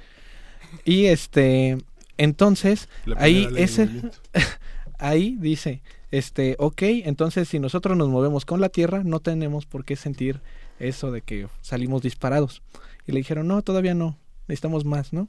[0.84, 1.76] Y este,
[2.16, 3.89] entonces, ahí ese,
[4.99, 9.84] ahí dice, este, ok, entonces si nosotros nos movemos con la Tierra, no tenemos por
[9.84, 10.41] qué sentir
[10.78, 12.62] eso de que salimos disparados.
[13.07, 14.18] Y le dijeron, no, todavía no,
[14.49, 15.28] necesitamos más, ¿no?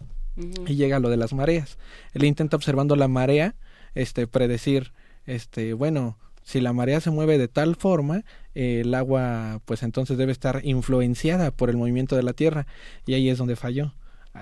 [0.67, 1.77] Y llega lo de las mareas.
[2.13, 3.55] Él intenta observando la marea,
[3.95, 4.91] este, predecir,
[5.25, 8.23] este, bueno, si la marea se mueve de tal forma,
[8.53, 12.67] el agua, pues entonces debe estar influenciada por el movimiento de la Tierra.
[13.05, 13.93] Y ahí es donde falló.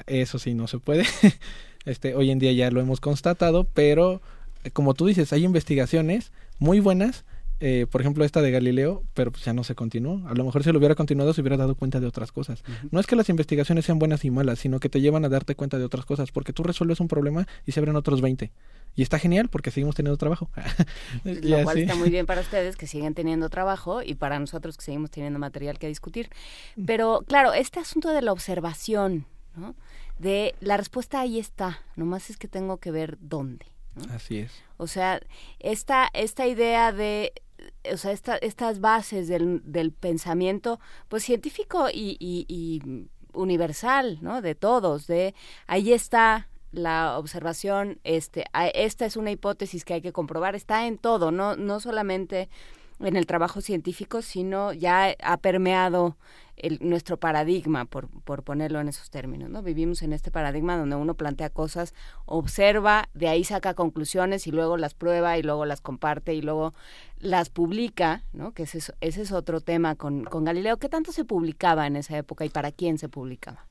[0.06, 1.06] Eso sí, no se puede.
[1.86, 4.22] este, hoy en día ya lo hemos constatado, pero
[4.64, 7.26] eh, como tú dices, hay investigaciones muy buenas
[7.68, 10.22] eh, por ejemplo, esta de Galileo, pero pues ya no se continuó.
[10.27, 12.64] A lo mejor si lo hubiera continuado se hubiera dado cuenta de otras cosas.
[12.92, 15.56] No es que las investigaciones sean buenas y malas, sino que te llevan a darte
[15.56, 18.52] cuenta de otras cosas, porque tú resuelves un problema y se abren otros 20.
[18.94, 20.52] Y está genial porque seguimos teniendo trabajo.
[21.24, 24.85] lo cual está muy bien para ustedes que siguen teniendo trabajo y para nosotros que
[24.85, 26.30] seguimos teniendo material que discutir.
[26.76, 26.85] Mm.
[26.85, 29.74] Pero claro, este asunto de la observación, ¿no?
[30.19, 33.66] de la respuesta ahí está, nomás es que tengo que ver dónde.
[34.11, 34.52] Así es.
[34.77, 35.19] O sea,
[35.60, 37.34] esta, esta idea de
[37.92, 44.42] o sea, estas bases del, del, pensamiento, pues científico y, y, universal, ¿no?
[44.42, 45.35] De todos, de
[45.68, 50.98] ahí está la observación, este, esta es una hipótesis que hay que comprobar, está en
[50.98, 52.50] todo, no, no solamente
[52.99, 56.17] en el trabajo científico, sino ya ha permeado
[56.57, 59.49] el, nuestro paradigma, por, por ponerlo en esos términos.
[59.49, 59.61] ¿no?
[59.61, 61.93] Vivimos en este paradigma donde uno plantea cosas,
[62.25, 66.74] observa, de ahí saca conclusiones y luego las prueba y luego las comparte y luego
[67.19, 68.53] las publica, ¿no?
[68.53, 70.77] que ese es, otro tema con, con Galileo.
[70.77, 73.65] ¿Qué tanto se publicaba en esa época y para quién se publicaba?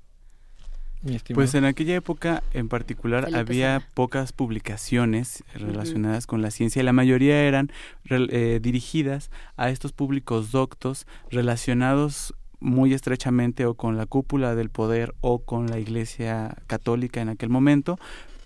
[1.34, 6.92] Pues en aquella época en particular había pocas publicaciones relacionadas con la ciencia y la
[6.92, 7.70] mayoría eran
[8.08, 15.15] eh, dirigidas a estos públicos doctos relacionados muy estrechamente o con la cúpula del poder
[15.20, 17.99] o con la Iglesia católica en aquel momento,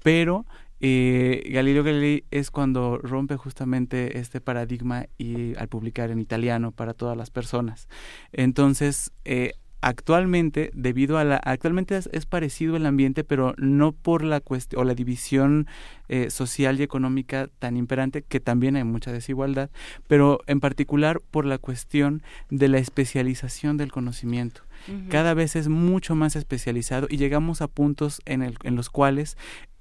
[0.03, 0.45] pero
[0.81, 6.95] eh, Galileo Galilei es cuando rompe justamente este paradigma y al publicar en italiano para
[6.95, 7.89] todas las personas.
[8.33, 14.41] Entonces, eh, actualmente debido a la actualmente es, parecido el ambiente pero no por la
[14.41, 15.67] cuestión o la división
[16.09, 19.71] eh, social y económica tan imperante que también hay mucha desigualdad
[20.07, 24.63] pero en particular por la cuestión de la especialización del conocimiento.
[25.11, 29.37] Cada vez es mucho más especializado y llegamos a puntos en, el, en los cuales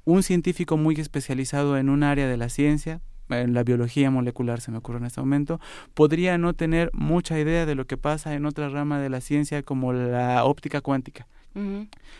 [0.05, 4.71] un científico muy especializado en un área de la ciencia en la biología molecular se
[4.71, 5.59] me ocurre en este momento,
[5.93, 9.63] podría no tener mucha idea de lo que pasa en otra rama de la ciencia
[9.63, 11.27] como la óptica cuántica.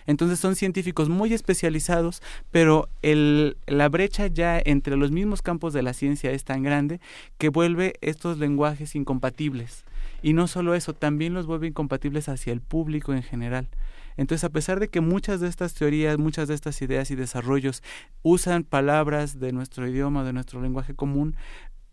[0.08, 5.84] Entonces son científicos muy especializados, pero el, la brecha ya entre los mismos campos de
[5.84, 7.00] la ciencia es tan grande
[7.38, 9.86] que vuelve estos lenguajes incompatibles.
[10.24, 13.68] Y no solo eso, también los vuelve incompatibles hacia el público en general.
[14.18, 17.84] Entonces, a pesar de que muchas de estas teorías, muchas de estas ideas y desarrollos
[18.24, 21.36] usan palabras de nuestro idioma, de nuestro lenguaje común,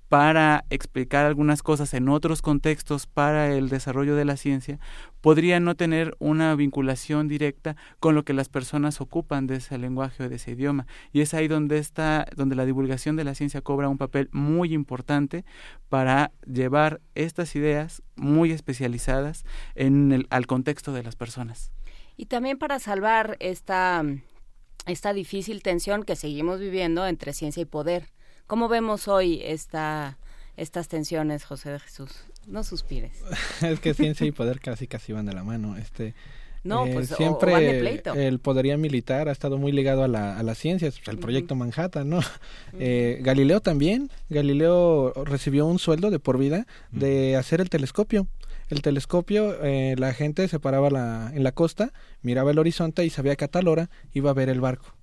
[0.08, 4.78] para explicar algunas cosas en otros contextos para el desarrollo de la ciencia,
[5.20, 10.22] podrían no tener una vinculación directa con lo que las personas ocupan de ese lenguaje
[10.22, 10.86] o de ese idioma.
[11.12, 14.72] Y es ahí donde está, donde la divulgación de la ciencia cobra un papel muy
[14.72, 15.44] importante
[15.88, 19.44] para llevar estas ideas muy especializadas
[19.74, 21.72] en el, al contexto de las personas.
[22.16, 24.04] Y también para salvar esta,
[24.86, 28.06] esta difícil tensión que seguimos viviendo entre ciencia y poder.
[28.46, 30.18] ¿Cómo vemos hoy esta,
[30.56, 32.10] estas tensiones, José de Jesús?
[32.46, 33.12] No suspires.
[33.62, 35.76] es que ciencia y poder casi casi van de la mano.
[35.76, 36.14] Este,
[36.64, 40.56] no, eh, pues siempre el poderío militar ha estado muy ligado a la, a las
[40.56, 42.20] ciencias, el proyecto Manhattan, ¿no?
[42.78, 48.26] Eh, Galileo también, Galileo recibió un sueldo de por vida de hacer el telescopio
[48.68, 53.10] el telescopio, eh, la gente se paraba la, en la costa, miraba el horizonte y
[53.10, 54.94] sabía que a tal hora iba a ver el barco.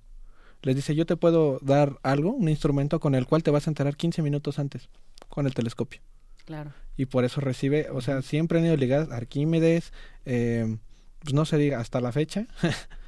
[0.62, 3.70] Les dice, yo te puedo dar algo, un instrumento con el cual te vas a
[3.70, 4.88] enterar 15 minutos antes
[5.28, 6.00] con el telescopio.
[6.44, 6.72] Claro.
[6.96, 9.92] Y por eso recibe, o sea, siempre han ido ligadas Arquímedes,
[10.24, 10.76] eh,
[11.20, 12.46] pues no se diga hasta la fecha,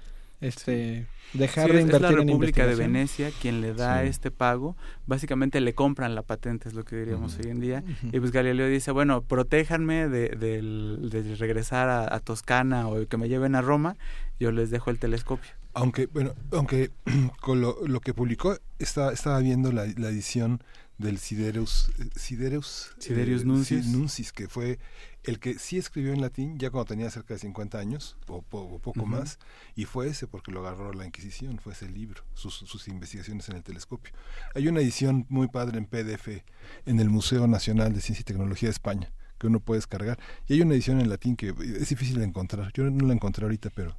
[0.46, 4.76] este dejar de invertir es la República de Venecia quien le da este pago.
[5.06, 7.84] Básicamente le compran la patente es lo que diríamos hoy en día.
[8.12, 13.60] Y pues Galileo dice bueno protéjanme de, regresar a, Toscana o que me lleven a
[13.60, 13.96] Roma
[14.40, 16.90] yo les dejo el telescopio aunque bueno aunque
[17.40, 20.62] con lo, que publicó está, estaba viendo la, edición
[20.96, 24.78] del Sidereus Sidereus, Siderius eh, Nuncis que fue
[25.24, 29.06] el que sí escribió en latín ya cuando tenía cerca de 50 años o, poco
[29.06, 29.38] más,
[29.74, 33.56] y fue ese porque lo agarró la Inquisición, fue ese libro, sus, sus, investigaciones en
[33.56, 34.12] el telescopio.
[34.54, 36.42] Hay una edición muy padre en PDF
[36.86, 40.54] en el Museo Nacional de Ciencia y Tecnología de España que uno puede descargar, y
[40.54, 43.70] hay una edición en latín que es difícil de encontrar, yo no la encontré ahorita,
[43.70, 43.96] pero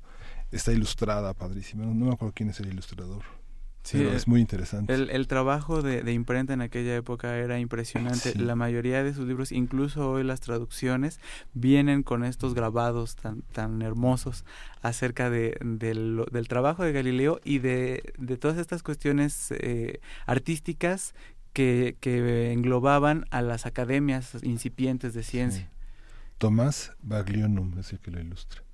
[0.51, 3.23] está ilustrada, padrísima, no, me acuerdo quién es el ilustrador.
[3.85, 4.91] Sí, es muy interesante.
[4.95, 8.33] El, trabajo de, imprenta en aquella época era impresionante.
[8.33, 11.19] La mayoría de sus libros, incluso hoy las traducciones,
[11.53, 14.43] vienen con estos grabados tan, tan hermosos
[14.81, 21.14] acerca de, del, trabajo de Galileo y de, todas estas cuestiones eh, artísticas
[21.53, 25.69] que, que, englobaban a las academias incipientes de ciencia.
[26.39, 28.65] Tomás Baglionum es el que lo ilustra.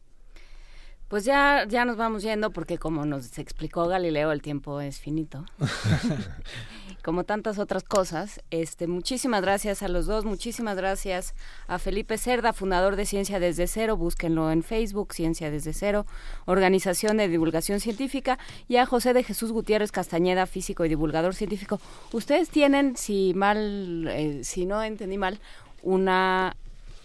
[1.11, 5.43] Pues ya, ya nos vamos yendo porque como nos explicó Galileo, el tiempo es finito.
[7.03, 8.39] como tantas otras cosas.
[8.49, 11.35] Este, muchísimas gracias a los dos, muchísimas gracias
[11.67, 16.05] a Felipe Cerda, fundador de Ciencia desde Cero, búsquenlo en Facebook, Ciencia desde Cero,
[16.45, 21.81] Organización de Divulgación Científica, y a José de Jesús Gutiérrez Castañeda, físico y divulgador científico.
[22.13, 25.41] Ustedes tienen, si mal, eh, si no entendí mal,
[25.83, 26.55] una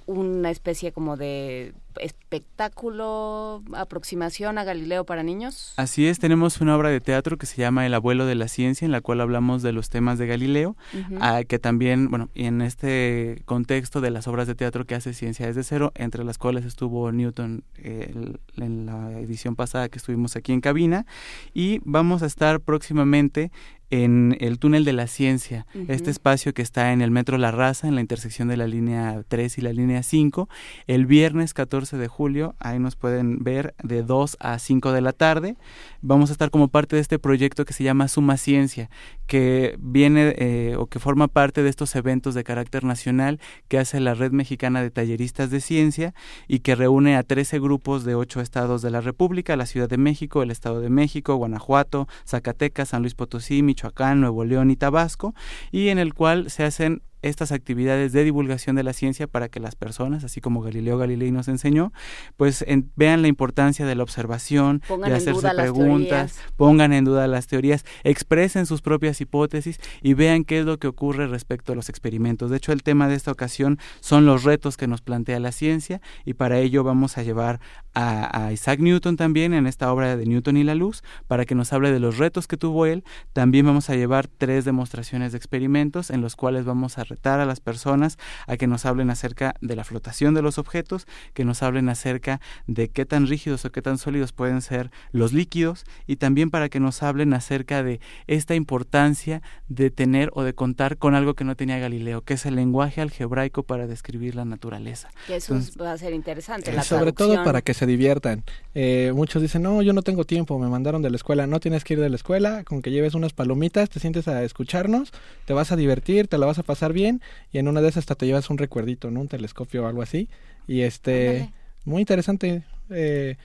[0.06, 5.74] una especie como de espectáculo, aproximación a Galileo para niños.
[5.76, 8.84] Así es, tenemos una obra de teatro que se llama El abuelo de la ciencia,
[8.84, 10.76] en la cual hablamos de los temas de Galileo,
[11.20, 15.14] ah, que también, bueno, y en este contexto de las obras de teatro que hace
[15.14, 20.52] Ciencia desde cero, entre las cuales estuvo Newton en la edición pasada que estuvimos aquí
[20.52, 21.06] en cabina,
[21.54, 23.50] y vamos a estar próximamente
[23.90, 27.86] en el túnel de la ciencia, este espacio que está en el metro La Raza,
[27.86, 30.48] en la intersección de la línea 3 y la línea 5,
[30.86, 32.54] el viernes 14 de julio.
[32.58, 35.56] Ahí nos pueden ver de 2 a 5 de la tarde.
[36.02, 38.90] Vamos a estar como parte de este proyecto que se llama Suma Ciencia,
[39.26, 44.00] que viene eh, o que forma parte de estos eventos de carácter nacional que hace
[44.00, 46.14] la Red Mexicana de Talleristas de Ciencia
[46.48, 49.98] y que reúne a 13 grupos de 8 estados de la República, la Ciudad de
[49.98, 55.34] México, el Estado de México, Guanajuato, Zacatecas, San Luis Potosí, Michoacán, Nuevo León y Tabasco,
[55.70, 59.58] y en el cual se hacen estas actividades de divulgación de la ciencia para que
[59.58, 61.92] las personas, así como Galileo Galilei nos enseñó,
[62.36, 62.64] pues
[62.94, 68.66] vean la importancia de la observación, de hacerse preguntas, pongan en duda las teorías, expresen
[68.66, 72.50] sus propias hipótesis y vean qué es lo que ocurre respecto a los experimentos.
[72.50, 76.00] De hecho, el tema de esta ocasión son los retos que nos plantea la ciencia
[76.24, 77.60] y para ello vamos a llevar
[77.96, 81.54] a, a Isaac Newton también en esta obra de Newton y la luz para que
[81.54, 83.04] nos hable de los retos que tuvo él.
[83.32, 87.46] También vamos a llevar tres demostraciones de experimentos en los cuales vamos a retar a
[87.46, 91.62] las personas a que nos hablen acerca de la flotación de los objetos, que nos
[91.62, 96.16] hablen acerca de qué tan rígidos o qué tan sólidos pueden ser los líquidos y
[96.16, 101.14] también para que nos hablen acerca de esta importancia de tener o de contar con
[101.14, 105.08] algo que no tenía Galileo, que es el lenguaje algebraico para describir la naturaleza.
[105.26, 106.72] Que eso va a ser interesante.
[106.72, 108.44] La sobre todo para que se diviertan.
[108.74, 111.46] Eh, muchos dicen, no, yo no tengo tiempo, me mandaron de la escuela.
[111.46, 114.42] No tienes que ir de la escuela, con que lleves unas palomitas, te sientes a
[114.42, 115.12] escucharnos,
[115.44, 117.20] te vas a divertir, te la vas a pasar bien
[117.52, 119.20] y en una de esas hasta te llevas un recuerdito, ¿no?
[119.20, 120.28] Un telescopio o algo así.
[120.68, 121.50] Y este,
[121.84, 123.36] muy interesante eh,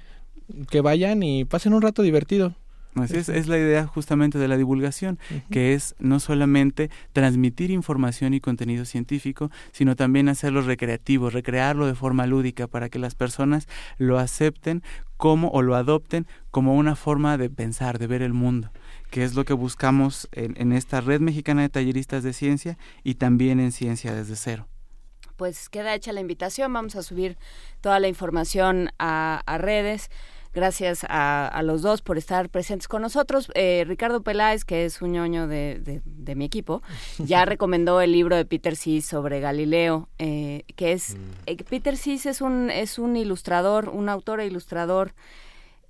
[0.70, 2.56] que vayan y pasen un rato divertido.
[2.96, 5.18] Así es, es la idea justamente de la divulgación,
[5.50, 11.96] que es no solamente transmitir información y contenido científico, sino también hacerlo recreativo, recrearlo de
[11.96, 14.84] forma lúdica para que las personas lo acepten
[15.16, 18.72] como o lo adopten como una forma de pensar, de ver el mundo
[19.12, 23.60] que es lo que buscamos en, esta red mexicana de talleristas de ciencia y también
[23.60, 24.68] en Ciencia desde cero
[25.36, 26.72] pues queda hecha la invitación.
[26.72, 27.36] Vamos a subir
[27.82, 30.12] toda la información a, redes.
[30.54, 33.50] Gracias a, los dos por estar presentes con nosotros.
[33.56, 36.02] Eh, Ricardo Peláez, que es un ñoño de,
[36.36, 36.82] mi equipo,
[37.20, 41.16] ya recomendó el libro de Peter Sis sobre Galileo, eh, que es...
[41.16, 41.20] Mm.
[41.46, 45.14] Eh, Peter Sis es un, es un ilustrador, un autor e ilustrador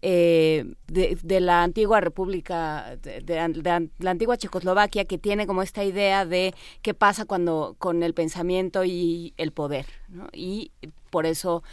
[0.04, 6.56] eh, de, la antigua República, de, la antigua Checoslovaquia, que tiene como esta idea de
[6.82, 9.86] qué pasa cuando con el pensamiento y el poder.
[10.34, 10.72] Y
[11.12, 11.64] por eso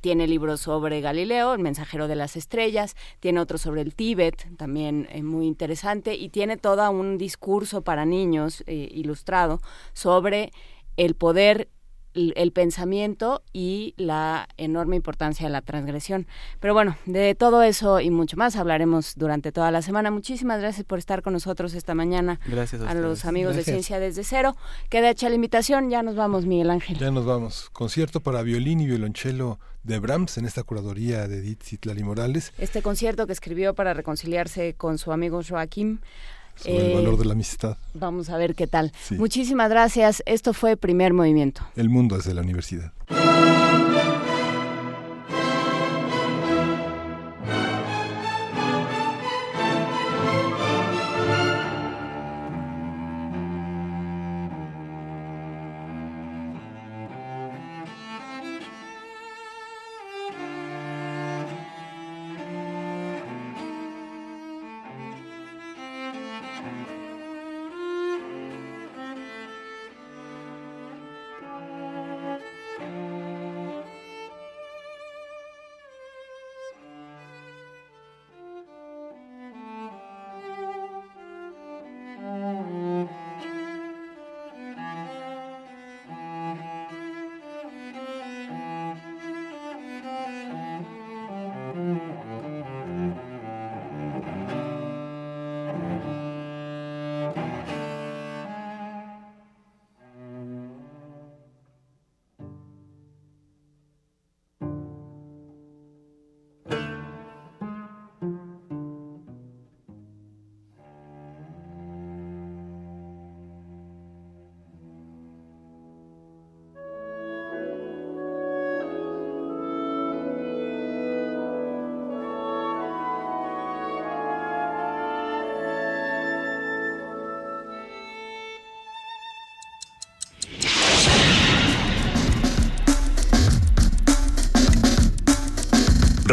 [0.00, 5.08] tiene libros sobre Galileo, el mensajero de las estrellas, tiene otro sobre el Tíbet, también
[5.10, 9.60] eh, muy interesante, y tiene todo un discurso para niños eh, ilustrado
[9.92, 10.52] sobre
[10.96, 11.68] el poder
[12.14, 16.26] el pensamiento y la enorme importancia de la transgresión.
[16.60, 20.10] Pero bueno, de todo eso y mucho más hablaremos durante toda la semana.
[20.10, 22.40] Muchísimas gracias por estar con nosotros esta mañana.
[22.46, 24.56] Gracias a, los amigos de Ciencia desde Cero.
[24.88, 26.98] Queda hecha la invitación, ya nos vamos, Miguel Ángel.
[26.98, 27.70] Ya nos vamos.
[27.72, 32.52] Concierto para violín y violonchelo de Brahms en esta curaduría de Edith Citlali Morales.
[32.58, 36.00] Este concierto que escribió para reconciliarse con su amigo Joaquín
[36.56, 37.76] sobre el valor de la amistad.
[37.94, 38.92] Vamos a ver qué tal.
[39.10, 40.22] Muchísimas gracias.
[40.26, 41.62] Esto fue Primer Movimiento.
[41.76, 42.92] El mundo desde la universidad.